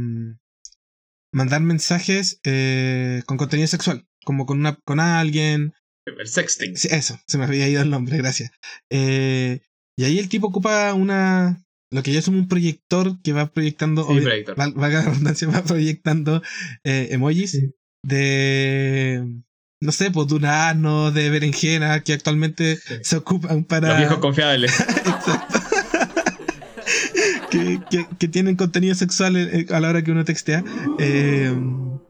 mandar 1.33 1.61
mensajes 1.63 2.41
eh, 2.45 3.23
con 3.27 3.37
contenido 3.37 3.69
sexual, 3.69 4.07
como 4.25 4.47
con, 4.47 4.61
una, 4.61 4.77
con 4.85 5.01
alguien. 5.01 5.73
El 6.07 6.29
sexting. 6.29 6.77
Sí, 6.77 6.89
eso, 6.91 7.19
se 7.27 7.39
me 7.39 7.45
había 7.45 7.69
ido 7.69 7.83
el 7.83 7.91
nombre, 7.91 8.17
gracias. 8.19 8.51
Eh, 8.91 9.61
y 9.99 10.05
ahí 10.05 10.19
el 10.19 10.29
tipo 10.29 10.49
ocupa 10.49 10.93
una. 10.95 11.61
Lo 11.93 12.03
que 12.03 12.13
yo 12.13 12.19
asumo 12.19 12.39
un 12.39 12.49
proyector 12.49 13.21
que 13.23 13.33
va 13.33 13.53
proyectando. 13.53 14.07
Sí, 14.09 14.21
proyector. 14.21 14.57
val- 14.57 14.75
valga 14.75 14.99
la 15.03 15.11
redundancia, 15.11 15.49
va 15.49 15.63
proyectando 15.65 16.43
eh, 16.85 17.09
emojis 17.13 17.53
Sí. 17.53 17.71
de. 18.05 19.25
No 19.81 19.93
sé, 19.93 20.11
pues 20.11 20.27
durazno, 20.29 21.11
de 21.11 21.29
berenjena, 21.31 22.01
que 22.01 22.13
actualmente 22.15 22.77
Sí. 22.77 22.95
se 23.03 23.17
ocupan 23.17 23.65
para. 23.65 23.89
Los 23.89 23.99
viejos 23.99 24.19
confiables. 24.19 24.73
Exacto. 24.81 25.41
que, 27.51 27.81
que- 27.91 28.07
que 28.19 28.29
tienen 28.29 28.57
contenido 28.57 28.95
sexual 28.95 29.37
eh, 29.37 29.67
a 29.71 29.81
la 29.81 29.89
hora 29.89 30.03
que 30.03 30.11
uno 30.11 30.25
textea. 30.25 30.65
Eh, 30.99 31.55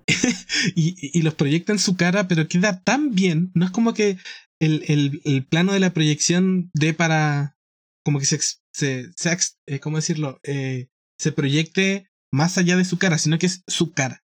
y, 0.74 1.18
y 1.18 1.22
los 1.22 1.34
proyecta 1.34 1.72
en 1.72 1.78
su 1.78 1.96
cara, 1.96 2.28
pero 2.28 2.48
queda 2.48 2.80
tan 2.82 3.14
bien. 3.14 3.50
No 3.54 3.64
es 3.64 3.70
como 3.70 3.94
que 3.94 4.18
el, 4.60 4.84
el- 4.88 5.20
el 5.24 5.44
plano 5.44 5.72
de 5.72 5.80
la 5.80 5.92
proyección 5.92 6.70
dé 6.74 6.94
para. 6.94 7.56
Como 8.04 8.18
que 8.18 8.26
se. 8.26 8.36
ex- 8.36 8.60
se, 8.72 9.06
se 9.16 9.36
eh, 9.66 9.80
¿Cómo 9.80 9.96
decirlo? 9.96 10.38
Eh, 10.42 10.88
se 11.18 11.32
proyecte 11.32 12.08
más 12.32 12.58
allá 12.58 12.76
de 12.76 12.84
su 12.84 12.98
cara, 12.98 13.18
sino 13.18 13.38
que 13.38 13.46
es 13.46 13.62
su 13.66 13.92
cara. 13.92 14.22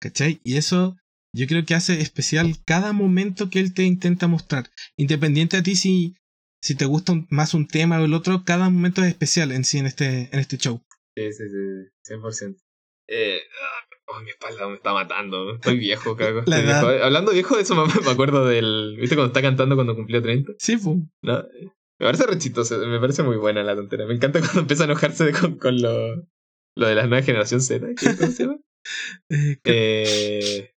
¿Cachai? 0.00 0.40
Y 0.44 0.56
eso 0.56 0.96
yo 1.34 1.46
creo 1.46 1.64
que 1.64 1.74
hace 1.74 2.00
especial 2.00 2.56
cada 2.64 2.92
momento 2.92 3.50
que 3.50 3.60
él 3.60 3.74
te 3.74 3.84
intenta 3.84 4.26
mostrar. 4.26 4.70
Independiente 4.96 5.56
a 5.56 5.62
ti 5.62 5.76
si, 5.76 6.16
si 6.62 6.74
te 6.74 6.84
gusta 6.86 7.12
un- 7.12 7.26
más 7.30 7.54
un 7.54 7.66
tema 7.66 8.00
o 8.00 8.04
el 8.04 8.14
otro, 8.14 8.44
cada 8.44 8.68
momento 8.70 9.02
es 9.02 9.08
especial 9.08 9.52
en 9.52 9.64
sí 9.64 9.78
en 9.78 9.86
este, 9.86 10.28
en 10.32 10.38
este 10.40 10.56
show. 10.58 10.82
Sí, 11.16 11.32
sí, 11.32 11.44
sí, 11.48 11.90
100%. 12.14 12.56
Eh, 13.10 13.38
ah, 13.62 13.96
oh, 14.08 14.20
mi 14.20 14.30
espalda 14.30 14.68
me 14.68 14.74
está 14.76 14.92
matando. 14.92 15.54
Estoy 15.54 15.78
viejo, 15.78 16.14
cago. 16.16 16.40
Estoy 16.40 16.62
viejo. 16.62 16.86
Hablando 16.88 17.32
viejo, 17.32 17.56
de 17.56 17.62
eso 17.62 17.74
me, 17.74 18.10
acuerdo 18.10 18.46
del. 18.46 18.96
¿Viste 19.00 19.16
cuando 19.16 19.28
está 19.32 19.40
cantando 19.42 19.76
cuando 19.76 19.96
cumplió 19.96 20.20
30? 20.22 20.52
Sí, 20.58 20.76
pues. 20.76 20.98
No, 21.22 21.42
me 22.00 22.06
parece 22.06 22.26
re 22.26 22.38
chistoso, 22.38 22.78
me 22.86 23.00
parece 23.00 23.22
muy 23.22 23.36
buena 23.38 23.62
la 23.64 23.74
tontera. 23.74 24.06
Me 24.06 24.14
encanta 24.14 24.40
cuando 24.40 24.60
empieza 24.60 24.84
a 24.84 24.86
enojarse 24.86 25.24
de- 25.24 25.32
con, 25.40 25.56
con 25.58 25.80
lo, 25.80 26.16
lo 26.76 26.86
de 26.86 26.94
la 26.94 27.06
nueva 27.06 27.24
generación 27.24 27.60
Z. 27.62 27.86
¿Qué 27.98 28.16
cómo 28.16 28.30
se 28.30 28.42
llama? 28.44 28.58
Eh, 29.30 29.58
Eh, 29.64 30.70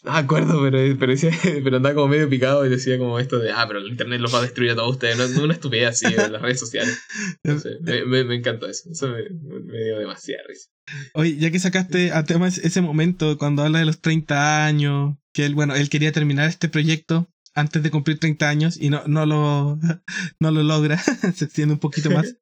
no 0.04 0.12
me 0.12 0.18
acuerdo, 0.18 0.60
pero, 0.62 0.98
pero, 0.98 1.12
decía, 1.12 1.30
pero 1.64 1.76
andaba 1.76 1.94
como 1.94 2.08
medio 2.08 2.28
picado 2.28 2.64
y 2.64 2.68
decía 2.68 2.98
como 2.98 3.18
esto 3.18 3.38
de, 3.38 3.52
ah, 3.52 3.64
pero 3.66 3.80
el 3.80 3.88
internet 3.88 4.20
los 4.20 4.34
va 4.34 4.38
a 4.38 4.42
destruir 4.42 4.72
a 4.72 4.74
todos 4.74 4.92
ustedes. 4.92 5.16
No, 5.16 5.28
no 5.28 5.44
una 5.44 5.54
estupidez 5.54 5.88
así 5.88 6.06
en 6.06 6.32
las 6.32 6.42
redes 6.42 6.60
sociales. 6.60 6.98
No 7.44 7.58
sé, 7.58 7.78
me, 7.80 8.04
me, 8.04 8.24
me 8.24 8.34
encantó 8.36 8.68
eso. 8.68 8.90
Eso 8.90 9.08
me, 9.08 9.28
me 9.60 9.84
dio 9.84 9.98
demasiada 9.98 10.42
risa. 10.46 10.70
Oye, 11.14 11.36
ya 11.36 11.50
que 11.50 11.58
sacaste 11.58 12.12
a 12.12 12.24
tema 12.24 12.48
ese 12.48 12.66
ese 12.66 12.80
momento 12.80 13.38
cuando 13.38 13.62
habla 13.62 13.78
de 13.78 13.84
los 13.84 14.00
30 14.00 14.66
años, 14.66 15.16
que 15.32 15.46
él, 15.46 15.54
bueno, 15.54 15.74
él 15.74 15.88
quería 15.88 16.12
terminar 16.12 16.48
este 16.48 16.68
proyecto 16.68 17.28
antes 17.54 17.82
de 17.82 17.90
cumplir 17.90 18.18
30 18.18 18.48
años 18.48 18.76
y 18.80 18.90
no, 18.90 19.02
no 19.06 19.26
lo 19.26 19.78
no 20.40 20.50
lo 20.50 20.62
logra, 20.62 20.98
se 20.98 21.44
extiende 21.44 21.74
un 21.74 21.80
poquito 21.80 22.10
más. 22.10 22.36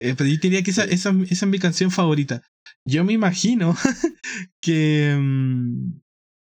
Eh, 0.00 0.14
pero 0.16 0.28
yo 0.28 0.36
diría 0.40 0.62
que 0.62 0.70
esa, 0.70 0.84
esa, 0.84 1.10
esa 1.28 1.46
es 1.46 1.50
mi 1.50 1.58
canción 1.58 1.90
favorita. 1.90 2.42
Yo 2.84 3.04
me 3.04 3.12
imagino 3.12 3.76
que, 4.60 5.16
mm, 5.18 6.01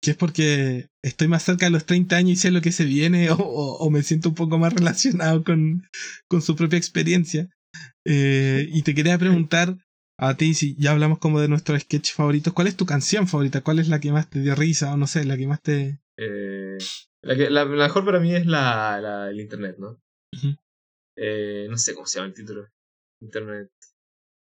que 0.07 0.13
es 0.13 0.17
porque 0.17 0.89
estoy 1.03 1.29
más 1.29 1.43
cerca 1.43 1.67
de 1.67 1.71
los 1.71 1.85
30 1.85 2.17
años 2.17 2.33
y 2.33 2.37
sé 2.37 2.51
lo 2.51 2.61
que 2.63 2.73
se 2.73 2.85
viene 2.85 3.31
o, 3.31 3.37
o- 3.37 3.77
o 3.79 3.91
me 3.91 4.03
siento 4.03 4.31
un 4.31 4.35
poco 4.35 4.59
más 4.59 4.73
relacionado 4.73 5.45
con, 5.45 5.87
con 6.29 6.41
su 6.43 6.57
propia 6.57 6.79
experiencia. 6.79 7.49
Eh, 8.07 8.69
y 8.73 8.83
te 8.83 8.95
quería 8.95 9.19
preguntar 9.19 9.77
a 10.19 10.37
ti, 10.37 10.55
si 10.55 10.75
ya 10.79 10.93
hablamos 10.93 11.19
como 11.19 11.41
de 11.41 11.49
nuestros 11.49 11.83
sketch 11.83 12.13
favoritos, 12.15 12.53
¿cuál 12.55 12.69
es 12.69 12.77
tu 12.77 12.87
canción 12.87 13.29
favorita? 13.29 13.61
¿Cuál 13.63 13.81
es 13.81 13.89
la 13.89 14.01
que 14.01 14.13
más 14.13 14.31
te 14.31 14.41
dio 14.41 14.55
risa 14.55 14.93
o 14.95 14.97
no 14.97 15.07
sé, 15.07 15.25
la 15.27 15.37
que 15.37 15.47
más 15.47 15.61
te... 15.61 15.99
Eh, 16.19 16.79
la, 17.23 17.37
que, 17.37 17.51
la, 17.51 17.65
la 17.67 17.87
mejor 17.89 18.05
para 18.07 18.21
mí 18.21 18.35
es 18.35 18.47
la, 18.47 18.99
la, 19.03 19.29
el 19.29 19.41
internet, 19.41 19.77
¿no? 19.79 20.01
Ujú. 20.33 20.57
Eh, 21.17 21.67
no 21.69 21.77
sé 21.79 21.95
cómo 21.95 22.07
se 22.07 22.19
llama 22.19 22.29
el 22.29 22.35
título. 22.35 22.67
Internet 23.21 23.71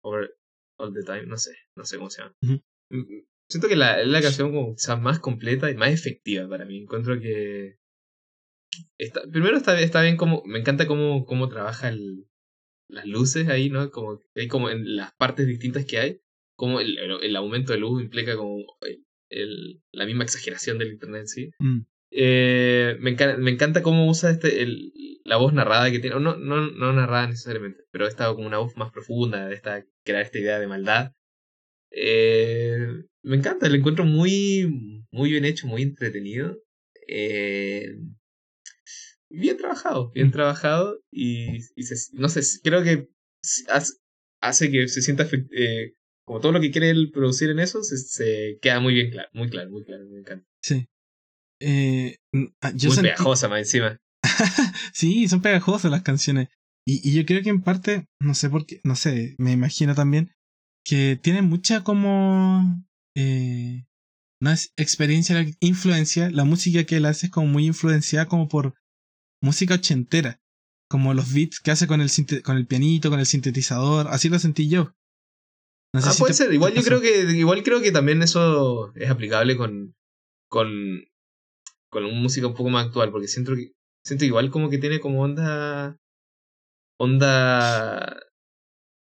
over 0.04 0.34
all 0.78 0.94
the 0.94 1.04
time, 1.04 1.26
no 1.26 1.38
sé, 1.38 1.52
no 1.76 1.86
sé 1.86 1.98
cómo 1.98 2.10
se 2.10 2.22
llama. 2.22 2.34
Ujú. 2.44 2.62
Mm, 2.92 3.24
Siento 3.48 3.68
que 3.68 3.76
la, 3.76 4.02
es 4.02 4.08
la 4.08 4.22
canción 4.22 4.52
como 4.52 4.74
quizás 4.76 5.00
más 5.00 5.20
completa 5.20 5.70
y 5.70 5.76
más 5.76 5.92
efectiva 5.92 6.48
para 6.50 6.66
mí. 6.66 6.80
Encuentro 6.80 7.20
que 7.20 7.78
está, 8.98 9.22
primero 9.32 9.58
está, 9.58 9.80
está 9.80 10.02
bien 10.02 10.18
como 10.18 10.44
me 10.46 10.60
encanta 10.60 10.88
cómo, 10.88 11.26
cómo 11.26 11.48
trabaja 11.50 11.90
el, 11.90 12.26
las 12.90 13.06
luces 13.06 13.48
ahí, 13.48 13.70
¿no? 13.70 13.92
Como 13.92 14.20
hay 14.36 14.48
como 14.48 14.70
en 14.70 14.96
las 14.96 15.14
partes 15.14 15.48
distintas 15.48 15.86
que 15.86 16.00
hay, 16.00 16.22
como 16.56 16.80
el, 16.80 16.98
el, 16.98 17.12
el 17.24 17.36
aumento 17.36 17.74
de 17.74 17.80
luz 17.80 18.02
implica 18.02 18.36
como 18.36 18.64
el- 19.30 19.82
la 19.92 20.06
misma 20.06 20.24
exageración 20.24 20.78
del 20.78 20.94
internet 20.94 21.22
en 21.22 21.28
sí. 21.28 21.52
Mm, 21.60 21.82
Eh, 22.18 22.96
me, 23.00 23.10
encanta, 23.12 23.38
me 23.38 23.52
encanta 23.52 23.82
cómo 23.84 24.08
usa 24.08 24.30
este, 24.32 24.62
el, 24.62 24.94
la 25.26 25.36
voz 25.38 25.52
narrada 25.54 25.92
que 25.92 26.00
tiene. 26.00 26.20
No, 26.20 26.38
no, 26.38 26.72
no 26.72 26.94
narrada 26.94 27.28
necesariamente, 27.28 27.84
pero 27.92 28.08
esta 28.08 28.34
como 28.34 28.48
una 28.48 28.60
voz 28.60 28.78
más 28.78 28.92
profunda, 28.92 29.48
de 29.48 29.56
esta, 29.56 29.84
crear 30.06 30.22
esta 30.22 30.40
idea 30.40 30.60
de 30.60 30.68
maldad. 30.68 31.12
Eh, 31.98 32.88
me 33.24 33.38
encanta, 33.38 33.70
lo 33.70 33.76
encuentro 33.76 34.04
muy, 34.06 35.04
muy 35.12 35.32
bien 35.32 35.46
hecho, 35.46 35.66
muy 35.68 35.82
entretenido. 35.82 36.58
Eh, 37.08 37.96
bien 39.30 39.58
trabajado, 39.58 40.12
bien 40.12 40.28
Mm. 40.28 40.32
trabajado. 40.32 41.00
Y, 41.12 41.58
y 41.76 41.84
se- 41.84 42.16
no 42.18 42.30
sé, 42.30 42.42
creo 42.64 42.84
que 42.84 43.08
hace, 43.70 43.94
hace 44.42 44.72
que 44.72 44.88
se 44.88 45.02
sienta 45.02 45.28
eh, 45.58 45.94
como 46.26 46.40
todo 46.40 46.52
lo 46.54 46.62
que 46.62 46.72
quiere 46.72 46.90
él 46.90 47.12
producir 47.14 47.50
en 47.50 47.60
eso, 47.60 47.84
se, 47.84 47.98
se 47.98 48.58
queda 48.62 48.80
muy 48.80 48.94
bien 48.94 49.12
claro, 49.12 49.30
muy 49.34 49.50
claro, 49.50 49.70
muy 49.70 49.84
claro, 49.84 50.06
me 50.10 50.20
encanta. 50.20 50.46
sí. 50.64 50.88
Eh, 51.62 52.18
ah, 52.62 52.72
yo 52.76 52.90
muy 52.90 52.98
sentí- 52.98 53.04
pegajosa 53.04 53.48
más 53.48 53.60
encima. 53.60 53.98
sí, 54.94 55.28
son 55.28 55.42
pegajosas 55.42 55.90
las 55.92 56.02
canciones. 56.04 56.50
Y, 56.86 57.08
y 57.10 57.16
yo 57.16 57.26
creo 57.26 57.42
que 57.42 57.50
en 57.50 57.62
parte, 57.62 58.06
no 58.20 58.34
sé 58.36 58.50
por 58.50 58.66
qué, 58.66 58.82
no 58.84 58.96
sé, 58.96 59.36
me 59.40 59.52
imagino 59.54 59.96
también 59.96 60.32
que 60.86 61.20
tiene 61.22 61.42
mucha 61.42 61.84
como... 61.84 62.86
Eh, 63.18 63.86
no 64.42 64.52
es 64.52 64.74
experiencia, 64.78 65.42
la 65.42 65.50
influencia. 65.60 66.30
La 66.30 66.44
música 66.44 66.84
que 66.84 66.98
él 66.98 67.06
hace 67.06 67.28
es 67.28 67.32
como 67.32 67.48
muy 67.48 67.66
influenciada 67.66 68.28
como 68.28 68.48
por 68.48 68.76
música 69.42 69.76
ochentera. 69.76 70.40
Como 70.90 71.14
los 71.14 71.34
beats 71.34 71.60
que 71.60 71.72
hace 71.72 71.88
con 71.88 72.00
el, 72.02 72.10
con 72.44 72.58
el 72.58 72.68
pianito, 72.68 73.10
con 73.10 73.20
el 73.20 73.26
sintetizador. 73.26 74.08
Así 74.10 74.30
lo 74.30 74.38
sentí 74.38 74.70
yo. 74.70 74.94
No 75.94 76.02
sé 76.02 76.10
ah, 76.10 76.12
si 76.12 76.20
puede 76.20 76.34
te- 76.34 76.38
ser. 76.38 76.54
Igual 76.54 76.74
yo 76.74 76.84
creo 76.84 77.02
que 77.02 77.22
igual 77.32 77.64
creo 77.64 77.82
que 77.82 77.92
también 77.92 78.22
eso 78.22 78.94
es 78.96 79.10
aplicable 79.10 79.56
con 79.56 79.96
con 80.50 80.70
con 81.90 82.04
música 82.22 82.48
un 82.48 82.54
poco 82.54 82.70
más 82.70 82.88
actual, 82.88 83.12
porque 83.12 83.30
siento 83.30 83.56
que 83.56 83.72
siento 84.06 84.26
igual 84.26 84.52
como 84.52 84.70
que 84.70 84.78
tiene 84.78 85.00
como 85.00 85.22
onda 85.22 85.98
onda 87.00 88.20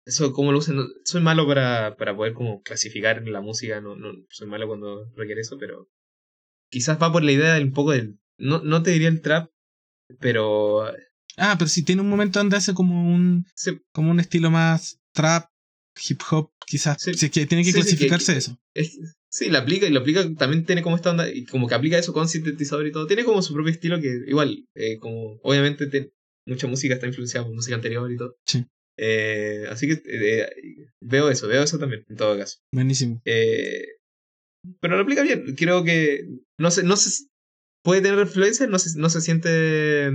eso 0.06 0.32
cómo 0.32 0.52
lo 0.52 0.58
usan. 0.58 0.78
soy 1.04 1.20
malo 1.20 1.46
para 1.46 1.96
para 1.96 2.16
poder 2.16 2.32
como 2.32 2.62
clasificar 2.62 3.22
la 3.28 3.40
música, 3.40 3.80
no 3.80 3.96
no 3.96 4.12
soy 4.30 4.46
malo 4.48 4.66
cuando 4.68 5.10
requiere 5.16 5.40
eso, 5.42 5.58
pero 5.58 5.88
quizás 6.70 7.00
va 7.00 7.12
por 7.12 7.22
la 7.24 7.32
idea 7.32 7.54
del 7.54 7.64
un 7.64 7.72
poco 7.72 7.92
del 7.92 8.18
no 8.38 8.62
no 8.62 8.82
te 8.82 8.90
diría 8.92 9.08
el 9.08 9.20
trap, 9.20 9.50
pero 10.20 10.84
Ah, 11.38 11.56
pero 11.58 11.68
si 11.68 11.82
tiene 11.84 12.00
un 12.00 12.08
momento 12.08 12.38
donde 12.38 12.56
hace 12.56 12.72
como 12.72 13.14
un, 13.14 13.44
como 13.92 14.10
un 14.10 14.20
estilo 14.20 14.50
más 14.50 14.98
trap, 15.12 15.50
hip 16.08 16.20
hop, 16.30 16.50
quizás. 16.66 16.96
Sí. 17.02 17.12
Si 17.12 17.26
es 17.26 17.32
que 17.32 17.46
tiene 17.46 17.62
que 17.62 17.72
Sí, 17.72 17.74
clasificarse 17.74 18.32
que- 18.32 18.38
eso. 18.38 18.58
Es- 18.74 18.98
sí, 19.30 19.50
la 19.50 19.58
aplica 19.58 19.86
y 19.86 19.90
lo 19.90 20.00
aplica, 20.00 20.22
también 20.34 20.64
tiene 20.64 20.82
como 20.82 20.96
esta 20.96 21.10
onda, 21.10 21.28
y 21.30 21.44
como 21.44 21.68
que 21.68 21.74
aplica 21.74 21.98
eso 21.98 22.14
con 22.14 22.26
sintetizador 22.28 22.86
y 22.86 22.92
todo. 22.92 23.06
Tiene 23.06 23.24
como 23.24 23.42
su 23.42 23.52
propio 23.52 23.70
estilo 23.70 24.00
que 24.00 24.08
igual, 24.26 24.64
eh, 24.74 24.96
como 24.98 25.38
obviamente 25.42 25.86
te- 25.88 26.10
mucha 26.46 26.66
música 26.68 26.94
está 26.94 27.06
influenciada 27.06 27.44
por 27.46 27.54
música 27.54 27.74
anterior 27.76 28.10
y 28.10 28.16
todo. 28.16 28.36
Sí. 28.46 28.64
Eh, 28.98 29.66
así 29.70 29.86
que 29.88 30.02
eh, 30.06 30.88
veo 31.00 31.30
eso, 31.30 31.46
veo 31.48 31.62
eso 31.62 31.78
también, 31.78 32.04
en 32.08 32.16
todo 32.16 32.36
caso. 32.38 32.58
Buenísimo. 32.72 33.20
Eh, 33.24 33.86
pero 34.80 34.96
lo 34.96 35.02
aplica 35.02 35.22
bien. 35.22 35.54
Creo 35.56 35.84
que 35.84 36.26
no 36.58 36.70
sé, 36.70 36.82
no 36.82 36.96
sé, 36.96 37.26
puede 37.84 38.00
tener 38.00 38.18
influencia, 38.20 38.66
no 38.66 38.78
se, 38.78 38.98
no 38.98 39.08
se 39.10 39.20
siente 39.20 40.10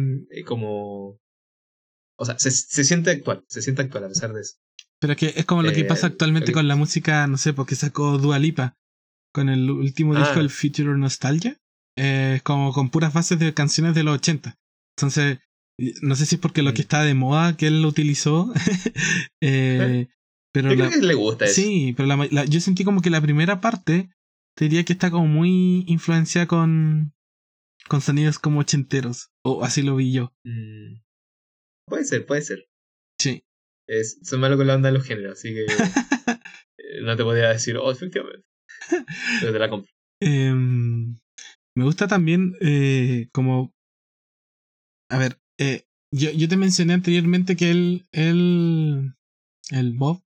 como... 0.46 1.20
O 2.18 2.26
sea, 2.26 2.38
se, 2.38 2.52
se 2.52 2.84
siente 2.84 3.10
actual, 3.12 3.44
se 3.48 3.62
siente 3.62 3.82
actual 3.82 4.04
a 4.06 4.10
pesar 4.10 4.34
de 4.34 4.42
eso. 4.42 4.56
Pero 5.00 5.16
que 5.16 5.34
es 5.36 5.46
como 5.46 5.64
lo 5.64 5.72
que 5.74 5.86
pasa 5.86 6.08
actualmente 6.08 6.52
con 6.52 6.68
la 6.68 6.76
música, 6.76 7.26
no 7.26 7.38
sé, 7.38 7.54
porque 7.54 7.76
sacó 7.76 8.18
Dua 8.20 8.38
Lipa 8.38 8.78
con 9.34 9.50
el 9.50 9.72
último 9.72 10.14
Ah. 10.16 10.20
disco, 10.20 10.40
el 10.40 10.50
Future 10.50 10.96
Nostalgia. 10.98 11.58
eh, 11.98 12.40
como 12.44 12.72
con 12.74 12.90
puras 12.90 13.14
bases 13.14 13.38
de 13.38 13.54
canciones 13.54 13.94
de 13.96 14.04
los 14.04 14.16
80. 14.16 14.56
Entonces, 14.96 15.40
no 16.02 16.16
sé 16.16 16.26
si 16.26 16.36
es 16.36 16.42
porque 16.42 16.62
lo 16.62 16.74
que 16.74 16.80
Mm. 16.82 16.88
está 16.88 17.04
de 17.04 17.14
moda 17.14 17.58
que 17.58 17.68
él 17.68 17.82
lo 17.82 17.88
utilizó. 17.88 18.52
eh, 19.42 20.08
pero 20.54 20.70
Yo 20.70 20.76
la- 20.84 20.90
creo 20.90 21.00
que 21.02 21.08
le 21.08 21.14
gusta 21.14 21.46
eso. 21.46 21.56
sí, 21.56 21.94
pero 21.96 22.08
la 22.08 22.46
yo 22.46 22.60
sentí 22.60 22.84
como 22.84 23.02
que 23.02 23.10
la 23.10 23.22
primera 23.22 23.62
parte 23.62 24.10
te 24.58 24.66
diría 24.66 24.84
que 24.84 24.94
está 24.94 25.10
como 25.10 25.28
muy 25.28 25.84
influenciada 25.88 26.46
con, 26.48 27.14
con 27.88 28.02
sonidos 28.02 28.38
como 28.40 28.60
ochenteros. 28.60 29.30
O 29.44 29.64
así 29.64 29.82
lo 29.82 29.96
vi 29.96 30.12
yo. 30.12 30.34
Mm. 30.46 31.02
Puede 31.88 32.04
ser, 32.06 32.26
puede 32.26 32.42
ser. 32.42 32.68
Sí. 33.20 33.44
Es, 33.88 34.20
soy 34.24 34.40
malo 34.40 34.58
con 34.58 34.68
la 34.68 34.76
onda 34.76 34.90
de 34.90 34.98
los 34.98 35.06
géneros, 35.06 35.34
así 35.40 35.54
que 35.54 35.66
eh, 36.78 37.02
no 37.04 37.16
te 37.16 37.24
podría 37.24 37.50
decir, 37.50 37.78
oh, 37.78 37.92
efectivamente. 37.92 38.46
Pero 39.42 39.54
te 39.54 39.60
la 39.60 39.70
compro. 39.70 39.92
Em, 40.22 41.18
me 41.76 41.84
gusta 41.84 42.08
también 42.08 42.56
eh, 42.62 43.28
como... 43.34 43.74
A 45.10 45.18
ver, 45.18 45.38
eh, 45.62 45.86
yo, 46.12 46.32
yo 46.32 46.50
te 46.50 46.58
mencioné 46.58 46.94
anteriormente 46.94 47.56
que 47.56 47.70
él, 47.70 48.08
él, 48.12 49.14
el 49.70 49.94
Bob, 49.94 50.24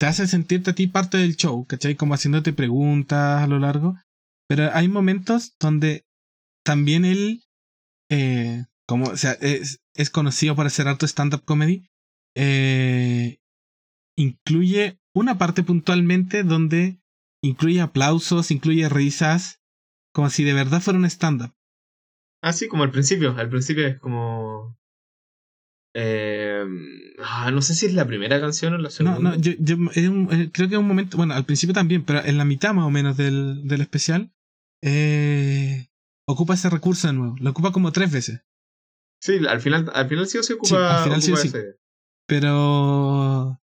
te 0.00 0.06
hace 0.06 0.26
sentirte 0.26 0.70
a 0.70 0.74
ti 0.74 0.86
parte 0.86 1.18
del 1.18 1.36
show, 1.36 1.66
¿cachai? 1.66 1.94
Como 1.94 2.14
haciéndote 2.14 2.54
preguntas 2.54 3.42
a 3.42 3.46
lo 3.46 3.58
largo. 3.58 3.98
Pero 4.48 4.70
hay 4.72 4.88
momentos 4.88 5.54
donde 5.60 6.06
también 6.64 7.04
él, 7.04 7.44
eh, 8.10 8.64
como, 8.88 9.10
o 9.10 9.16
sea, 9.16 9.32
es, 9.32 9.82
es 9.94 10.08
conocido 10.08 10.56
por 10.56 10.66
hacer 10.66 10.88
harto 10.88 11.06
stand-up 11.06 11.44
comedy, 11.44 11.86
eh, 12.34 13.40
incluye 14.16 14.98
una 15.14 15.36
parte 15.36 15.62
puntualmente 15.62 16.44
donde 16.44 16.98
incluye 17.42 17.82
aplausos, 17.82 18.50
incluye 18.50 18.88
risas, 18.88 19.60
como 20.14 20.30
si 20.30 20.44
de 20.44 20.54
verdad 20.54 20.80
fuera 20.80 20.98
un 20.98 21.04
stand-up. 21.04 21.52
Ah, 22.42 22.52
sí, 22.52 22.68
como 22.68 22.82
al 22.82 22.90
principio. 22.90 23.34
Al 23.36 23.48
principio 23.48 23.86
es 23.86 23.98
como. 23.98 24.76
Eh, 25.94 26.64
ah, 27.22 27.50
no 27.52 27.60
sé 27.62 27.74
si 27.74 27.86
es 27.86 27.94
la 27.94 28.06
primera 28.06 28.40
canción 28.40 28.72
o 28.74 28.78
la 28.78 28.88
No, 28.88 28.90
segunda. 28.90 29.30
no, 29.30 29.36
yo, 29.36 29.52
yo- 29.58 29.76
es 29.94 30.08
un- 30.08 30.28
eh, 30.32 30.50
creo 30.52 30.68
que 30.68 30.74
es 30.74 30.80
un 30.80 30.88
momento, 30.88 31.16
bueno, 31.18 31.34
al 31.34 31.44
principio 31.44 31.74
también, 31.74 32.04
pero 32.04 32.24
en 32.24 32.38
la 32.38 32.44
mitad 32.46 32.72
más 32.72 32.86
o 32.86 32.90
menos 32.90 33.16
del, 33.16 33.66
del 33.68 33.80
especial, 33.82 34.32
eh, 34.82 35.88
ocupa 36.26 36.54
ese 36.54 36.70
recurso 36.70 37.08
de 37.08 37.12
nuevo. 37.12 37.36
Lo 37.40 37.50
ocupa 37.50 37.72
como 37.72 37.92
tres 37.92 38.10
veces. 38.10 38.40
Sí, 39.20 39.38
al 39.46 39.60
final, 39.60 39.90
al 39.94 40.08
final 40.08 40.26
sí 40.26 40.38
o 40.38 40.42
sí 40.42 40.54
ocupa. 40.54 40.68
Sí, 40.68 40.74
al 40.76 41.04
final 41.04 41.22
sí 41.22 41.30
ocupa 41.32 41.42
sí. 41.42 41.48
ese. 41.48 41.76
Pero 42.26 43.60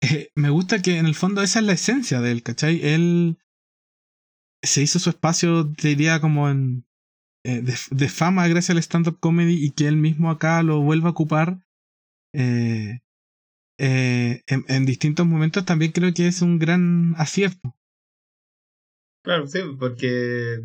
eh, 0.00 0.30
me 0.34 0.48
gusta 0.50 0.80
que 0.80 0.96
en 0.96 1.06
el 1.06 1.14
fondo 1.14 1.42
esa 1.42 1.58
es 1.60 1.64
la 1.66 1.72
esencia 1.74 2.20
de 2.22 2.32
él, 2.32 2.42
¿cachai? 2.42 2.80
Él 2.82 3.38
se 4.62 4.82
hizo 4.82 4.98
su 4.98 5.10
espacio, 5.10 5.64
diría, 5.64 6.20
como 6.20 6.48
en, 6.48 6.85
eh, 7.48 7.62
de, 7.62 7.74
de 7.90 8.08
fama 8.08 8.48
gracias 8.48 8.70
al 8.76 8.82
stand-up 8.82 9.18
comedy 9.20 9.54
y 9.64 9.70
que 9.72 9.86
él 9.88 9.96
mismo 9.96 10.30
acá 10.30 10.62
lo 10.62 10.80
vuelva 10.80 11.08
a 11.08 11.12
ocupar 11.12 11.58
eh, 12.32 13.00
eh, 13.78 14.42
en, 14.46 14.64
en 14.68 14.86
distintos 14.86 15.26
momentos 15.26 15.64
también 15.64 15.92
creo 15.92 16.12
que 16.14 16.26
es 16.28 16.42
un 16.42 16.58
gran 16.58 17.14
acierto. 17.16 17.74
Claro, 19.22 19.46
sí, 19.46 19.58
porque. 19.78 20.60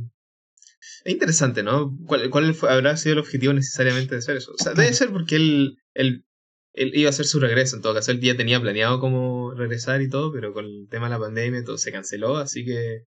Es 1.05 1.13
interesante, 1.13 1.63
¿no? 1.63 1.97
¿Cuál, 2.07 2.29
cuál 2.29 2.53
fue- 2.53 2.71
habrá 2.71 2.97
sido 2.97 3.13
el 3.13 3.19
objetivo 3.19 3.53
necesariamente 3.53 4.15
de 4.15 4.19
hacer 4.19 4.37
eso? 4.37 4.51
O 4.53 4.57
sea, 4.63 4.73
debe 4.73 4.93
ser 4.93 5.11
porque 5.11 5.35
él, 5.35 5.77
él, 5.93 6.25
él 6.73 6.91
iba 6.95 7.07
a 7.07 7.11
hacer 7.11 7.25
su 7.25 7.39
regreso. 7.39 7.75
En 7.75 7.81
todo 7.81 7.93
caso, 7.93 8.11
él 8.11 8.19
ya 8.19 8.35
tenía 8.37 8.59
planeado 8.61 8.99
cómo 8.99 9.53
regresar 9.55 10.01
y 10.01 10.09
todo, 10.09 10.31
pero 10.31 10.53
con 10.53 10.65
el 10.65 10.87
tema 10.89 11.05
de 11.07 11.11
la 11.11 11.19
pandemia 11.19 11.63
todo 11.63 11.77
se 11.77 11.91
canceló, 11.91 12.37
así 12.37 12.65
que 12.65 13.05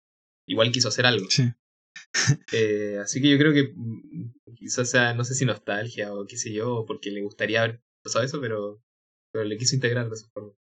igual 0.48 0.72
quiso 0.72 0.90
hacer 0.90 1.06
algo. 1.06 1.26
Sí. 1.30 1.52
Eh, 2.54 3.00
así 3.02 3.22
que 3.22 3.30
yo 3.30 3.38
creo 3.38 3.54
que 3.54 3.74
mm, 3.76 4.34
quizás 4.56 4.90
sea, 4.90 5.14
no 5.14 5.24
sé 5.24 5.34
si 5.36 5.46
nostalgia 5.46 6.14
o 6.14 6.26
qué 6.26 6.38
sé 6.38 6.52
yo, 6.54 6.86
porque 6.88 7.12
le 7.12 7.22
gustaría 7.24 7.64
haber 7.64 7.82
pasado 8.04 8.24
eso, 8.26 8.40
pero, 8.42 8.82
pero 9.32 9.46
le 9.46 9.58
quiso 9.58 9.76
integrar 9.76 10.08
de 10.10 10.16
esa 10.16 10.28
forma. 10.34 10.54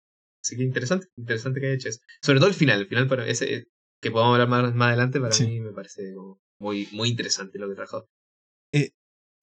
Así 0.44 0.56
que 0.58 0.64
interesante, 0.64 1.08
interesante 1.18 1.60
que 1.60 1.68
haya 1.68 1.76
hecho 1.76 1.90
eso. 1.90 2.00
Sobre 2.22 2.40
todo 2.40 2.50
el 2.50 2.56
final, 2.56 2.80
el 2.82 2.88
final 2.88 3.08
para 3.08 3.28
ese 3.28 3.68
que 4.02 4.12
podamos 4.12 4.34
hablar 4.34 4.48
más, 4.50 4.74
más 4.76 4.88
adelante, 4.88 5.20
para 5.20 5.34
Sí. 5.34 5.46
mí 5.46 5.60
me 5.60 5.72
parece 5.74 6.14
como 6.16 6.42
muy, 6.60 6.88
muy 6.94 7.10
interesante 7.10 7.60
lo 7.60 7.70
que 7.70 7.76
trajo. 7.76 8.08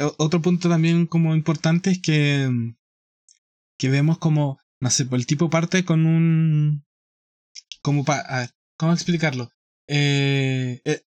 O- 0.00 0.14
Otro 0.18 0.40
punto 0.40 0.68
también 0.68 1.06
como 1.06 1.34
importante 1.34 1.90
es 1.90 2.00
que, 2.00 2.48
que 3.78 3.88
vemos 3.90 4.18
como, 4.18 4.58
no 4.80 4.90
sé, 4.90 5.06
el 5.10 5.26
tipo 5.26 5.50
parte 5.50 5.84
con 5.84 6.06
un... 6.06 6.84
Como 7.82 8.04
para... 8.04 8.48
¿Cómo 8.76 8.92
explicarlo? 8.92 9.50
Eh, 9.88 10.80
eh, 10.84 10.92
eh, 10.92 11.02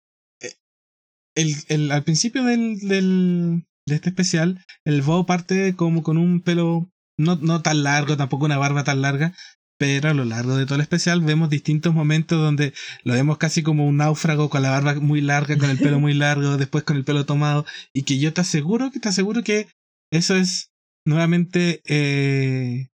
el, 1.35 1.55
el- 1.67 1.91
al 1.91 2.03
principio 2.03 2.43
del, 2.43 2.79
del, 2.79 3.65
de 3.87 3.95
este 3.95 4.09
especial, 4.09 4.63
el 4.85 5.01
Bo 5.01 5.25
parte 5.25 5.75
como 5.75 6.03
con 6.03 6.17
un 6.17 6.41
pelo 6.41 6.89
no, 7.17 7.35
no 7.37 7.61
tan 7.61 7.83
largo, 7.83 8.17
tampoco 8.17 8.45
una 8.45 8.57
barba 8.57 8.83
tan 8.83 9.01
larga, 9.01 9.33
pero 9.77 10.09
a 10.09 10.13
lo 10.13 10.25
largo 10.25 10.55
de 10.57 10.65
todo 10.65 10.75
el 10.75 10.81
especial 10.81 11.21
vemos 11.21 11.49
distintos 11.49 11.93
momentos 11.93 12.39
donde 12.39 12.73
lo 13.03 13.13
vemos 13.13 13.37
casi 13.37 13.63
como 13.63 13.87
un 13.87 13.97
náufrago 13.97 14.49
con 14.49 14.61
la 14.61 14.71
barba 14.71 14.95
muy 14.95 15.21
larga, 15.21 15.57
con 15.57 15.69
el 15.69 15.77
pelo 15.79 15.99
muy 15.99 16.13
largo, 16.25 16.57
después 16.57 16.83
con 16.83 16.97
el 16.97 17.05
pelo 17.05 17.25
tomado, 17.25 17.65
y 17.93 18.03
que 18.03 18.19
yo 18.19 18.33
te 18.33 18.41
aseguro 18.41 18.91
que 18.91 18.99
te 18.99 19.09
aseguro 19.09 19.43
que 19.43 19.67
eso 20.11 20.35
es 20.35 20.71
nuevamente 21.05 21.81
eh, 21.85 22.89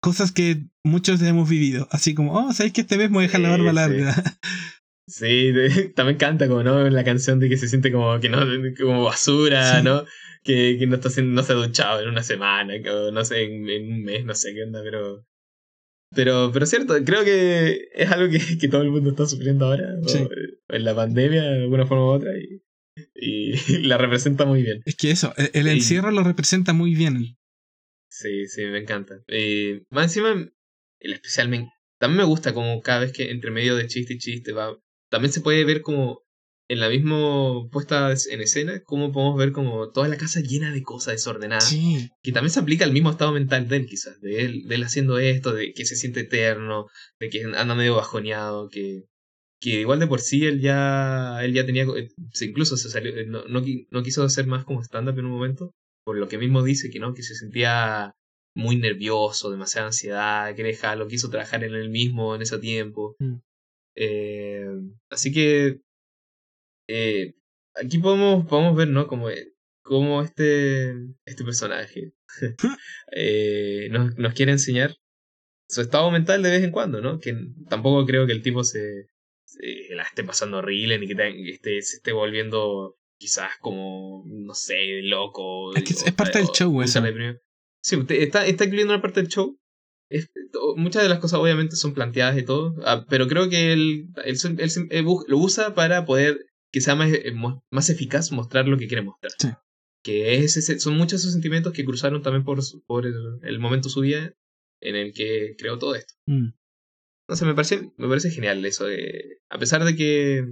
cosas 0.00 0.32
que 0.32 0.64
muchos 0.84 1.20
hemos 1.22 1.48
vivido, 1.48 1.88
así 1.90 2.14
como, 2.14 2.32
oh, 2.34 2.52
¿sabes 2.52 2.72
que 2.72 2.82
este 2.82 2.96
vez 2.96 3.10
me 3.10 3.16
voy 3.16 3.24
a 3.24 3.26
dejar 3.26 3.40
la 3.40 3.50
barba 3.50 3.70
sí. 3.70 3.74
larga? 3.74 4.14
Sí, 4.14 4.22
de- 5.52 5.88
también 5.96 6.18
canta 6.18 6.48
como, 6.48 6.62
¿no? 6.62 6.88
La 6.90 7.04
canción 7.04 7.38
de 7.40 7.48
que 7.48 7.56
se 7.56 7.68
siente 7.68 7.90
como 7.92 8.18
que 8.20 8.28
no, 8.28 8.40
como 8.78 9.04
basura, 9.04 9.78
Sí. 9.78 9.84
¿no? 9.84 10.04
Que, 10.44 10.76
que 10.78 10.86
no 10.86 10.94
está 10.96 11.08
haciendo, 11.08 11.32
no 11.34 11.42
se 11.42 11.52
ha 11.52 11.56
duchado 11.56 12.00
en 12.02 12.08
una 12.08 12.22
semana, 12.22 12.74
que, 12.82 12.88
no 13.12 13.24
sé, 13.24 13.42
en, 13.42 13.68
en 13.68 13.92
un 13.92 14.02
mes, 14.04 14.24
no 14.24 14.34
sé 14.34 14.54
qué 14.54 14.62
onda, 14.62 14.82
pero. 14.82 15.24
Pero, 16.14 16.50
pero 16.54 16.64
cierto, 16.64 16.94
creo 17.04 17.22
que 17.24 17.88
es 17.92 18.10
algo 18.10 18.30
que, 18.32 18.40
que 18.58 18.68
todo 18.68 18.80
el 18.82 18.90
mundo 18.90 19.10
está 19.10 19.26
sufriendo 19.26 19.66
ahora, 19.66 19.94
o 20.02 20.08
Sí. 20.08 20.26
en 20.68 20.84
la 20.84 20.94
pandemia, 20.94 21.42
de 21.42 21.62
alguna 21.64 21.86
forma 21.86 22.04
u 22.04 22.08
otra, 22.08 22.30
y, 22.38 22.62
y 23.14 23.52
la 23.86 23.98
representa 23.98 24.46
muy 24.46 24.62
bien. 24.62 24.80
es 24.86 24.96
que 24.96 25.10
eso, 25.10 25.34
el, 25.36 25.50
el 25.52 25.64
Sí. 25.64 25.70
encierro 25.70 26.10
lo 26.12 26.22
representa 26.22 26.72
muy 26.72 26.94
bien. 26.94 27.36
Sí, 28.10 28.46
sí, 28.46 28.64
me 28.64 28.78
encanta. 28.78 29.22
Y 29.28 29.82
más 29.90 30.04
encima, 30.04 30.48
el 31.00 31.12
especial 31.12 31.48
me, 31.50 31.70
también 32.00 32.18
me 32.18 32.24
gusta 32.24 32.54
como 32.54 32.80
cada 32.80 33.00
vez 33.00 33.12
que 33.12 33.30
entre 33.30 33.50
medio 33.50 33.76
de 33.76 33.86
chiste 33.86 34.14
y 34.14 34.18
chiste 34.18 34.52
va. 34.52 34.74
También 35.10 35.32
se 35.32 35.40
puede 35.40 35.64
ver 35.64 35.82
como 35.82 36.22
en 36.70 36.80
la 36.80 36.90
misma 36.90 37.66
puesta 37.70 38.10
en 38.12 38.40
escena, 38.42 38.82
como 38.84 39.10
podemos 39.10 39.38
ver 39.38 39.52
como 39.52 39.90
toda 39.90 40.06
la 40.08 40.18
casa 40.18 40.40
llena 40.40 40.70
de 40.70 40.82
cosas 40.82 41.14
desordenadas. 41.14 41.64
Sí, 41.70 42.10
Que 42.22 42.30
también 42.32 42.50
se 42.50 42.60
aplica 42.60 42.84
al 42.84 42.92
mismo 42.92 43.10
estado 43.10 43.32
mental 43.32 43.68
de 43.68 43.76
él, 43.78 43.86
quizás. 43.86 44.20
De 44.20 44.42
él, 44.44 44.68
de 44.68 44.74
él 44.74 44.82
haciendo 44.84 45.18
esto, 45.18 45.54
de 45.54 45.72
que 45.72 45.86
se 45.86 45.96
siente 45.96 46.20
eterno, 46.20 46.88
de 47.18 47.30
que 47.30 47.42
anda 47.56 47.74
medio 47.74 47.96
bajoneado, 47.96 48.68
que, 48.68 49.04
que 49.62 49.80
igual 49.80 49.98
de 49.98 50.06
por 50.08 50.20
sí 50.20 50.44
él 50.44 50.60
ya, 50.60 51.38
él 51.42 51.54
ya 51.54 51.64
tenía, 51.64 51.84
eh, 51.84 52.08
incluso 52.42 52.76
se 52.76 52.90
salió, 52.90 53.16
eh, 53.16 53.24
no, 53.26 53.44
no, 53.48 53.62
qui- 53.62 53.86
no 53.90 54.02
quiso 54.02 54.22
hacer 54.22 54.46
más 54.46 54.64
como 54.64 54.82
stand-up 54.82 55.18
en 55.18 55.24
un 55.24 55.32
momento, 55.32 55.72
por 56.04 56.18
lo 56.18 56.28
que 56.28 56.36
mismo 56.36 56.62
dice 56.62 56.90
que 56.90 56.98
no, 57.00 57.14
que 57.14 57.22
se 57.22 57.34
sentía 57.34 58.12
muy 58.54 58.76
nervioso, 58.76 59.50
demasiada 59.50 59.86
ansiedad, 59.86 60.54
que 60.54 60.64
dejarlo, 60.64 61.08
quiso 61.08 61.30
trabajar 61.30 61.64
en 61.64 61.74
él 61.74 61.88
mismo 61.88 62.34
en 62.34 62.42
ese 62.42 62.58
tiempo. 62.58 63.16
Mm. 63.20 63.36
Eh, 64.00 64.64
así 65.10 65.32
que 65.32 65.80
eh, 66.88 67.34
aquí 67.74 67.98
podemos, 67.98 68.46
podemos 68.46 68.76
ver, 68.76 68.88
¿no? 68.88 69.06
Como, 69.06 69.28
eh, 69.30 69.52
como 69.82 70.22
este, 70.22 70.92
este 71.24 71.44
personaje 71.44 72.12
eh, 73.12 73.88
nos, 73.90 74.16
nos 74.16 74.34
quiere 74.34 74.52
enseñar 74.52 74.94
su 75.68 75.80
estado 75.80 76.10
mental 76.10 76.42
de 76.42 76.50
vez 76.50 76.62
en 76.64 76.70
cuando, 76.70 77.00
¿no? 77.00 77.18
Que 77.18 77.34
tampoco 77.68 78.06
creo 78.06 78.26
que 78.26 78.32
el 78.32 78.42
tipo 78.42 78.64
se, 78.64 79.06
se 79.44 79.94
la 79.94 80.02
esté 80.04 80.24
pasando 80.24 80.58
horrible 80.58 80.98
ni 80.98 81.08
que, 81.08 81.14
te- 81.14 81.32
que 81.34 81.50
esté, 81.50 81.82
se 81.82 81.96
esté 81.96 82.12
volviendo 82.12 82.96
quizás 83.18 83.50
como, 83.60 84.24
no 84.26 84.54
sé, 84.54 85.02
loco. 85.02 85.74
Es 85.74 85.84
que 85.84 85.94
o- 85.94 86.06
es 86.06 86.12
parte 86.14 86.38
del 86.38 86.48
show 86.48 86.80
eso. 86.82 87.00
deprimido. 87.02 87.40
Sí, 87.82 87.96
está, 88.10 88.46
está 88.46 88.64
incluyendo 88.64 88.94
una 88.94 89.02
parte 89.02 89.20
del 89.20 89.28
show. 89.28 89.58
Es- 90.10 90.30
to- 90.52 90.74
muchas 90.76 91.02
de 91.02 91.08
las 91.08 91.18
cosas 91.18 91.38
obviamente 91.40 91.76
son 91.76 91.92
planteadas 91.94 92.38
y 92.38 92.44
todo, 92.44 92.74
ah, 92.84 93.04
pero 93.08 93.28
creo 93.28 93.48
que 93.48 93.72
él, 93.72 94.08
él, 94.24 94.36
él- 94.44 94.56
él- 94.60 94.88
él 94.90 95.04
bu- 95.04 95.24
lo 95.28 95.38
usa 95.38 95.74
para 95.74 96.04
poder 96.06 96.46
que 96.72 96.80
sea 96.80 96.94
más, 96.94 97.10
eh, 97.12 97.32
más 97.70 97.90
eficaz 97.90 98.32
mostrar 98.32 98.66
lo 98.68 98.78
que 98.78 98.86
quiere 98.88 99.02
mostrar. 99.02 99.32
Sí. 99.38 99.48
Que 100.02 100.36
es 100.36 100.56
ese- 100.56 100.80
son 100.80 100.96
muchos 100.96 101.20
esos 101.20 101.32
sentimientos 101.32 101.72
que 101.72 101.84
cruzaron 101.84 102.22
también 102.22 102.44
por, 102.44 102.60
por 102.86 103.06
el, 103.06 103.14
el 103.42 103.58
momento 103.58 103.88
de 103.88 103.92
su 103.92 104.00
vida 104.00 104.32
en 104.80 104.96
el 104.96 105.12
que 105.12 105.54
creó 105.58 105.78
todo 105.78 105.94
esto. 105.94 106.14
Mm. 106.26 106.50
No 107.28 107.36
sé, 107.36 107.44
me 107.44 107.54
parece, 107.54 107.92
me 107.98 108.08
parece 108.08 108.30
genial 108.30 108.64
eso 108.64 108.86
de. 108.86 109.38
A 109.50 109.58
pesar 109.58 109.84
de 109.84 109.94
que. 109.96 110.46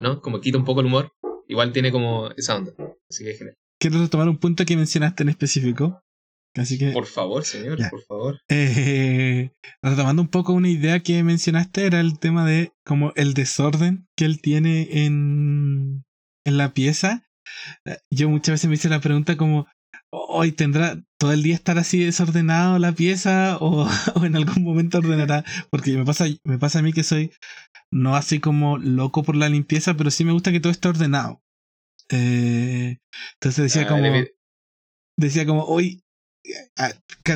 ¿No? 0.00 0.20
Como 0.20 0.40
quita 0.40 0.58
un 0.58 0.64
poco 0.64 0.80
el 0.80 0.86
humor, 0.86 1.12
igual 1.48 1.72
tiene 1.72 1.92
como 1.92 2.30
esa 2.36 2.56
onda. 2.56 2.72
Así 3.10 3.22
que 3.24 3.30
es 3.30 3.38
genial. 3.38 3.54
Quiero 3.78 4.00
retomar 4.00 4.28
un 4.28 4.38
punto 4.38 4.64
que 4.64 4.76
mencionaste 4.76 5.22
en 5.22 5.28
específico. 5.28 6.00
Así 6.56 6.78
que, 6.78 6.92
Por 6.92 7.06
favor, 7.06 7.44
señor, 7.44 7.78
Ya. 7.78 7.90
por 7.90 8.02
favor. 8.02 8.40
eh, 8.48 9.50
retomando 9.82 10.22
un 10.22 10.28
poco 10.28 10.52
una 10.52 10.68
idea 10.68 11.00
que 11.00 11.22
mencionaste, 11.22 11.86
era 11.86 12.00
el 12.00 12.18
tema 12.18 12.46
de 12.46 12.72
como 12.84 13.12
el 13.16 13.34
desorden 13.34 14.06
que 14.16 14.24
él 14.24 14.40
tiene 14.40 15.04
en, 15.04 16.04
en 16.46 16.56
la 16.56 16.72
pieza, 16.72 17.24
yo 18.10 18.28
muchas 18.28 18.54
veces 18.54 18.68
me 18.68 18.74
hice 18.74 18.88
la 18.88 19.00
pregunta 19.00 19.36
como, 19.36 19.66
hoy 20.10 20.52
tendrá 20.52 21.02
todo 21.18 21.32
el 21.32 21.42
día 21.42 21.54
estar 21.54 21.78
así 21.78 22.04
desordenado 22.04 22.78
la 22.78 22.92
pieza 22.92 23.58
o, 23.60 23.86
o, 24.14 24.24
en 24.24 24.36
algún 24.36 24.62
momento 24.62 24.98
ordenará, 24.98 25.44
porque 25.70 25.96
me 25.96 26.04
pasa, 26.04 26.26
me 26.44 26.58
pasa 26.58 26.78
a 26.78 26.82
mí 26.82 26.92
que 26.92 27.02
soy 27.02 27.32
no 27.92 28.16
así 28.16 28.40
como 28.40 28.78
loco 28.78 29.22
por 29.22 29.36
la 29.36 29.48
limpieza, 29.48 29.94
pero 29.94 30.10
sí 30.10 30.24
me 30.24 30.32
gusta 30.32 30.52
que 30.52 30.60
todo 30.60 30.72
esté 30.72 30.88
ordenado. 30.88 31.40
Eh, 32.10 32.98
entonces 33.34 33.62
decía 33.64 33.82
Ah, 33.82 33.88
como, 33.88 34.02
decía 35.16 35.46
como, 35.46 35.64
hoy, 35.64 36.02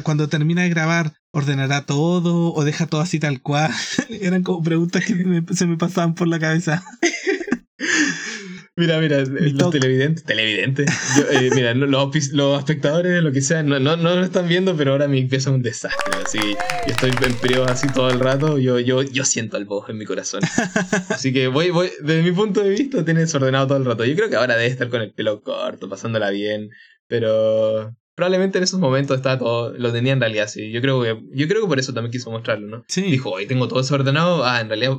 cuando 0.05 0.29
termina 0.29 0.63
de 0.63 0.69
grabar, 0.71 1.13
ordenará 1.33 1.87
todo 1.87 2.53
o 2.55 2.65
deja 2.65 2.87
todo 2.87 3.01
así 3.01 3.19
tal 3.21 3.41
cual. 3.43 3.71
Eran 4.21 4.43
como 4.43 4.63
preguntas 4.63 5.05
que 5.05 5.15
me- 5.15 5.45
se 5.55 5.67
me 5.67 5.77
pasaban 5.77 6.15
por 6.15 6.29
la 6.29 6.39
cabeza. 6.39 6.83
Mira, 8.77 8.99
mira, 8.99 9.25
Mi 9.27 9.51
los 9.51 9.59
toque. 9.59 9.79
televidentes, 9.79 10.25
televidentes. 10.25 10.87
Yo, 11.17 11.25
eh, 11.39 11.51
mira, 11.55 11.75
lo- 11.75 11.87
los, 11.87 12.29
los 12.33 12.59
espectadores, 12.59 13.23
lo 13.23 13.31
que 13.31 13.43
sea, 13.43 13.63
no, 13.63 13.79
no, 13.79 13.97
no 13.97 14.15
lo 14.17 14.25
están 14.25 14.49
viendo, 14.49 14.75
pero 14.75 14.93
ahora 14.93 15.07
mi 15.07 15.25
pieza 15.27 15.51
es 15.51 15.57
un 15.57 15.63
desastre. 15.63 16.23
Así, 16.25 16.39
yo 16.39 16.93
estoy 16.93 17.11
en 17.11 17.35
periodo 17.35 17.67
así 17.67 17.89
todo 17.89 18.09
el 18.09 18.21
rato, 18.21 18.59
yo, 18.59 18.79
yo, 18.79 19.03
yo 19.03 19.25
siento 19.25 19.59
el 19.59 19.67
voz 19.67 19.91
en 19.91 19.99
mi 19.99 20.07
corazón. 20.07 20.41
Así 21.11 21.31
que 21.33 21.49
voy, 21.49 21.71
voy, 21.71 21.91
desde 22.03 22.23
mi 22.23 22.33
punto 22.33 22.63
de 22.63 22.71
vista, 22.71 23.05
tiene 23.05 23.21
desordenado 23.21 23.67
todo 23.67 23.79
el 23.79 23.85
rato. 23.85 24.05
Yo 24.07 24.15
creo 24.17 24.31
que 24.31 24.37
ahora 24.37 24.57
debe 24.57 24.71
estar 24.71 24.89
con 24.89 25.03
el 25.03 25.13
pelo 25.13 25.43
corto, 25.43 25.89
pasándola 25.91 26.31
bien, 26.31 26.71
pero 27.07 27.95
probablemente 28.21 28.59
en 28.59 28.65
esos 28.65 28.79
momentos 28.79 29.17
estaba 29.17 29.39
todo, 29.39 29.73
lo 29.79 29.93
tenía 29.93 30.13
en 30.13 30.21
realidad 30.21 30.45
así. 30.45 30.71
Yo 30.71 30.83
creo 30.83 31.01
que, 31.03 31.19
yo 31.33 31.49
creo 31.49 31.63
que 31.63 31.69
por 31.69 31.79
eso 31.79 31.95
también 31.95 32.13
quiso 32.13 32.31
mostrarlo, 32.31 32.67
¿no? 32.69 32.85
Sí. 32.87 33.01
Dijo, 33.03 33.31
hoy 33.31 33.47
tengo 33.47 33.67
todo 33.67 33.81
desordenado, 33.81 34.45
ah, 34.45 34.61
en 34.61 34.69
realidad, 34.69 34.99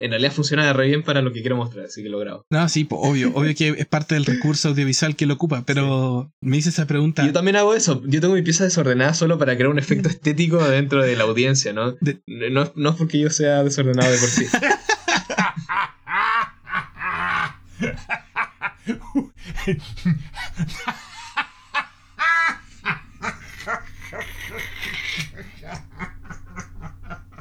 en 0.00 0.10
realidad 0.10 0.32
funciona 0.32 0.72
re 0.72 0.86
bien 0.88 1.02
para 1.02 1.20
lo 1.20 1.30
que 1.32 1.42
quiero 1.42 1.56
mostrar, 1.56 1.84
así 1.84 2.02
que 2.02 2.08
lo 2.08 2.18
grabo. 2.18 2.46
No, 2.50 2.66
sí, 2.70 2.84
po, 2.84 2.96
obvio, 3.00 3.30
obvio 3.34 3.54
que 3.54 3.68
es 3.68 3.86
parte 3.86 4.14
del 4.14 4.24
recurso 4.24 4.70
audiovisual 4.70 5.14
que 5.14 5.26
lo 5.26 5.34
ocupa, 5.34 5.62
pero 5.66 6.32
me 6.40 6.56
hice 6.56 6.70
esa 6.70 6.86
pregunta. 6.86 7.26
Yo 7.26 7.32
también 7.34 7.56
hago 7.56 7.74
eso. 7.74 8.02
Yo 8.06 8.20
tengo 8.22 8.34
mi 8.34 8.42
pieza 8.42 8.64
desordenada 8.64 9.12
solo 9.12 9.36
para 9.38 9.54
crear 9.54 9.68
un 9.70 9.78
efecto 9.78 10.08
estético 10.08 10.66
dentro 10.66 11.02
de 11.02 11.14
la 11.16 11.24
audiencia, 11.24 11.74
¿no? 11.74 11.92
De- 12.00 12.22
No, 12.26 12.72
no 12.76 12.90
es 12.90 12.96
porque 12.96 13.18
yo 13.20 13.28
sea 13.28 13.62
desordenado 13.62 14.10
de 14.10 14.18
por 14.18 14.28
sí. 14.30 14.46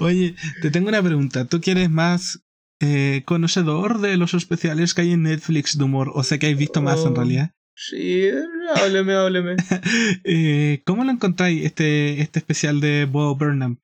Oye, 0.01 0.35
te 0.61 0.71
tengo 0.71 0.89
una 0.89 1.01
pregunta. 1.03 1.45
¿Tú 1.45 1.61
quieres 1.61 1.89
más 1.89 2.41
eh, 2.81 3.23
conocedor 3.25 3.99
de 4.01 4.17
los 4.17 4.33
especiales 4.33 4.93
que 4.93 5.01
hay 5.01 5.11
en 5.11 5.23
Netflix 5.23 5.77
de 5.77 5.83
humor? 5.83 6.11
O 6.13 6.23
sea 6.23 6.37
que 6.39 6.47
has 6.47 6.57
visto 6.57 6.81
más 6.81 7.05
en 7.05 7.11
Oh. 7.13 7.15
realidad. 7.15 7.51
Sí, 7.75 8.29
hábleme, 8.75 9.13
hábleme. 9.13 9.55
Eh, 10.23 10.81
¿Cómo 10.85 11.03
lo 11.03 11.11
encontráis 11.11 11.65
este, 11.65 12.21
este 12.21 12.39
especial 12.39 12.79
de 12.79 13.05
Bo 13.05 13.35
Burnham? 13.35 13.77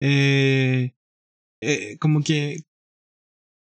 Eh, 0.00 0.94
eh, 1.62 1.96
como 1.98 2.22
que 2.22 2.62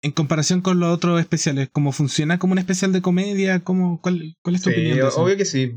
en 0.03 0.13
comparación 0.13 0.61
con 0.63 0.81
los 0.81 0.95
otros 0.95 1.21
especiales, 1.21 1.69
¿cómo 1.71 1.93
funciona 1.93 2.39
como 2.39 2.53
un 2.53 2.59
especial 2.59 2.93
de 2.93 3.03
comedia? 3.03 3.61
¿Cómo, 3.61 4.01
cuál, 4.01 4.37
¿Cuál 4.43 4.55
es 4.57 4.63
tu 4.63 4.71
Sí, 4.71 4.75
opinión 4.77 4.99
de 5.01 5.09
eso? 5.09 5.23
obvio 5.23 5.37
que 5.37 5.45
sí. 5.45 5.75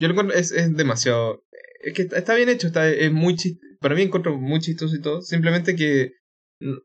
Yo 0.00 0.08
lo 0.08 0.10
encuentro, 0.10 0.36
es, 0.36 0.50
es 0.50 0.76
demasiado. 0.76 1.43
Es 1.84 1.92
que 1.94 2.02
está, 2.02 2.18
está 2.18 2.34
bien 2.34 2.48
hecho, 2.48 2.66
está, 2.68 2.88
es 2.90 3.12
muy 3.12 3.34
chis- 3.34 3.58
Para 3.80 3.94
mí 3.94 4.02
encuentro 4.02 4.38
muy 4.38 4.60
chistoso 4.60 4.94
y 4.96 5.00
todo. 5.00 5.20
Simplemente 5.22 5.76
que 5.76 6.12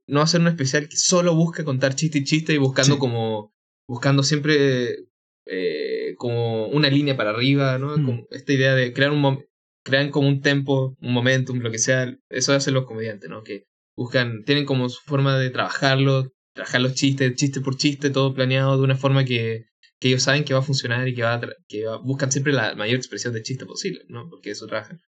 no 0.08 0.22
hacer 0.22 0.41
un 0.41 0.47
especial 0.47 0.89
que 0.89 0.97
solo 0.97 1.34
busca 1.36 1.64
contar 1.64 1.95
chiste 1.95 2.20
y 2.20 2.24
chiste 2.24 2.54
y 2.54 2.58
buscando 2.58 2.95
Sí. 2.95 3.00
como. 3.00 3.54
Buscando 3.88 4.22
siempre 4.22 5.06
eh, 5.47 6.14
como 6.18 6.68
una 6.68 6.89
línea 6.89 7.18
para 7.18 7.32
arriba, 7.32 7.78
¿no? 7.80 7.97
Mm. 7.97 8.06
Como 8.06 8.28
esta 8.32 8.54
idea 8.54 8.76
de 8.76 8.93
crear 8.93 9.12
un 9.12 9.43
crean 9.84 10.12
como 10.12 10.28
un 10.28 10.41
tempo, 10.41 10.95
un 11.02 11.14
momentum, 11.14 11.60
lo 11.60 11.72
que 11.72 11.80
sea. 11.80 12.16
Eso 12.30 12.54
hacen 12.54 12.74
los 12.76 12.86
comediantes, 12.86 13.30
¿no? 13.30 13.41
Que 13.43 13.66
buscan, 13.95 14.43
tienen 14.43 14.66
como 14.66 14.89
su 14.89 15.02
forma 15.06 15.39
de 15.39 15.50
trabajarlo, 15.50 16.32
trabajar 16.54 16.82
los 16.82 16.93
chistes, 16.93 17.34
chiste 17.36 17.62
por 17.62 17.78
chiste, 17.78 18.10
todo 18.12 18.34
planeado 18.34 18.78
de 18.78 18.84
una 18.84 18.95
forma 18.95 19.26
que, 19.26 19.66
que 20.00 20.10
ellos 20.10 20.24
saben 20.24 20.43
que 20.45 20.54
va 20.54 20.60
a 20.60 20.64
funcionar 20.64 21.08
y 21.08 21.14
que 21.16 21.24
va 21.24 21.36
a 21.36 21.41
que 21.68 21.86
va- 21.86 21.97
buscan 21.97 22.32
siempre 22.32 22.54
la 22.54 22.76
mayor 22.76 22.97
expresión 22.97 23.34
de 23.34 23.43
chiste 23.43 23.66
posible, 23.66 24.02
¿no? 24.10 24.30
Porque 24.30 24.52
eso 24.52 24.68
trabajan. 24.68 25.02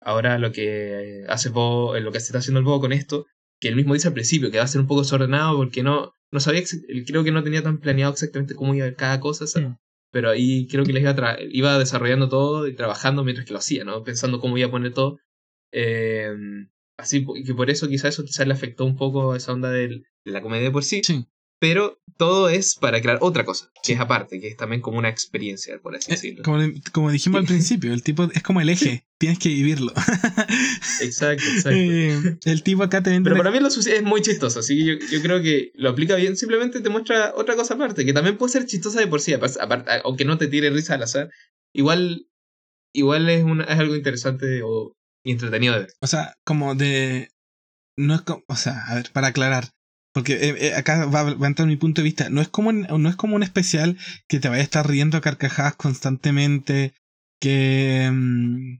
Ahora 0.00 0.38
lo 0.38 0.52
que 0.52 1.24
hace 1.28 1.48
Bo, 1.50 1.96
eh, 1.96 2.00
lo 2.00 2.12
que 2.12 2.20
se 2.20 2.26
está 2.26 2.38
haciendo 2.38 2.60
el 2.60 2.64
Bo 2.66 2.80
con 2.80 2.92
esto, 2.92 3.26
que 3.60 3.68
él 3.68 3.76
mismo 3.76 3.94
dice 3.94 4.08
al 4.08 4.14
principio, 4.14 4.50
que 4.50 4.58
va 4.58 4.64
a 4.64 4.68
ser 4.68 4.80
un 4.80 4.86
poco 4.86 5.02
desordenado 5.02 5.56
porque 5.56 5.82
no, 5.82 6.14
no 6.32 6.40
sabía, 6.40 6.62
creo 7.06 7.24
que 7.24 7.32
no 7.32 7.42
tenía 7.44 7.62
tan 7.62 7.78
planeado 7.80 8.12
exactamente 8.12 8.54
cómo 8.54 8.74
iba 8.74 8.86
a 8.86 8.88
ir 8.88 8.96
cada 8.96 9.20
cosa, 9.20 9.46
¿sabes? 9.46 9.68
Mm. 9.70 9.74
pero 10.12 10.30
ahí 10.30 10.66
creo 10.68 10.84
que 10.84 10.92
les 10.92 11.02
iba, 11.02 11.36
iba 11.50 11.78
desarrollando 11.78 12.28
todo 12.28 12.66
y 12.66 12.74
trabajando 12.74 13.24
mientras 13.24 13.46
que 13.46 13.52
lo 13.52 13.58
hacía, 13.58 13.84
¿no? 13.84 14.02
Pensando 14.04 14.40
cómo 14.40 14.56
iba 14.58 14.68
a 14.68 14.70
poner 14.70 14.92
todo. 14.94 15.18
Eh, 15.72 16.32
así 16.96 17.24
que 17.44 17.54
por 17.54 17.70
eso 17.70 17.88
quizás 17.88 18.14
eso 18.14 18.24
quizás 18.24 18.46
le 18.46 18.54
afectó 18.54 18.84
un 18.84 18.96
poco 18.96 19.32
a 19.32 19.36
esa 19.36 19.52
onda 19.52 19.70
del- 19.70 20.04
de 20.24 20.32
la 20.32 20.42
comedia 20.42 20.72
por 20.72 20.84
sí. 20.84 21.02
Sí. 21.04 21.26
Pero 21.60 22.00
todo 22.16 22.48
es 22.48 22.74
para 22.74 23.00
crear 23.00 23.18
otra 23.20 23.44
cosa, 23.44 23.70
que 23.82 23.92
es 23.92 24.00
aparte, 24.00 24.40
que 24.40 24.48
es 24.48 24.56
también 24.56 24.80
como 24.80 24.98
una 24.98 25.08
experiencia, 25.10 25.78
por 25.80 25.94
así 25.94 26.10
Eh, 26.10 26.14
decirlo. 26.14 26.42
como, 26.42 26.58
como 26.92 27.10
dijimos 27.10 27.40
al 27.40 27.46
principio, 27.46 27.92
el 27.92 28.02
tipo 28.02 28.24
es 28.34 28.42
como 28.42 28.60
el 28.60 28.68
eje, 28.70 29.06
tienes 29.18 29.38
que 29.38 29.50
vivirlo. 29.50 29.92
Exacto, 31.00 31.44
exacto. 31.54 31.70
Eh, 31.78 32.38
el 32.44 32.62
tipo 32.62 32.82
acá 32.82 33.02
te 33.02 33.10
vende 33.10 33.28
Pero 33.30 33.36
para 33.42 33.50
mí 33.50 33.60
lo 33.60 33.68
es 33.68 34.02
muy 34.02 34.22
chistoso, 34.22 34.60
así 34.60 34.76
que 34.78 34.84
yo, 34.84 34.92
yo 35.10 35.22
creo 35.22 35.42
que 35.42 35.70
lo 35.74 35.90
aplica 35.90 36.16
bien. 36.16 36.36
Simplemente 36.36 36.80
te 36.80 36.88
muestra 36.88 37.32
otra 37.36 37.56
cosa 37.56 37.74
aparte, 37.74 38.04
que 38.04 38.12
también 38.12 38.36
puede 38.38 38.52
ser 38.52 38.66
chistosa 38.66 39.00
de 39.00 39.06
por 39.06 39.20
sí, 39.20 39.32
aparte, 39.34 39.58
aparte- 39.60 39.90
aunque 40.04 40.24
no 40.24 40.38
te 40.38 40.48
tire 40.48 40.70
risa 40.70 40.94
al 40.94 41.02
azar. 41.02 41.30
Igual, 41.74 42.26
igual 42.94 43.28
es, 43.28 43.44
una, 43.44 43.64
es 43.64 43.78
algo 43.78 43.94
interesante 43.96 44.62
o 44.64 44.94
entretenido 45.24 45.74
de 45.74 45.80
ver. 45.80 45.92
O 46.00 46.06
sea, 46.06 46.34
como 46.44 46.74
de. 46.74 47.28
No 47.98 48.14
es 48.14 48.22
como. 48.22 48.42
O 48.48 48.56
sea, 48.56 48.82
a 48.88 48.94
ver, 48.94 49.10
para 49.12 49.28
aclarar. 49.28 49.68
Porque 50.12 50.34
eh, 50.34 50.56
eh, 50.58 50.74
acá 50.74 51.06
va, 51.06 51.20
a 51.20 51.46
entrar 51.46 51.68
mi 51.68 51.76
punto 51.76 52.00
de 52.00 52.04
vista. 52.04 52.30
No 52.30 52.40
es, 52.40 52.48
como 52.48 52.72
no 52.72 53.08
es 53.08 53.16
como 53.16 53.36
un 53.36 53.42
especial 53.42 53.96
que 54.28 54.40
te 54.40 54.48
vaya 54.48 54.60
a 54.60 54.64
estar 54.64 54.88
riendo 54.88 55.16
a 55.16 55.20
carcajadas 55.20 55.76
constantemente. 55.76 56.94
Que. 57.40 58.10
mm, 58.12 58.78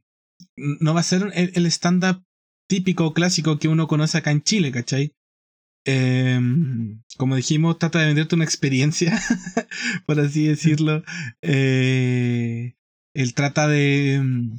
no 0.81 0.95
va 0.95 1.01
a 1.01 1.05
ser 1.05 1.31
el, 1.35 1.53
el 1.55 1.67
stand-up 1.67 2.25
típico 2.69 3.07
o 3.07 3.15
clásico 3.15 3.59
que 3.59 3.69
uno 3.69 3.89
conoce 3.89 4.19
acá 4.19 4.31
en 4.31 4.43
Chile, 4.43 4.71
¿cachai? 4.73 5.13
Em, 5.85 7.03
como 7.17 7.37
dijimos, 7.37 7.79
trata 7.79 8.01
de 8.01 8.07
venderte 8.07 8.35
una 8.35 8.45
experiencia, 8.45 9.19
por 10.07 10.21
así 10.21 10.47
decirlo. 10.47 11.03
Eh, 11.43 12.75
él 13.15 13.35
trata 13.35 13.67
de. 13.69 14.21
mm, 14.23 14.57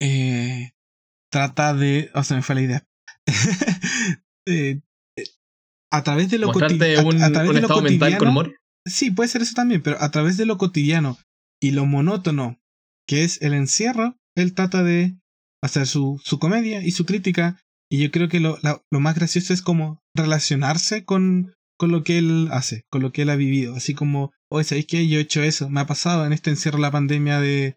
eh, 0.00 0.72
trata 1.30 1.74
de. 1.74 2.10
O 2.14 2.22
sea, 2.24 2.36
me 2.36 2.42
fue 2.42 2.54
la 2.56 2.62
idea. 2.62 2.86
Eh, 4.48 4.80
a 5.92 6.02
través 6.02 6.30
de 6.30 6.38
lo 6.38 6.48
cotidiano. 6.52 7.08
un, 7.08 7.22
a, 7.22 7.32
través 7.32 7.48
un 7.50 7.54
de 7.56 7.60
lo 7.62 7.68
mental 7.82 8.18
con 8.18 8.28
humor. 8.28 8.54
Sí, 8.86 9.10
puede 9.10 9.28
ser 9.28 9.42
eso 9.42 9.54
también, 9.54 9.82
pero 9.82 10.00
a 10.00 10.10
través 10.10 10.36
de 10.36 10.46
lo 10.46 10.58
cotidiano 10.58 11.18
y 11.60 11.72
lo 11.72 11.86
monótono 11.86 12.58
que 13.08 13.24
es 13.24 13.40
el 13.42 13.54
encierro, 13.54 14.16
él 14.36 14.54
trata 14.54 14.82
de 14.82 15.16
hacer 15.62 15.86
su, 15.86 16.20
su 16.24 16.38
comedia 16.38 16.82
y 16.84 16.90
su 16.92 17.04
crítica. 17.06 17.58
Y 17.90 17.98
yo 17.98 18.10
creo 18.10 18.28
que 18.28 18.40
lo, 18.40 18.58
la- 18.62 18.82
lo 18.90 19.00
más 19.00 19.14
gracioso 19.14 19.52
es 19.52 19.62
como 19.62 20.00
relacionarse 20.14 21.04
con, 21.04 21.54
con 21.78 21.92
lo 21.92 22.02
que 22.04 22.18
él 22.18 22.48
hace, 22.50 22.84
con 22.90 23.02
lo 23.02 23.12
que 23.12 23.22
él 23.22 23.30
ha 23.30 23.36
vivido. 23.36 23.76
Así 23.76 23.94
como, 23.94 24.32
oye, 24.50 24.64
¿sabéis 24.64 24.86
qué? 24.86 25.06
Yo 25.08 25.18
he 25.18 25.22
hecho 25.22 25.42
eso. 25.42 25.68
Me 25.70 25.80
ha 25.80 25.86
pasado 25.86 26.26
en 26.26 26.32
este 26.32 26.50
encierro 26.50 26.78
la 26.78 26.90
pandemia 26.90 27.40
de, 27.40 27.76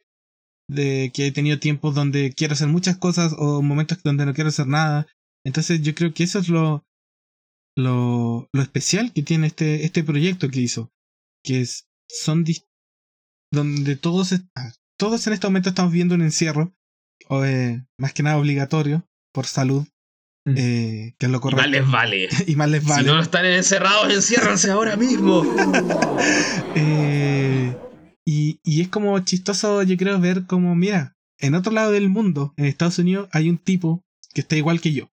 de 0.68 1.12
que 1.14 1.28
he 1.28 1.32
tenido 1.32 1.60
tiempos 1.60 1.96
donde 1.96 2.34
quiero 2.34 2.54
hacer 2.54 2.68
muchas 2.68 2.98
cosas 2.98 3.34
o 3.38 3.62
momentos 3.62 4.02
donde 4.04 4.26
no 4.26 4.34
quiero 4.34 4.50
hacer 4.50 4.68
nada. 4.68 5.08
Entonces 5.46 5.82
yo 5.82 5.94
creo 5.96 6.14
que 6.14 6.24
eso 6.24 6.40
es 6.40 6.50
lo, 6.50 6.84
lo, 7.80 8.48
lo 8.54 8.62
especial 8.62 9.12
que 9.14 9.24
tiene 9.24 9.48
este, 9.48 9.86
este 9.86 10.04
proyecto 10.04 10.50
que 10.50 10.62
hizo. 10.62 10.92
Que 11.44 11.62
es, 11.62 11.88
son 12.08 12.44
donde 13.52 13.96
todos, 13.96 14.34
ah, 14.56 14.72
todos 14.98 15.26
en 15.28 15.34
este 15.34 15.48
momento 15.48 15.70
estamos 15.70 15.92
viendo 15.92 16.16
un 16.16 16.22
encierro, 16.22 16.74
o, 17.28 17.44
eh, 17.46 17.86
más 18.00 18.14
que 18.14 18.24
nada 18.24 18.38
obligatorio, 18.38 19.06
por 19.34 19.46
salud, 19.46 19.86
Mm. 20.46 20.56
eh, 20.58 21.16
que 21.20 21.26
es 21.26 21.32
lo 21.32 21.40
Y 21.40 21.42
correcto. 21.42 21.62
más 21.62 21.70
les 21.70 21.92
vale. 21.92 22.30
Y 22.48 22.56
más 22.56 22.70
les 22.70 22.84
vale. 22.86 23.04
Si 23.04 23.08
no 23.10 23.20
están 23.20 23.46
encerrados, 23.46 24.12
enciérranse 24.12 24.72
ahora 24.72 24.96
mismo. 24.96 25.44
Eh, 26.76 27.76
y, 28.26 28.60
y 28.64 28.82
es 28.82 28.88
como 28.90 29.18
chistoso, 29.20 29.84
yo 29.84 29.98
creo, 29.98 30.20
ver 30.20 30.46
como, 30.46 30.76
mira, 30.76 31.18
en 31.40 31.56
otro 31.56 31.72
lado 31.72 31.92
del 31.92 32.10
mundo, 32.10 32.54
en 32.58 32.66
Estados 32.66 33.00
Unidos, 33.00 33.28
hay 33.32 33.50
un 33.50 33.58
tipo 33.58 34.04
que 34.34 34.42
está 34.42 34.56
igual 34.56 34.82
que 34.82 34.94
yo, 34.94 35.10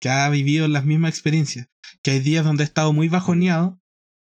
que 0.00 0.08
ha 0.08 0.28
vivido 0.28 0.66
las 0.68 0.84
mismas 0.84 1.10
experiencias, 1.10 1.68
que 2.02 2.12
hay 2.12 2.20
días 2.20 2.44
donde 2.44 2.62
ha 2.62 2.66
estado 2.66 2.92
muy 2.92 3.08
bajoneado, 3.08 3.80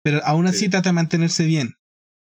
pero 0.04 0.20
aún 0.24 0.46
así 0.46 0.60
Sí. 0.66 0.68
trata 0.68 0.90
de 0.90 0.94
mantenerse 0.94 1.44
bien. 1.44 1.74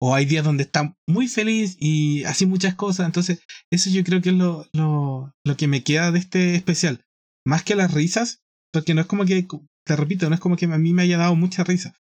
O 0.00 0.14
hay 0.14 0.24
días 0.24 0.44
donde 0.44 0.64
está 0.64 0.96
muy 1.06 1.28
feliz 1.28 1.76
y 1.78 2.24
así 2.24 2.44
muchas 2.46 2.74
cosas. 2.74 3.06
Entonces, 3.06 3.40
eso 3.70 3.88
yo 3.90 4.02
creo 4.02 4.20
que 4.20 4.30
es 4.30 4.34
lo, 4.34 4.66
lo, 4.72 5.32
lo 5.44 5.56
que 5.56 5.68
me 5.68 5.84
queda 5.84 6.10
de 6.10 6.18
este 6.18 6.54
especial. 6.56 7.04
Más 7.46 7.62
que 7.62 7.76
las 7.76 7.94
risas, 7.94 8.42
porque 8.72 8.94
no 8.94 9.00
es 9.00 9.06
como 9.06 9.24
que, 9.24 9.46
te 9.86 9.96
repito, 9.96 10.28
no 10.28 10.34
es 10.34 10.40
como 10.40 10.56
que 10.56 10.64
a 10.66 10.78
mí 10.78 10.92
me 10.92 11.02
haya 11.02 11.18
dado 11.18 11.36
mucha 11.36 11.62
risa. 11.62 11.94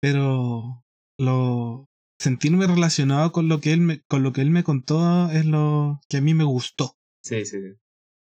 Pero 0.00 0.84
lo 1.18 1.86
sentirme 2.20 2.66
relacionado 2.66 3.32
con 3.32 3.48
lo 3.48 3.60
que 3.60 3.72
él 3.72 3.80
me, 3.80 4.00
con 4.08 4.22
lo 4.22 4.32
que 4.32 4.42
él 4.42 4.50
me 4.50 4.62
contó 4.64 5.30
es 5.30 5.44
lo 5.46 6.00
que 6.08 6.18
a 6.18 6.20
mí 6.20 6.34
me 6.34 6.44
gustó. 6.44 6.96
Sí, 7.24 7.44
sí, 7.44 7.58
sí. 7.60 7.74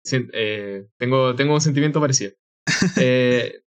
Sí, 0.06 0.28
eh, 0.34 0.88
tengo, 0.98 1.36
tengo 1.36 1.54
un 1.56 1.62
sentimiento 1.62 2.00
parecido. 2.00 2.32
Eh, 2.98 3.62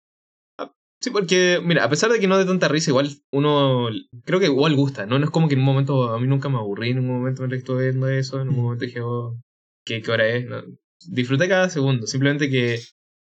sí, 1.00 1.10
porque, 1.10 1.60
mira, 1.62 1.84
a 1.84 1.90
pesar 1.90 2.10
de 2.10 2.20
que 2.20 2.26
no 2.26 2.38
de 2.38 2.44
tanta 2.44 2.68
risa, 2.68 2.90
igual 2.90 3.08
uno 3.32 3.88
creo 4.24 4.40
que 4.40 4.46
igual 4.46 4.76
gusta, 4.76 5.06
¿no? 5.06 5.18
No 5.18 5.24
es 5.24 5.30
como 5.30 5.48
que 5.48 5.54
en 5.54 5.60
un 5.60 5.66
momento, 5.66 6.10
a 6.10 6.18
mí 6.20 6.26
nunca 6.26 6.48
me 6.48 6.58
aburrí, 6.58 6.90
en 6.90 7.00
un 7.00 7.06
momento 7.06 7.46
me 7.46 7.56
estuve 7.56 7.84
viendo 7.84 8.08
eso, 8.08 8.40
en 8.40 8.48
un 8.48 8.56
momento 8.56 8.84
dije, 8.84 9.00
oh, 9.00 9.40
¿qué, 9.84 10.02
qué 10.02 10.10
hora 10.10 10.28
es? 10.28 10.46
No, 10.46 10.62
disfruté 11.06 11.48
cada 11.48 11.70
segundo, 11.70 12.06
simplemente 12.06 12.50
que, 12.50 12.80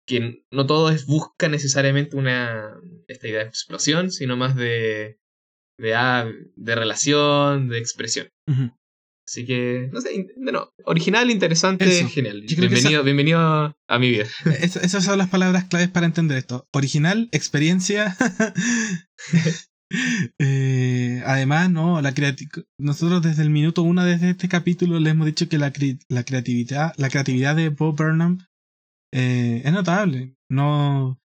que 0.07 0.43
no 0.51 0.65
todo 0.65 0.89
es 0.89 1.05
busca 1.05 1.47
necesariamente 1.47 2.17
una 2.17 2.79
esta 3.07 3.27
idea 3.27 3.43
de 3.43 3.49
explosión, 3.49 4.11
sino 4.11 4.37
más 4.37 4.55
de, 4.55 5.19
de, 5.77 5.95
ah, 5.95 6.29
de 6.55 6.75
relación, 6.75 7.69
de 7.69 7.79
expresión. 7.79 8.29
Ujú. 8.47 8.71
Así 9.29 9.45
que, 9.45 9.89
no 9.93 10.01
sé, 10.01 10.25
no, 10.37 10.73
original, 10.85 11.29
interesante, 11.29 11.85
Eso. 11.87 12.09
genial. 12.09 12.41
Bienvenido, 12.47 13.03
bienvenido 13.03 13.39
a, 13.39 13.77
a 13.87 13.99
mi 13.99 14.09
vida. 14.09 14.25
Es- 14.59 14.75
esas 14.77 15.03
son 15.03 15.19
las 15.19 15.29
palabras 15.29 15.65
claves 15.65 15.89
para 15.89 16.07
entender 16.07 16.35
esto. 16.39 16.67
Original, 16.73 17.29
experiencia. 17.31 18.17
Eh, 20.37 21.23
además, 21.25 21.71
no, 21.71 21.99
la 21.99 22.13
nosotros 22.79 23.23
desde 23.23 23.41
el 23.41 23.49
minuto 23.49 23.81
uno 23.81 24.03
desde 24.05 24.29
este 24.29 24.47
capítulo 24.47 24.99
le 24.99 25.09
hemos 25.09 25.25
dicho 25.25 25.49
que 25.49 25.57
la, 25.57 25.73
cre- 25.73 25.99
la 26.09 26.23
creatividad, 26.23 26.93
la 26.97 27.09
creatividad 27.09 27.55
de 27.55 27.69
Bob 27.69 27.97
Burnham 27.97 28.37
eh, 29.11 29.63
es 29.65 29.73
notable. 29.73 30.35
No, 30.47 31.18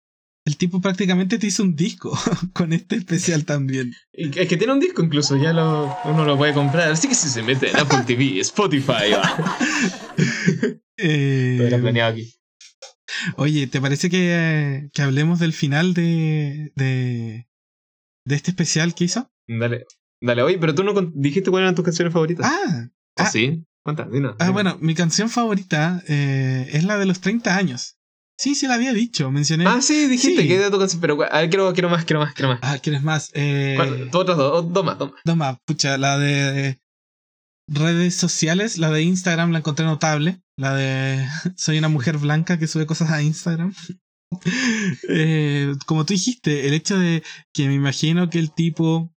el 0.45 0.57
tipo 0.57 0.81
prácticamente 0.81 1.39
te 1.39 1.47
hizo 1.47 1.63
un 1.63 1.77
disco 1.77 2.19
con 2.53 2.73
este 2.73 2.97
especial 2.97 3.45
también. 3.45 3.95
Es 4.13 4.49
que 4.49 4.57
tiene 4.57 4.73
un 4.73 4.81
disco 4.81 5.03
incluso, 5.03 5.37
ya 5.37 5.53
lo, 5.53 5.97
uno 6.05 6.25
lo 6.25 6.37
puede 6.37 6.53
comprar. 6.53 6.91
Así 6.91 7.09
que 7.09 7.15
si 7.15 7.29
se 7.29 7.43
mete 7.43 7.71
en 7.71 7.77
Apple 7.77 8.03
TV, 8.07 8.41
Spotify, 8.41 9.13
ah, 9.17 9.59
Eh, 10.99 11.55
todo 11.57 11.67
era 11.67 11.79
planeado 11.79 12.13
aquí. 12.13 12.35
Oye, 13.37 13.67
¿te 13.67 13.81
parece 13.81 14.09
que, 14.09 14.91
que 14.93 15.03
hablemos 15.03 15.41
del 15.41 15.53
final 15.53 15.95
de, 15.95 16.71
de, 16.77 17.49
de 18.25 18.35
este 18.35 18.51
especial 18.51 18.95
que 18.95 19.05
hizo? 19.05 19.33
Dale, 19.49 19.87
dale, 20.21 20.43
oye, 20.43 20.59
pero 20.59 20.75
tú 20.75 20.85
no 20.85 20.93
dijiste 21.15 21.51
cuáles 21.51 21.65
eran 21.65 21.75
tus 21.75 21.85
canciones 21.85 22.13
favoritas. 22.13 22.47
Ah, 22.47 22.89
¿O 23.19 23.23
ah. 23.23 23.27
sí? 23.27 23.65
¿Cuántas? 23.83 24.13
Dinos, 24.13 24.37
ah 24.39 24.51
bueno, 24.51 24.79
mi 24.81 24.95
canción 24.95 25.29
favorita 25.29 26.03
eh, 26.07 26.69
es 26.73 26.85
la 26.85 26.99
de 26.99 27.07
los 27.07 27.21
30 27.21 27.57
años. 27.57 27.97
Sí, 28.43 28.57
sí 28.57 28.67
la 28.67 28.75
había 28.75 28.93
dicho, 28.93 29.31
mencioné. 29.31 29.67
Ah, 29.69 29.81
sí, 29.81 30.09
dijiste 30.09 30.43
Sí. 30.43 30.49
que 30.49 30.59
canción, 30.59 31.01
pero 31.01 31.17
a 31.31 31.43
ver, 31.43 31.49
quiero, 31.49 31.73
quiero 31.73 31.89
más, 31.89 32.05
quiero 32.05 32.19
más, 32.19 32.35
quiero 32.35 32.49
más. 32.49 32.59
Ah, 32.61 32.77
¿quieres 32.83 33.01
más? 33.05 33.31
Eh, 33.35 33.75
¿Cuál? 33.77 34.11
Tú 34.11 34.19
otras 34.19 34.37
dos, 34.37 34.53
oh, 34.53 34.63
dos 34.63 34.85
más, 34.85 34.99
dos 34.99 35.13
más. 35.13 35.21
dos 35.25 35.37
más, 35.37 35.59
pucha, 35.65 35.97
la 35.97 36.19
de 36.19 36.77
redes 37.69 38.17
sociales, 38.17 38.79
la 38.79 38.91
de 38.91 39.03
Instagram 39.03 39.53
la 39.53 39.59
encontré 39.61 39.85
notable. 39.87 40.43
La 40.57 40.75
de 40.75 41.25
soy 41.57 41.79
una 41.79 41.87
mujer 41.87 42.19
blanca 42.19 42.59
que 42.59 42.67
sube 42.67 42.85
cosas 42.85 43.11
a 43.13 43.23
Instagram. 43.23 43.73
Eh, 45.11 45.75
como 45.85 46.07
tú 46.07 46.15
dijiste, 46.15 46.67
el 46.67 46.73
hecho 46.73 46.99
de 46.99 47.23
que 47.53 47.69
me 47.69 47.75
imagino 47.75 48.31
que 48.31 48.39
el 48.39 48.51
tipo 48.51 49.13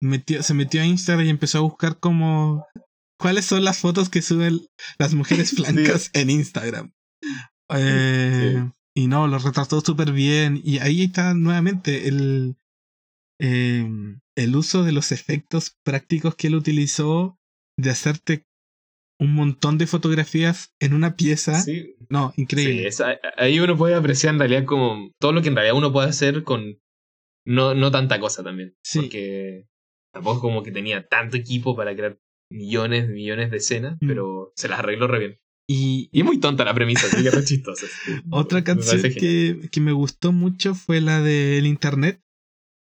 metió, 0.00 0.42
se 0.42 0.54
metió 0.54 0.80
a 0.80 0.86
Instagram 0.86 1.26
y 1.26 1.28
empezó 1.28 1.58
a 1.58 1.60
buscar 1.60 1.98
como 2.00 2.66
cuáles 3.20 3.44
son 3.44 3.62
las 3.62 3.76
fotos 3.76 4.08
que 4.08 4.22
suben 4.22 4.66
las 4.98 5.12
mujeres 5.12 5.54
blancas 5.54 6.10
en 6.14 6.30
Instagram. 6.30 6.92
Eh, 7.70 8.70
Y 8.94 9.06
no, 9.06 9.26
lo 9.28 9.38
retrató 9.38 9.80
súper 9.80 10.12
bien. 10.12 10.60
Y 10.64 10.78
ahí 10.78 11.02
está 11.04 11.34
nuevamente 11.34 12.08
el, 12.08 12.56
eh, 13.40 13.86
el 14.36 14.56
uso 14.56 14.84
de 14.84 14.92
los 14.92 15.12
efectos 15.12 15.76
prácticos 15.84 16.34
que 16.34 16.48
él 16.48 16.54
utilizó 16.56 17.38
de 17.78 17.90
hacerte 17.90 18.44
un 19.20 19.34
montón 19.34 19.78
de 19.78 19.86
fotografías 19.86 20.72
en 20.80 20.94
una 20.94 21.16
pieza. 21.16 21.60
Sí, 21.60 21.96
No, 22.08 22.32
sí 22.34 22.42
increíble. 22.42 22.86
es- 22.86 23.02
ahí 23.36 23.58
uno 23.60 23.76
puede 23.76 23.94
apreciar 23.94 24.34
en 24.34 24.38
realidad 24.40 24.64
como 24.64 25.10
todo 25.20 25.32
lo 25.32 25.42
que 25.42 25.48
en 25.48 25.56
realidad 25.56 25.76
uno 25.76 25.92
puede 25.92 26.08
hacer 26.08 26.44
con 26.44 26.78
no, 27.46 27.74
no 27.74 27.90
tanta 27.90 28.20
cosa 28.20 28.42
también. 28.44 28.76
Sí. 28.82 29.00
Porque 29.00 29.66
tampoco 30.12 30.40
como 30.40 30.62
que 30.62 30.70
tenía 30.72 31.06
tanto 31.06 31.36
equipo 31.36 31.74
para 31.76 31.94
crear 31.94 32.18
millones, 32.50 33.08
millones 33.08 33.50
de 33.50 33.56
escenas, 33.58 33.96
Mm. 34.00 34.06
pero 34.08 34.52
se 34.56 34.68
las 34.68 34.78
arregló 34.80 35.06
re 35.08 35.18
bien. 35.18 35.38
Y, 35.70 36.08
Y 36.12 36.20
es 36.20 36.24
muy 36.24 36.38
tonta 36.40 36.64
la 36.64 36.72
premisa, 36.74 37.06
así 37.06 37.22
que 37.22 37.44
chistosa. 37.44 37.86
Otra 38.30 38.64
canción 38.64 39.02
que, 39.02 39.68
que 39.70 39.80
me 39.80 39.92
gustó 39.92 40.32
mucho 40.32 40.74
fue 40.74 41.00
la 41.00 41.20
del 41.20 41.66
internet. 41.66 42.22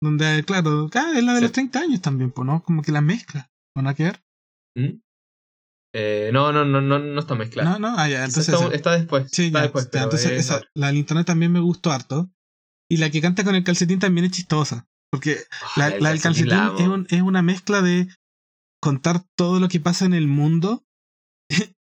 Donde, 0.02 0.42
claro, 0.44 0.88
ah, 0.94 1.12
es 1.14 1.22
la 1.22 1.32
de 1.34 1.38
Sí. 1.38 1.42
los 1.44 1.52
30 1.52 1.78
años 1.80 2.00
también, 2.00 2.30
pues, 2.32 2.46
¿no? 2.46 2.62
Como 2.64 2.82
que 2.82 2.90
la 2.92 3.00
mezcla. 3.02 3.50
¿Van 3.76 3.86
a 3.86 3.94
quedar? 3.94 4.22
¿Mm? 4.76 4.98
Eh, 5.94 6.30
no, 6.32 6.52
no, 6.52 6.64
no, 6.64 6.80
no, 6.80 6.98
no 6.98 7.20
está 7.20 7.34
mezclada. 7.34 7.78
No, 7.78 7.78
no, 7.78 7.98
ah, 7.98 8.08
ya, 8.08 8.24
entonces. 8.24 8.54
está, 8.72 8.92
después. 8.96 9.28
Sí, 9.30 9.46
está 9.46 9.58
ya, 9.58 9.62
después. 9.64 9.90
ya, 9.92 10.02
entonces 10.04 10.30
es 10.32 10.40
esa- 10.46 10.56
otra. 10.56 10.70
la 10.74 10.86
del 10.88 10.96
internet 10.96 11.26
también 11.26 11.52
me 11.52 11.60
gustó 11.60 11.92
harto. 11.92 12.30
Y 12.90 12.96
la 12.96 13.10
que 13.10 13.20
canta 13.20 13.44
con 13.44 13.54
el 13.54 13.64
calcetín 13.64 13.98
también 13.98 14.24
es 14.24 14.32
chistosa. 14.32 14.88
Porque 15.10 15.36
la, 15.76 15.90
la 15.98 16.10
del 16.10 16.20
calcetín 16.20 16.48
la 16.50 16.74
es, 16.78 16.88
un- 16.88 17.06
es 17.10 17.20
una 17.22 17.42
mezcla 17.42 17.82
de 17.82 18.08
contar 18.82 19.22
todo 19.36 19.60
lo 19.60 19.68
que 19.68 19.78
pasa 19.80 20.04
en 20.06 20.14
el 20.14 20.26
mundo 20.26 20.84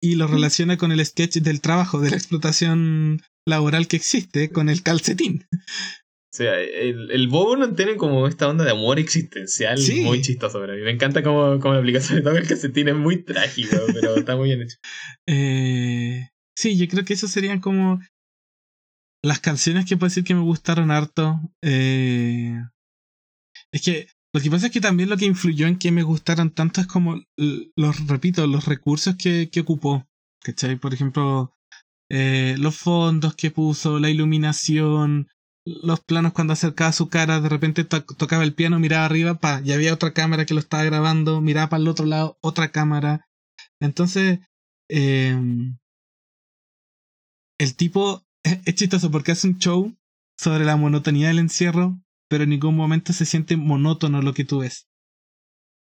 y 0.04 0.16
lo 0.16 0.26
relaciona 0.26 0.76
con 0.76 0.92
el 0.92 1.04
sketch 1.04 1.36
del 1.38 1.60
trabajo, 1.60 2.00
de 2.00 2.10
la 2.10 2.16
explotación 2.16 3.22
laboral 3.46 3.88
que 3.88 3.96
existe 3.96 4.50
con 4.50 4.68
el 4.68 4.82
calcetín. 4.82 5.46
O 5.52 6.36
sea, 6.36 6.58
el, 6.60 7.10
el 7.12 7.28
Bobo 7.28 7.56
no 7.56 7.72
tiene 7.74 7.96
como 7.96 8.26
esta 8.26 8.48
onda 8.48 8.64
de 8.64 8.72
amor 8.72 8.98
existencial 8.98 9.78
Sí. 9.78 10.00
muy 10.02 10.20
chistoso 10.20 10.58
para 10.58 10.74
mí. 10.74 10.82
Me 10.82 10.90
encanta 10.90 11.22
cómo, 11.22 11.60
cómo 11.60 11.74
la 11.74 11.80
aplicación 11.80 12.16
de 12.18 12.22
todo 12.22 12.36
el 12.36 12.46
calcetín 12.48 12.88
es 12.88 12.96
muy 12.96 13.22
trágico, 13.22 13.76
pero 13.94 14.16
está 14.16 14.34
muy 14.36 14.48
bien 14.48 14.62
hecho. 14.62 14.76
Eh, 15.28 16.28
sí, 16.56 16.76
yo 16.76 16.88
creo 16.88 17.04
que 17.04 17.14
esas 17.14 17.30
serían 17.30 17.60
como 17.60 18.00
las 19.22 19.38
canciones 19.38 19.86
que 19.86 19.96
puedo 19.96 20.08
decir 20.08 20.24
que 20.24 20.34
me 20.34 20.42
gustaron 20.42 20.90
harto. 20.90 21.40
Eh, 21.62 22.60
es 23.72 23.82
que 23.82 24.08
lo 24.34 24.40
que 24.40 24.50
pasa 24.50 24.66
es 24.66 24.72
que 24.72 24.80
también 24.80 25.08
lo 25.08 25.16
que 25.16 25.26
influyó 25.26 25.66
en 25.66 25.78
que 25.78 25.92
me 25.92 26.02
gustaran 26.02 26.50
tanto 26.50 26.80
es 26.80 26.86
como, 26.86 27.22
los 27.76 28.06
repito, 28.08 28.46
los 28.46 28.66
recursos 28.66 29.16
que, 29.16 29.48
que 29.50 29.60
ocupó. 29.60 30.06
¿Cachai? 30.42 30.76
Por 30.76 30.92
ejemplo, 30.92 31.54
eh, 32.10 32.56
los 32.58 32.76
fondos 32.76 33.36
que 33.36 33.50
puso, 33.50 34.00
la 34.00 34.10
iluminación, 34.10 35.28
los 35.66 36.00
planos 36.00 36.32
cuando 36.34 36.54
acercaba 36.54 36.92
su 36.92 37.08
cara, 37.10 37.40
de 37.40 37.48
repente 37.48 37.84
to- 37.84 38.04
tocaba 38.04 38.44
el 38.44 38.54
piano, 38.54 38.80
miraba 38.80 39.06
arriba, 39.06 39.34
pa, 39.36 39.62
y 39.64 39.72
había 39.72 39.94
otra 39.94 40.12
cámara 40.14 40.46
que 40.46 40.54
lo 40.54 40.60
estaba 40.60 40.84
grabando, 40.84 41.40
miraba 41.40 41.70
para 41.70 41.82
el 41.82 41.88
otro 41.88 42.06
lado, 42.06 42.38
otra 42.42 42.70
cámara. 42.72 43.26
Entonces, 43.80 44.40
eh, 44.90 45.36
el 47.58 47.74
tipo 47.76 48.22
es 48.44 48.74
chistoso 48.74 49.10
porque 49.10 49.32
hace 49.32 49.48
un 49.48 49.58
show 49.58 49.94
sobre 50.38 50.64
la 50.64 50.76
monotonía 50.76 51.28
del 51.28 51.38
encierro, 51.38 52.00
pero 52.34 52.42
en 52.42 52.50
ningún 52.50 52.74
momento 52.74 53.12
se 53.12 53.26
siente 53.26 53.56
monótono 53.56 54.20
lo 54.20 54.34
que 54.34 54.44
tú 54.44 54.58
ves. 54.58 54.88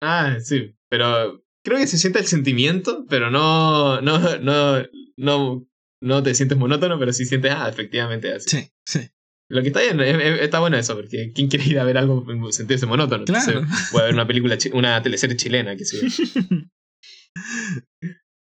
Ah, 0.04 0.38
sí, 0.40 0.76
pero 0.88 1.44
creo 1.66 1.80
que 1.80 1.88
se 1.88 1.98
siente 1.98 2.20
el 2.20 2.28
sentimiento, 2.28 3.08
pero 3.10 3.32
no, 3.32 4.00
no, 4.02 4.20
no, 4.38 4.84
no, 5.18 5.68
no 6.04 6.22
te 6.22 6.36
sientes 6.36 6.56
monótono, 6.60 7.00
pero 7.00 7.12
sí 7.12 7.26
sientes, 7.26 7.52
ah, 7.56 7.68
efectivamente 7.68 8.32
así. 8.36 8.48
Sí, 8.50 8.70
sí. 8.86 9.10
Lo 9.50 9.64
que 9.64 9.70
está 9.70 9.82
bien, 9.82 10.00
es- 10.00 10.16
es- 10.24 10.42
está 10.42 10.60
bueno 10.60 10.78
eso, 10.78 10.94
porque 10.96 11.32
¿quién 11.34 11.48
quiere 11.48 11.66
ir 11.66 11.80
a 11.80 11.84
ver 11.86 11.98
algo 11.98 12.24
sentirse 12.52 12.86
monótono? 12.86 13.26
Claro. 13.26 13.52
Entonces, 13.62 13.90
puede 13.92 14.06
ver 14.06 14.14
una 14.14 14.28
película, 14.28 14.56
una 14.74 15.02
teleserie 15.02 15.38
chilena, 15.38 15.76
que 15.76 15.86
sí. 15.86 15.98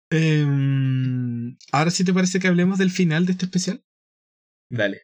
Em, 0.10 1.58
ahora 1.74 1.92
sí 1.92 2.06
te 2.06 2.14
parece 2.14 2.40
que 2.40 2.48
hablemos 2.48 2.78
del 2.78 2.92
final 2.92 3.26
de 3.26 3.34
este 3.34 3.46
especial. 3.46 3.84
Dale. 4.72 5.02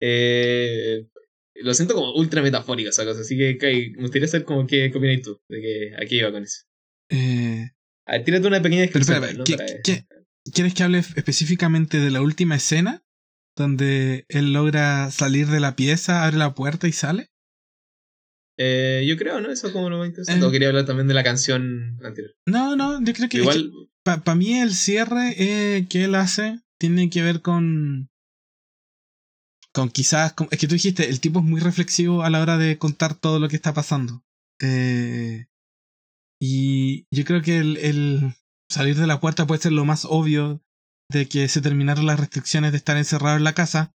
Eh, 0.00 1.08
lo 1.62 1.74
siento 1.74 1.94
como 1.94 2.14
ultra 2.14 2.42
metafórico 2.42 2.90
esa 2.90 3.04
cosa, 3.04 3.20
así 3.20 3.36
que 3.36 3.56
Kai, 3.58 3.90
me 3.92 4.02
gustaría 4.02 4.28
saber 4.28 4.44
como 4.46 4.66
qué, 4.66 4.90
qué 4.90 4.98
opinas 4.98 5.22
tú 5.22 5.40
de 5.48 5.60
que 5.60 5.90
aquí 6.02 6.18
iba 6.18 6.30
con 6.32 6.42
eso. 6.44 6.62
Eh, 7.10 7.70
A 8.06 8.12
ver, 8.12 8.24
tírate 8.24 8.46
una 8.46 8.62
pequeña 8.62 8.86
pero 8.92 8.98
descripción. 9.04 9.24
espera, 9.24 9.38
¿no? 9.38 9.80
¿qué- 9.84 10.04
¿quieres 10.52 10.74
que 10.74 10.82
hable 10.82 10.98
específicamente 10.98 11.98
de 11.98 12.10
la 12.10 12.20
última 12.22 12.56
escena? 12.56 13.02
Donde 13.56 14.24
él 14.28 14.52
logra 14.52 15.10
salir 15.10 15.48
de 15.48 15.58
la 15.60 15.74
pieza, 15.74 16.24
abre 16.24 16.36
la 16.38 16.54
puerta 16.54 16.86
y 16.86 16.92
sale. 16.92 17.26
Eh, 18.56 19.04
yo 19.06 19.16
creo, 19.16 19.40
¿no? 19.40 19.50
Eso 19.50 19.72
como 19.72 19.88
lo 19.90 19.98
más 19.98 20.08
interesante. 20.08 20.44
Eh. 20.44 20.48
O 20.48 20.50
quería 20.50 20.68
hablar 20.68 20.84
también 20.86 21.06
de 21.08 21.14
la 21.14 21.22
canción 21.24 21.96
anterior. 22.02 22.34
No, 22.46 22.76
no, 22.76 23.02
yo 23.04 23.12
creo 23.12 23.28
que, 23.28 23.38
Igual, 23.38 23.72
para 24.04 24.34
mí 24.34 24.58
el 24.60 24.72
cierre 24.74 25.34
eh, 25.38 25.86
que 25.88 26.04
él 26.04 26.14
hace 26.14 26.60
tiene 26.78 27.10
que 27.10 27.22
ver 27.22 27.40
con 27.40 28.08
con 29.78 29.90
quizás 29.90 30.34
es 30.50 30.58
que 30.58 30.66
tú 30.66 30.74
dijiste 30.74 31.08
el 31.08 31.20
tipo 31.20 31.38
es 31.38 31.44
muy 31.44 31.60
reflexivo 31.60 32.24
a 32.24 32.30
la 32.30 32.40
hora 32.40 32.58
de 32.58 32.78
contar 32.78 33.14
todo 33.14 33.38
lo 33.38 33.48
que 33.48 33.56
está 33.56 33.72
pasando 33.72 34.24
Eh, 34.60 35.46
y 36.40 37.06
yo 37.14 37.24
creo 37.24 37.42
que 37.42 37.58
el, 37.58 37.76
el 37.76 38.34
salir 38.68 38.96
de 38.96 39.06
la 39.06 39.20
puerta 39.20 39.46
puede 39.46 39.62
ser 39.62 39.70
lo 39.70 39.84
más 39.84 40.04
obvio 40.04 40.60
de 41.08 41.28
que 41.28 41.46
se 41.46 41.60
terminaron 41.60 42.06
las 42.06 42.18
restricciones 42.18 42.72
de 42.72 42.78
estar 42.78 42.96
encerrado 42.96 43.36
en 43.36 43.44
la 43.44 43.54
casa 43.54 43.94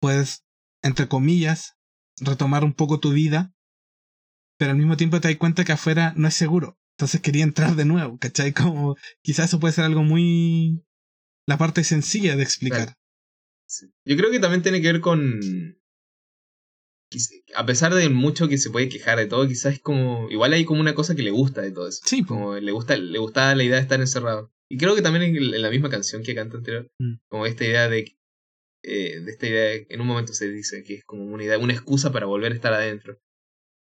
puedes 0.00 0.44
entre 0.82 1.06
comillas 1.06 1.76
retomar 2.20 2.64
un 2.64 2.72
poco 2.72 2.98
tu 2.98 3.12
vida 3.12 3.54
pero 4.58 4.72
al 4.72 4.76
mismo 4.76 4.96
tiempo 4.96 5.20
te 5.20 5.28
das 5.28 5.36
cuenta 5.36 5.64
que 5.64 5.72
afuera 5.72 6.14
no 6.16 6.28
es 6.28 6.34
seguro. 6.34 6.78
Entonces 6.98 7.20
quería 7.20 7.44
entrar 7.44 7.76
de 7.76 7.84
nuevo, 7.84 8.18
¿cachai? 8.18 8.52
Como 8.54 8.96
quizás 9.22 9.46
eso 9.46 9.60
puede 9.60 9.74
ser 9.74 9.84
algo 9.84 10.02
muy... 10.02 10.82
la 11.46 11.58
parte 11.58 11.84
sencilla 11.84 12.36
de 12.36 12.42
explicar. 12.42 12.94
Sí. 13.68 13.86
Yo 14.04 14.16
creo 14.16 14.30
que 14.30 14.38
también 14.40 14.62
tiene 14.62 14.80
que 14.80 14.92
ver 14.92 15.00
con... 15.00 15.40
A 17.54 17.64
pesar 17.64 17.94
de 17.94 18.08
mucho 18.08 18.48
que 18.48 18.58
se 18.58 18.70
puede 18.70 18.88
quejar 18.88 19.18
de 19.18 19.26
todo, 19.26 19.46
quizás 19.46 19.74
es 19.74 19.80
como... 19.80 20.28
Igual 20.30 20.52
hay 20.52 20.64
como 20.64 20.80
una 20.80 20.94
cosa 20.94 21.14
que 21.14 21.22
le 21.22 21.30
gusta 21.30 21.62
de 21.62 21.70
todo 21.72 21.88
eso. 21.88 22.00
Sí. 22.04 22.24
Como 22.24 22.56
le 22.56 22.72
gusta, 22.72 22.96
le 22.96 23.18
gustaba 23.18 23.54
la 23.54 23.62
idea 23.64 23.76
de 23.76 23.82
estar 23.82 24.00
encerrado. 24.00 24.52
Y 24.68 24.76
creo 24.78 24.94
que 24.96 25.02
también 25.02 25.36
en, 25.36 25.62
la 25.62 25.70
misma 25.70 25.88
canción 25.88 26.22
que 26.22 26.34
canta 26.34 26.56
anterior, 26.56 26.88
Mm. 26.98 27.14
como 27.28 27.46
esta 27.46 27.64
idea 27.64 27.88
de... 27.88 28.16
eh, 28.84 29.20
de 29.20 29.30
esta 29.30 29.46
idea, 29.46 29.62
de- 29.62 29.86
en 29.88 30.00
un 30.00 30.06
momento 30.08 30.32
se 30.32 30.50
dice 30.50 30.82
que 30.82 30.94
es 30.94 31.04
como 31.04 31.24
una 31.24 31.44
idea, 31.44 31.58
una 31.58 31.72
excusa 31.72 32.12
para 32.12 32.26
volver 32.26 32.52
a 32.52 32.56
estar 32.56 32.72
adentro. 32.72 33.18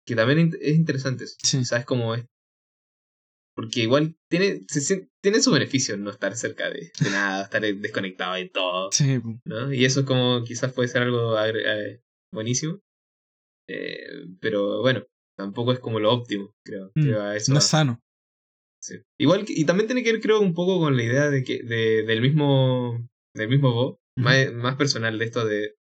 Que 0.06 0.14
también 0.14 0.52
es 0.60 0.76
interesante 0.76 1.24
eso. 1.24 1.36
Sí. 1.42 1.64
¿Sabes 1.64 1.84
cómo 1.86 2.14
es? 2.14 2.26
Porque 3.56 3.80
igual 3.80 4.16
tiene, 4.30 4.64
se 4.68 5.08
tiene 5.22 5.40
su 5.40 5.50
beneficio 5.50 5.96
no 5.96 6.10
estar 6.10 6.36
cerca 6.36 6.68
de, 6.68 6.92
de 7.00 7.10
nada, 7.10 7.44
estar 7.44 7.62
desconectado 7.62 8.34
de 8.34 8.50
todo. 8.50 8.92
Sí. 8.92 9.18
¿no? 9.46 9.72
Y 9.72 9.86
eso 9.86 10.00
es 10.00 10.06
como 10.06 10.44
quizás 10.44 10.74
puede 10.74 10.88
ser 10.88 11.02
algo 11.02 11.34
eh, 11.42 12.02
buenísimo. 12.32 12.80
Eh, 13.68 14.26
pero 14.40 14.82
bueno, 14.82 15.06
tampoco 15.38 15.72
es 15.72 15.78
como 15.78 16.00
lo 16.00 16.12
óptimo, 16.12 16.52
creo. 16.64 16.92
Mm, 16.94 17.02
creo 17.02 17.22
a 17.22 17.34
eso 17.34 17.52
no 17.52 17.58
es 17.58 17.64
sano. 17.64 17.98
Sí. 18.82 18.96
Igual 19.18 19.46
y 19.48 19.64
también 19.64 19.86
tiene 19.86 20.04
que 20.04 20.12
ver 20.12 20.20
creo 20.20 20.38
un 20.40 20.52
poco 20.52 20.78
con 20.78 20.94
la 20.94 21.02
idea 21.02 21.30
de 21.30 21.42
que 21.42 21.62
de, 21.62 22.04
del 22.04 22.20
mismo 22.20 23.08
del 23.34 23.48
mismo 23.48 23.72
Bo, 23.72 24.00
más 24.16 24.76
personal 24.76 25.18
de 25.18 25.24
esto 25.24 25.44
de, 25.46 25.75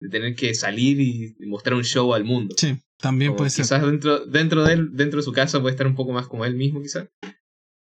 de 0.00 0.08
tener 0.08 0.34
que 0.34 0.54
salir 0.54 1.00
y 1.00 1.34
mostrar 1.46 1.74
un 1.74 1.84
show 1.84 2.12
al 2.14 2.24
mundo. 2.24 2.54
Sí, 2.58 2.78
también 2.98 3.30
Como 3.30 3.38
puede 3.38 3.50
ser. 3.50 3.64
quizás 3.64 3.82
dentro, 3.82 4.26
dentro 4.26 4.64
de 4.64 4.72
él, 4.74 4.88
dentro 4.92 5.18
de 5.18 5.24
su 5.24 5.32
casa 5.32 5.60
puede 5.60 5.72
estar 5.74 5.86
un 5.86 5.94
poco 5.94 6.12
más 6.12 6.26
como 6.28 6.44
él 6.44 6.54
mismo, 6.54 6.82
quizás. 6.82 7.08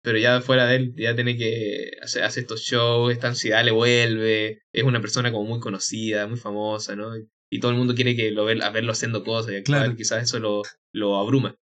Pero 0.02 0.18
ya 0.18 0.40
fuera 0.42 0.66
de 0.66 0.76
él, 0.78 0.94
ya 0.98 1.14
tiene 1.14 1.36
que 1.38 1.92
hacer, 2.02 2.24
hace 2.24 2.40
estos 2.40 2.62
shows, 2.62 3.12
esta 3.12 3.28
ansiedad 3.28 3.64
le 3.66 3.72
vuelve, 3.72 4.62
es 4.74 4.84
una 4.84 5.02
persona 5.02 5.32
como 5.32 5.44
muy 5.48 5.60
conocida, 5.60 6.26
muy 6.26 6.38
famosa, 6.40 6.96
¿no? 6.96 7.18
Y, 7.18 7.28
y 7.52 7.60
todo 7.60 7.72
el 7.72 7.78
mundo 7.78 7.96
quiere 7.96 8.16
que 8.16 8.32
lo 8.32 8.46
ver, 8.46 8.64
a 8.64 8.70
verlo 8.70 8.92
haciendo 8.94 9.24
cosas 9.24 9.54
y 9.60 9.64
Claro. 9.64 9.96
quizás 9.96 10.24
eso 10.24 10.40
lo, 10.40 10.62
lo 10.94 11.18
abruma. 11.18 11.56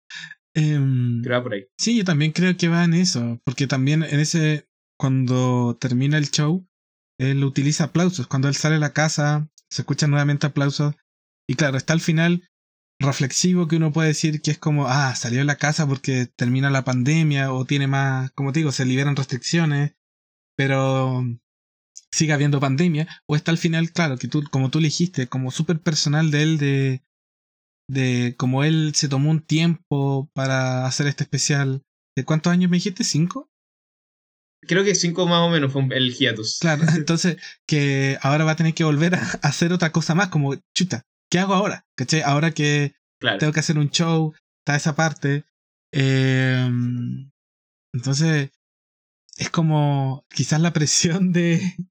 Creo 0.53 1.31
va 1.31 1.43
por 1.43 1.53
ahí. 1.53 1.65
Sí, 1.77 1.97
yo 1.97 2.03
también 2.03 2.31
creo 2.31 2.55
que 2.57 2.67
va 2.67 2.83
en 2.83 2.93
eso, 2.93 3.39
porque 3.43 3.67
también 3.67 4.03
en 4.03 4.19
ese, 4.19 4.67
cuando 4.97 5.77
termina 5.79 6.17
el 6.17 6.29
show, 6.31 6.65
él 7.19 7.43
utiliza 7.43 7.85
aplausos. 7.85 8.27
Cuando 8.27 8.47
él 8.47 8.55
sale 8.55 8.75
a 8.75 8.79
la 8.79 8.93
casa, 8.93 9.49
se 9.69 9.81
escuchan 9.81 10.11
nuevamente 10.11 10.47
aplausos. 10.47 10.95
Y 11.47 11.55
claro, 11.55 11.77
está 11.77 11.93
al 11.93 12.01
final 12.01 12.47
reflexivo 12.99 13.67
que 13.67 13.75
uno 13.75 13.91
puede 13.91 14.09
decir 14.09 14.41
que 14.41 14.51
es 14.51 14.57
como, 14.57 14.87
ah, 14.87 15.15
salió 15.15 15.39
de 15.39 15.45
la 15.45 15.57
casa 15.57 15.87
porque 15.87 16.27
termina 16.27 16.69
la 16.69 16.83
pandemia 16.83 17.51
o 17.53 17.65
tiene 17.65 17.87
más, 17.87 18.31
como 18.31 18.51
te 18.51 18.59
digo, 18.59 18.71
se 18.71 18.85
liberan 18.85 19.15
restricciones, 19.15 19.95
pero 20.55 21.23
sigue 22.11 22.33
habiendo 22.33 22.59
pandemia. 22.59 23.07
O 23.27 23.35
está 23.35 23.51
al 23.51 23.57
final, 23.57 23.91
claro, 23.91 24.17
que 24.17 24.27
tú, 24.27 24.43
como 24.51 24.69
tú 24.69 24.79
dijiste, 24.79 25.27
como 25.27 25.51
súper 25.51 25.79
personal 25.81 26.31
de 26.31 26.43
él 26.43 26.57
de 26.57 27.05
de 27.87 28.35
como 28.37 28.63
él 28.63 28.93
se 28.95 29.09
tomó 29.09 29.29
un 29.29 29.41
tiempo 29.41 30.29
para 30.33 30.85
hacer 30.85 31.07
este 31.07 31.23
especial. 31.23 31.83
¿De 32.15 32.25
cuántos 32.25 32.51
años 32.51 32.69
me 32.71 32.77
dijiste? 32.77 33.03
¿Cinco? 33.03 33.49
Creo 34.67 34.83
que 34.83 34.95
cinco 34.95 35.27
más 35.27 35.41
o 35.41 35.49
menos 35.49 35.71
fue 35.71 35.83
el 35.91 36.13
hiatus. 36.13 36.59
Claro, 36.59 36.83
entonces 36.95 37.37
que 37.67 38.17
ahora 38.21 38.43
va 38.45 38.51
a 38.51 38.55
tener 38.55 38.73
que 38.73 38.83
volver 38.83 39.15
a 39.15 39.19
hacer 39.43 39.73
otra 39.73 39.91
cosa 39.91 40.15
más, 40.15 40.29
como 40.29 40.55
chuta, 40.75 41.03
¿qué 41.29 41.39
hago 41.39 41.53
ahora? 41.53 41.85
¿Cachai? 41.95 42.21
Ahora 42.21 42.51
que 42.51 42.93
Claro. 43.19 43.37
tengo 43.39 43.53
que 43.53 43.59
hacer 43.61 43.77
un 43.79 43.89
show, 43.89 44.33
está 44.59 44.75
esa 44.75 44.95
parte. 44.95 45.45
eh, 45.93 46.69
entonces, 47.93 48.51
es 49.37 49.49
como 49.49 50.25
quizás 50.29 50.59
la 50.61 50.73
presión 50.73 51.31
de, 51.31 51.61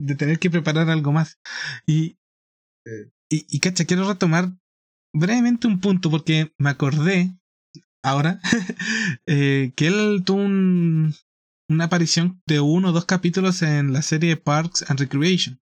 de 0.00 0.14
tener 0.16 0.38
que 0.38 0.50
preparar 0.50 0.90
algo 0.90 1.12
más. 1.12 1.38
Y, 1.86 2.16
Sí. 2.86 2.92
y, 3.30 3.46
y 3.56 3.60
cacha, 3.60 3.86
quiero 3.86 4.06
retomar 4.06 4.50
brevemente 5.14 5.66
un 5.66 5.80
punto 5.80 6.10
porque 6.10 6.52
me 6.58 6.68
acordé 6.70 7.34
ahora 8.02 8.40
eh, 9.26 9.72
que 9.74 9.86
él 9.86 10.22
tuvo 10.26 10.42
un- 10.42 11.14
una 11.68 11.84
aparición 11.84 12.42
de 12.46 12.60
uno 12.60 12.88
o 12.90 12.92
dos 12.92 13.04
capítulos 13.06 13.62
en 13.62 13.92
la 13.92 14.02
serie 14.02 14.36
Parks 14.36 14.84
and 14.88 15.00
Recreation. 15.00 15.60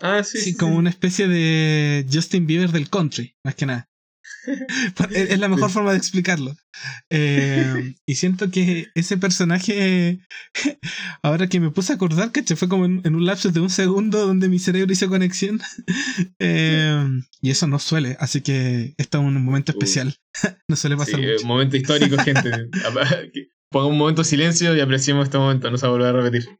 Ah, 0.00 0.22
sí. 0.24 0.38
Sí, 0.38 0.44
sí, 0.52 0.56
como 0.56 0.72
sí. 0.72 0.78
una 0.78 0.90
especie 0.90 1.28
de 1.28 2.06
Justin 2.12 2.46
Bieber 2.46 2.72
del 2.72 2.90
country, 2.90 3.36
más 3.44 3.54
que 3.54 3.66
nada. 3.66 3.88
es 5.10 5.38
la 5.38 5.48
mejor 5.48 5.68
Sí. 5.68 5.74
forma 5.74 5.92
de 5.92 5.98
explicarlo. 5.98 6.56
Eh, 7.10 7.94
y 8.06 8.14
siento 8.16 8.50
que 8.50 8.88
ese 8.94 9.16
personaje, 9.16 10.20
ahora 11.22 11.48
que 11.48 11.60
me 11.60 11.70
puse 11.70 11.92
a 11.92 11.96
acordar, 11.96 12.32
que 12.32 12.42
fue 12.56 12.68
como 12.68 12.84
en, 12.86 13.00
en 13.04 13.14
un 13.14 13.24
lapso 13.26 13.50
de 13.50 13.60
un 13.60 13.70
segundo 13.70 14.26
donde 14.26 14.48
mi 14.48 14.58
cerebro 14.58 14.92
hizo 14.92 15.08
conexión. 15.08 15.60
Eh, 16.40 17.06
y 17.40 17.50
eso 17.50 17.66
no 17.68 17.78
suele, 17.78 18.16
así 18.18 18.40
que 18.40 18.94
esto 18.96 19.18
es 19.18 19.24
un 19.24 19.44
momento 19.44 19.72
Uh. 19.72 19.76
especial. 19.78 20.16
no 20.68 20.74
suele 20.76 20.96
Sí, 20.96 20.98
pasar 20.98 21.20
eh, 21.20 21.32
mucho. 21.34 21.46
momento 21.46 21.76
histórico, 21.76 22.16
gente. 22.18 22.50
Ponga 23.72 23.86
un 23.86 23.98
momento 23.98 24.22
de 24.22 24.28
silencio 24.28 24.76
y 24.76 24.80
apreciemos 24.80 25.24
este 25.24 25.38
momento, 25.38 25.70
no 25.70 25.78
se 25.78 25.86
va 25.86 25.88
a 25.88 25.92
volver 25.96 26.14
a 26.14 26.20
repetir. 26.22 26.58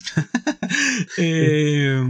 Eh, 1.18 2.02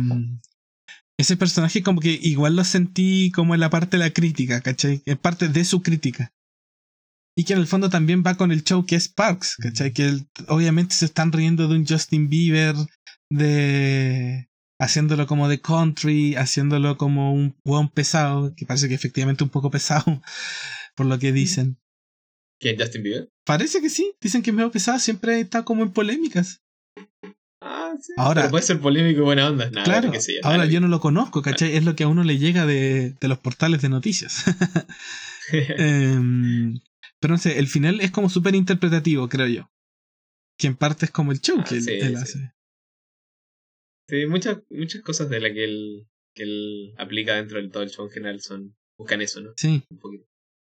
ese 1.18 1.36
personaje 1.36 1.82
como 1.82 2.00
que 2.00 2.18
igual 2.22 2.56
lo 2.56 2.64
sentí 2.64 3.30
como 3.34 3.54
en 3.54 3.60
la 3.60 3.70
parte 3.70 3.96
de 3.96 4.04
la 4.04 4.10
crítica, 4.10 4.60
¿cachai? 4.60 5.02
En 5.06 5.16
parte 5.18 5.48
de 5.48 5.64
su 5.64 5.82
crítica. 5.82 6.32
Y 7.36 7.44
que 7.44 7.52
en 7.54 7.60
el 7.60 7.66
fondo 7.66 7.88
también 7.88 8.22
va 8.26 8.36
con 8.36 8.52
el 8.52 8.62
show 8.64 8.84
que 8.86 8.96
es 8.96 9.08
Parks, 9.08 9.56
¿cachai? 9.56 9.92
Que 9.92 10.06
él- 10.06 10.28
obviamente 10.48 10.94
se 10.94 11.04
están 11.04 11.32
riendo 11.32 11.68
de 11.68 11.76
un 11.76 11.86
Justin 11.86 12.28
Bieber, 12.28 12.74
de 13.30 14.48
haciéndolo 14.80 15.26
como 15.26 15.48
de 15.48 15.60
country, 15.60 16.34
haciéndolo 16.36 16.96
como 16.96 17.32
un 17.32 17.56
hueón 17.64 17.88
pesado, 17.90 18.54
que 18.56 18.66
parece 18.66 18.88
que 18.88 18.94
efectivamente 18.94 19.44
un 19.44 19.50
poco 19.50 19.70
pesado, 19.70 20.04
por 20.96 21.06
lo 21.06 21.18
que 21.18 21.32
dicen. 21.32 21.78
¿Quién? 22.60 22.78
¿Justin 22.78 23.02
Bieber? 23.02 23.28
Parece 23.44 23.80
que 23.80 23.90
sí, 23.90 24.14
dicen 24.20 24.42
que 24.42 24.50
es 24.50 24.56
medio 24.56 24.70
pesado, 24.70 24.98
siempre 24.98 25.40
está 25.40 25.64
como 25.64 25.82
en 25.82 25.92
polémicas. 25.92 26.62
Ah, 27.60 27.94
sí. 28.00 28.12
Ahora- 28.16 28.42
Pero 28.42 28.50
puede 28.52 28.64
ser 28.64 28.80
polémico 28.80 29.20
y 29.20 29.24
buena 29.24 29.48
onda. 29.48 29.70
Nada, 29.70 29.84
Claro, 29.84 30.10
que 30.12 30.20
sí, 30.20 30.36
ahora 30.42 30.58
nada. 30.58 30.70
yo 30.70 30.80
no 30.80 30.88
lo 30.88 31.00
conozco, 31.00 31.42
¿cachai? 31.42 31.76
Es 31.76 31.84
lo 31.84 31.94
que 31.96 32.04
a 32.04 32.08
uno 32.08 32.24
le 32.24 32.38
llega 32.38 32.66
de, 32.66 33.14
de 33.20 33.28
los 33.28 33.38
portales 33.38 33.80
de 33.82 33.88
noticias. 33.88 34.44
Em, 35.52 36.80
pero 37.20 37.34
no 37.34 37.38
sé, 37.38 37.58
el 37.58 37.68
final 37.68 38.00
es 38.00 38.10
como 38.10 38.30
súper 38.30 38.54
interpretativo, 38.54 39.28
creo 39.28 39.46
yo. 39.46 39.70
Que 40.58 40.66
en 40.68 40.76
parte 40.76 41.04
es 41.06 41.10
como 41.10 41.32
el 41.32 41.40
show 41.40 41.58
Ah, 41.60 41.64
que 41.68 41.76
él, 41.76 41.82
sí, 41.82 41.90
él 41.92 42.16
sí. 42.16 42.22
hace. 42.22 42.52
Sí, 44.08 44.26
muchas, 44.26 44.58
muchas 44.70 45.02
cosas 45.02 45.28
de 45.30 45.40
las 45.40 45.52
que 45.52 45.64
él, 45.64 46.06
que 46.34 46.42
él 46.44 46.94
aplica 46.98 47.34
dentro 47.34 47.58
del 47.58 47.70
todo 47.70 47.82
el 47.82 47.90
show 47.90 48.06
en 48.06 48.10
general 48.12 48.40
son 48.40 48.76
buscan 48.98 49.20
eso, 49.22 49.40
¿no? 49.40 49.52
Sí, 49.56 49.82
Un 49.90 49.98
poquito. 49.98 50.26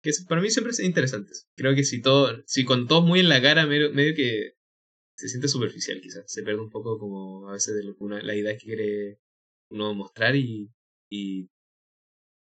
Que 0.07 0.13
para 0.29 0.41
mí 0.41 0.51
siempre 0.51 0.71
es 0.71 0.79
interesante. 0.81 1.33
Creo 1.57 1.75
que 1.75 1.83
si 1.83 2.01
todo, 2.01 2.43
si 2.47 2.65
con 2.65 2.87
todos 2.87 3.05
muy 3.05 3.19
en 3.21 3.29
la 3.29 3.43
cara, 3.43 3.67
medio, 3.67 3.93
medio 3.93 4.15
que 4.15 4.55
se 5.19 5.29
siente 5.29 5.49
superficial 5.49 6.01
quizás. 6.01 6.25
Se 6.31 6.43
pierde 6.45 6.61
un 6.61 6.71
poco 6.71 6.99
como 6.99 7.49
a 7.49 7.53
veces 7.55 7.75
de 7.75 7.93
una- 7.99 8.23
la 8.23 8.35
idea 8.37 8.57
que 8.57 8.65
quiere 8.67 9.19
uno 9.71 9.95
mostrar 9.95 10.37
y, 10.37 10.71
y 11.11 11.49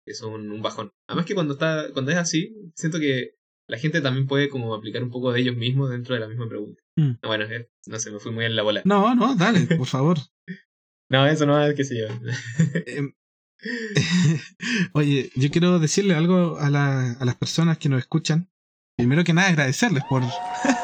eso 0.05 0.27
es 0.27 0.35
un, 0.35 0.51
un 0.51 0.61
bajón. 0.61 0.91
Además 1.07 1.25
que 1.25 1.35
cuando 1.35 1.53
está, 1.53 1.89
cuando 1.93 2.11
es 2.11 2.17
así, 2.17 2.53
siento 2.75 2.99
que 2.99 3.35
la 3.69 3.77
gente 3.77 4.01
también 4.01 4.27
puede 4.27 4.49
como 4.49 4.73
aplicar 4.75 5.01
un 5.03 5.09
poco 5.11 5.31
de 5.31 5.39
ellos 5.39 5.55
mismos 5.55 5.89
dentro 5.89 6.15
de 6.15 6.19
la 6.21 6.27
misma 6.27 6.49
pregunta. 6.49 6.81
Mm. 6.97 7.11
No, 7.21 7.29
bueno, 7.29 7.45
eh, 7.45 7.69
no 7.87 7.97
sé, 7.99 8.11
me 8.11 8.19
fui 8.19 8.31
muy 8.33 8.43
en 8.45 8.55
la 8.57 8.63
bola. 8.63 8.81
no, 8.85 9.15
no, 9.15 9.35
dale, 9.35 9.61
por 9.77 9.87
favor. 9.87 10.17
No, 11.09 11.27
eso 11.27 11.45
no 11.45 11.63
es 11.63 11.75
que 11.75 11.83
sé 11.83 11.99
yo. 11.99 12.07
Em, 12.87 13.13
Oye, 14.93 15.31
yo 15.35 15.49
quiero 15.51 15.79
decirle 15.79 16.15
algo 16.15 16.57
a, 16.59 16.69
la- 16.69 17.11
a 17.19 17.25
las 17.25 17.35
personas 17.35 17.77
que 17.77 17.89
nos 17.89 17.99
escuchan. 17.99 18.49
Primero 18.97 19.23
que 19.23 19.33
nada, 19.33 19.49
agradecerles 19.49 20.03
por, 20.09 20.23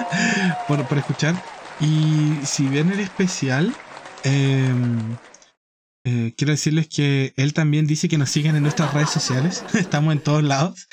por, 0.68 0.88
por 0.88 0.98
escuchar. 0.98 1.36
Y 1.80 2.34
si 2.46 2.68
ven 2.68 2.92
el 2.92 3.00
especial, 3.00 3.74
em, 4.24 5.16
eh, 6.06 6.34
quiero 6.38 6.52
decirles 6.52 6.88
que 6.88 7.34
él 7.38 7.54
también 7.54 7.86
dice 7.88 8.10
que 8.10 8.18
nos 8.18 8.30
sigan 8.30 8.56
en 8.56 8.64
nuestras 8.64 8.94
redes 8.94 9.10
sociales. 9.10 9.64
Estamos 9.74 10.14
en 10.14 10.20
todos 10.20 10.44
lados. 10.44 10.88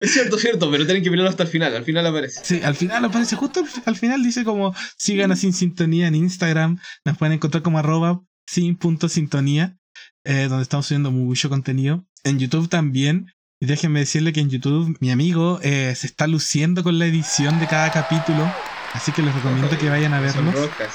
Es 0.00 0.12
cierto, 0.12 0.38
cierto, 0.38 0.70
pero 0.70 0.84
tienen 0.84 1.02
que 1.02 1.10
mirarlo 1.10 1.30
hasta 1.30 1.44
el 1.44 1.48
final. 1.48 1.74
Al 1.74 1.84
final 1.84 2.06
aparece. 2.06 2.40
Sí, 2.44 2.60
al 2.62 2.74
final 2.74 3.04
aparece, 3.04 3.36
justo 3.36 3.60
al, 3.60 3.66
al 3.86 3.96
final 3.96 4.22
dice 4.22 4.44
como 4.44 4.74
sigan 4.98 5.32
a 5.32 5.36
Sin 5.36 5.52
Sintonía 5.52 6.08
en 6.08 6.14
Instagram. 6.16 6.78
Nos 7.04 7.16
pueden 7.16 7.34
encontrar 7.34 7.62
como 7.62 7.78
arroba 7.78 8.22
sin.sintonía, 8.46 9.78
eh, 10.24 10.46
donde 10.48 10.62
estamos 10.62 10.86
subiendo 10.86 11.10
mucho 11.10 11.48
contenido. 11.48 12.04
En 12.24 12.38
YouTube 12.38 12.68
también. 12.68 13.32
Y 13.60 13.66
déjenme 13.66 14.00
decirle 14.00 14.32
que 14.32 14.40
en 14.40 14.50
YouTube 14.50 14.96
mi 15.00 15.10
amigo 15.10 15.60
eh, 15.62 15.94
se 15.96 16.06
está 16.06 16.26
luciendo 16.26 16.82
con 16.82 16.98
la 16.98 17.06
edición 17.06 17.60
de 17.60 17.66
cada 17.66 17.90
capítulo. 17.92 18.50
Así 18.92 19.12
que 19.12 19.22
les 19.22 19.34
recomiendo 19.34 19.76
que 19.78 19.88
vayan 19.88 20.14
a 20.14 20.20
rocas. 20.20 20.94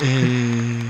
Eh, 0.00 0.82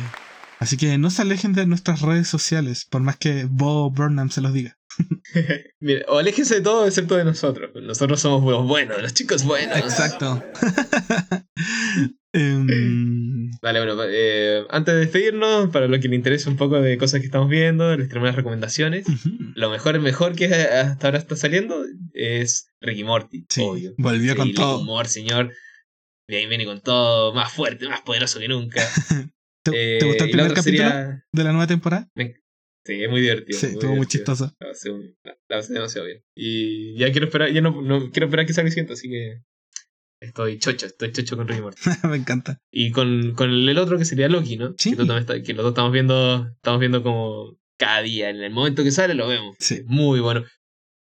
así 0.58 0.76
que 0.76 0.98
no 0.98 1.10
se 1.10 1.22
alejen 1.22 1.52
de 1.52 1.66
nuestras 1.66 2.00
redes 2.00 2.28
sociales, 2.28 2.84
por 2.84 3.02
más 3.02 3.16
que 3.16 3.46
Bo 3.48 3.90
Burnham 3.90 4.30
se 4.30 4.40
los 4.40 4.52
diga. 4.52 4.78
Mira, 5.80 6.04
o 6.08 6.18
aléjense 6.18 6.56
de 6.56 6.60
todo 6.62 6.86
excepto 6.86 7.16
de 7.16 7.24
nosotros. 7.24 7.70
Nosotros 7.82 8.20
somos 8.20 8.42
los 8.50 8.66
buenos, 8.66 9.00
los 9.00 9.14
chicos 9.14 9.44
buenos. 9.44 9.76
Exacto. 9.78 10.42
Em, 12.36 13.50
Vale, 13.62 13.78
bueno, 13.84 14.02
eh, 14.08 14.64
antes 14.70 14.94
de 14.94 15.00
despedirnos, 15.00 15.70
para 15.70 15.88
los 15.88 15.98
que 16.00 16.08
les 16.08 16.16
interese 16.16 16.48
un 16.48 16.56
poco 16.56 16.80
de 16.80 16.98
cosas 16.98 17.20
que 17.20 17.26
estamos 17.26 17.48
viendo, 17.48 17.96
les 17.96 18.08
tenemos 18.08 18.28
las 18.28 18.36
recomendaciones. 18.36 19.06
Lo 19.54 19.70
mejor, 19.70 19.98
mejor 20.00 20.34
que 20.36 20.46
hasta 20.46 21.06
ahora 21.08 21.18
está 21.18 21.36
saliendo 21.36 21.84
es 22.12 22.68
Ricky 22.80 23.04
Morty, 23.04 23.46
Sí, 23.48 23.62
obvio. 23.64 23.94
volvió 23.98 24.32
Sí, 24.32 24.38
con 24.38 24.52
todo. 24.52 24.80
humor, 24.80 25.06
señor. 25.08 25.52
De 26.28 26.38
ahí 26.38 26.46
viene 26.46 26.64
con 26.64 26.80
todo, 26.80 27.32
más 27.34 27.52
fuerte, 27.52 27.88
más 27.88 28.02
poderoso 28.02 28.38
que 28.40 28.48
nunca. 28.48 28.82
¿Te, 29.64 29.70
Eh, 29.96 29.98
te 30.00 30.04
gustó 30.06 30.24
el 30.24 30.30
primer 30.30 30.52
capítulo 30.52 30.62
sería- 30.90 31.24
de 31.32 31.44
la 31.44 31.50
nueva 31.52 31.66
temporada? 31.66 32.08
Sí, 32.16 33.02
es 33.02 33.10
muy 33.10 33.20
divertido. 33.20 33.58
Sí, 33.58 33.66
estuvo 33.66 33.96
muy 33.96 34.06
chistoso. 34.06 34.54
La 34.60 35.36
pasé 35.48 35.72
demasiado 35.72 36.06
bien. 36.06 36.22
Y 36.36 36.96
ya 36.98 37.10
quiero 37.10 37.26
esperar, 37.26 37.50
ya 37.52 37.60
no, 37.60 37.80
no 37.82 38.10
quiero 38.10 38.26
esperar 38.26 38.46
que 38.46 38.52
salga 38.52 38.66
el 38.68 38.72
siguiente, 38.72 38.92
así 38.92 39.08
que 39.08 39.40
estoy 40.20 40.58
chocho, 40.58 40.86
estoy 40.86 41.12
chocho 41.12 41.36
con 41.36 41.46
Ricky 41.48 41.60
Morty. 41.62 41.80
Me 42.08 42.16
encanta. 42.16 42.58
Y 42.70 42.90
con, 42.90 43.32
con 43.32 43.50
el 43.50 43.78
otro 43.78 43.98
que 43.98 44.04
sería 44.04 44.28
Loki, 44.28 44.56
¿no? 44.56 44.74
Sí. 44.78 44.96
Que, 44.96 45.02
está- 45.02 45.42
que 45.42 45.54
los 45.54 45.62
dos 45.64 45.72
estamos 45.72 45.92
viendo, 45.92 46.46
estamos 46.56 46.80
viendo 46.80 47.02
como 47.02 47.56
cada 47.78 48.02
día, 48.02 48.30
en 48.30 48.36
el 48.42 48.52
momento 48.52 48.82
que 48.84 48.90
sale 48.90 49.14
lo 49.14 49.28
vemos. 49.28 49.56
Sí. 49.58 49.82
Muy 49.86 50.20
bueno. 50.20 50.44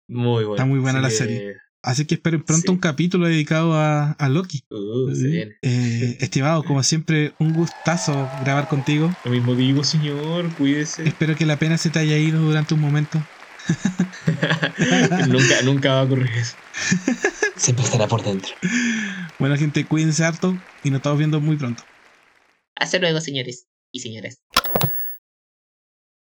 Muy 0.08 0.44
bueno. 0.44 0.56
Está 0.56 0.66
muy 0.66 0.80
buena 0.80 1.00
Así 1.00 1.04
la 1.04 1.10
que, 1.10 1.16
serie. 1.16 1.56
Así 1.86 2.06
que 2.06 2.16
esperen 2.16 2.44
pronto 2.44 2.68
Sí. 2.68 2.72
un 2.72 2.80
capítulo 2.80 3.28
dedicado 3.28 3.74
a, 3.74 4.12
a 4.14 4.30
Loki. 4.30 4.64
Uh, 4.70 5.14
se 5.14 5.28
viene. 5.28 5.56
Eh, 5.62 6.18
estimado, 6.22 6.64
como 6.64 6.82
siempre, 6.82 7.34
un 7.40 7.54
gustazo 7.54 8.30
grabar 8.44 8.68
contigo. 8.70 9.14
Lo 9.26 9.32
mismo 9.32 9.54
digo, 9.54 9.84
señor, 9.84 10.50
cuídese. 10.56 11.04
Espero 11.08 11.36
que 11.36 11.46
la 11.46 11.60
pena 11.60 11.78
se 11.78 11.90
te 11.90 12.00
haya 12.00 12.18
ido 12.18 12.42
durante 12.42 12.74
un 12.74 12.80
momento. 12.82 13.22
nunca, 15.28 15.62
nunca 15.64 15.94
va 15.94 16.00
a 16.02 16.04
ocurrir 16.04 16.30
eso. 16.36 16.56
Siempre 17.64 17.86
estará 17.86 18.10
por 18.10 18.22
dentro. 18.22 18.52
Bueno, 19.40 19.56
gente, 19.56 19.86
cuídense 19.86 20.26
harto 20.26 20.54
y 20.84 20.90
nos 20.90 20.98
estamos 20.98 21.18
viendo 21.18 21.40
muy 21.40 21.56
pronto. 21.56 21.82
Hasta 22.76 23.00
luego, 23.00 23.22
señores 23.22 23.68
y 23.94 24.02
señoras. 24.02 24.42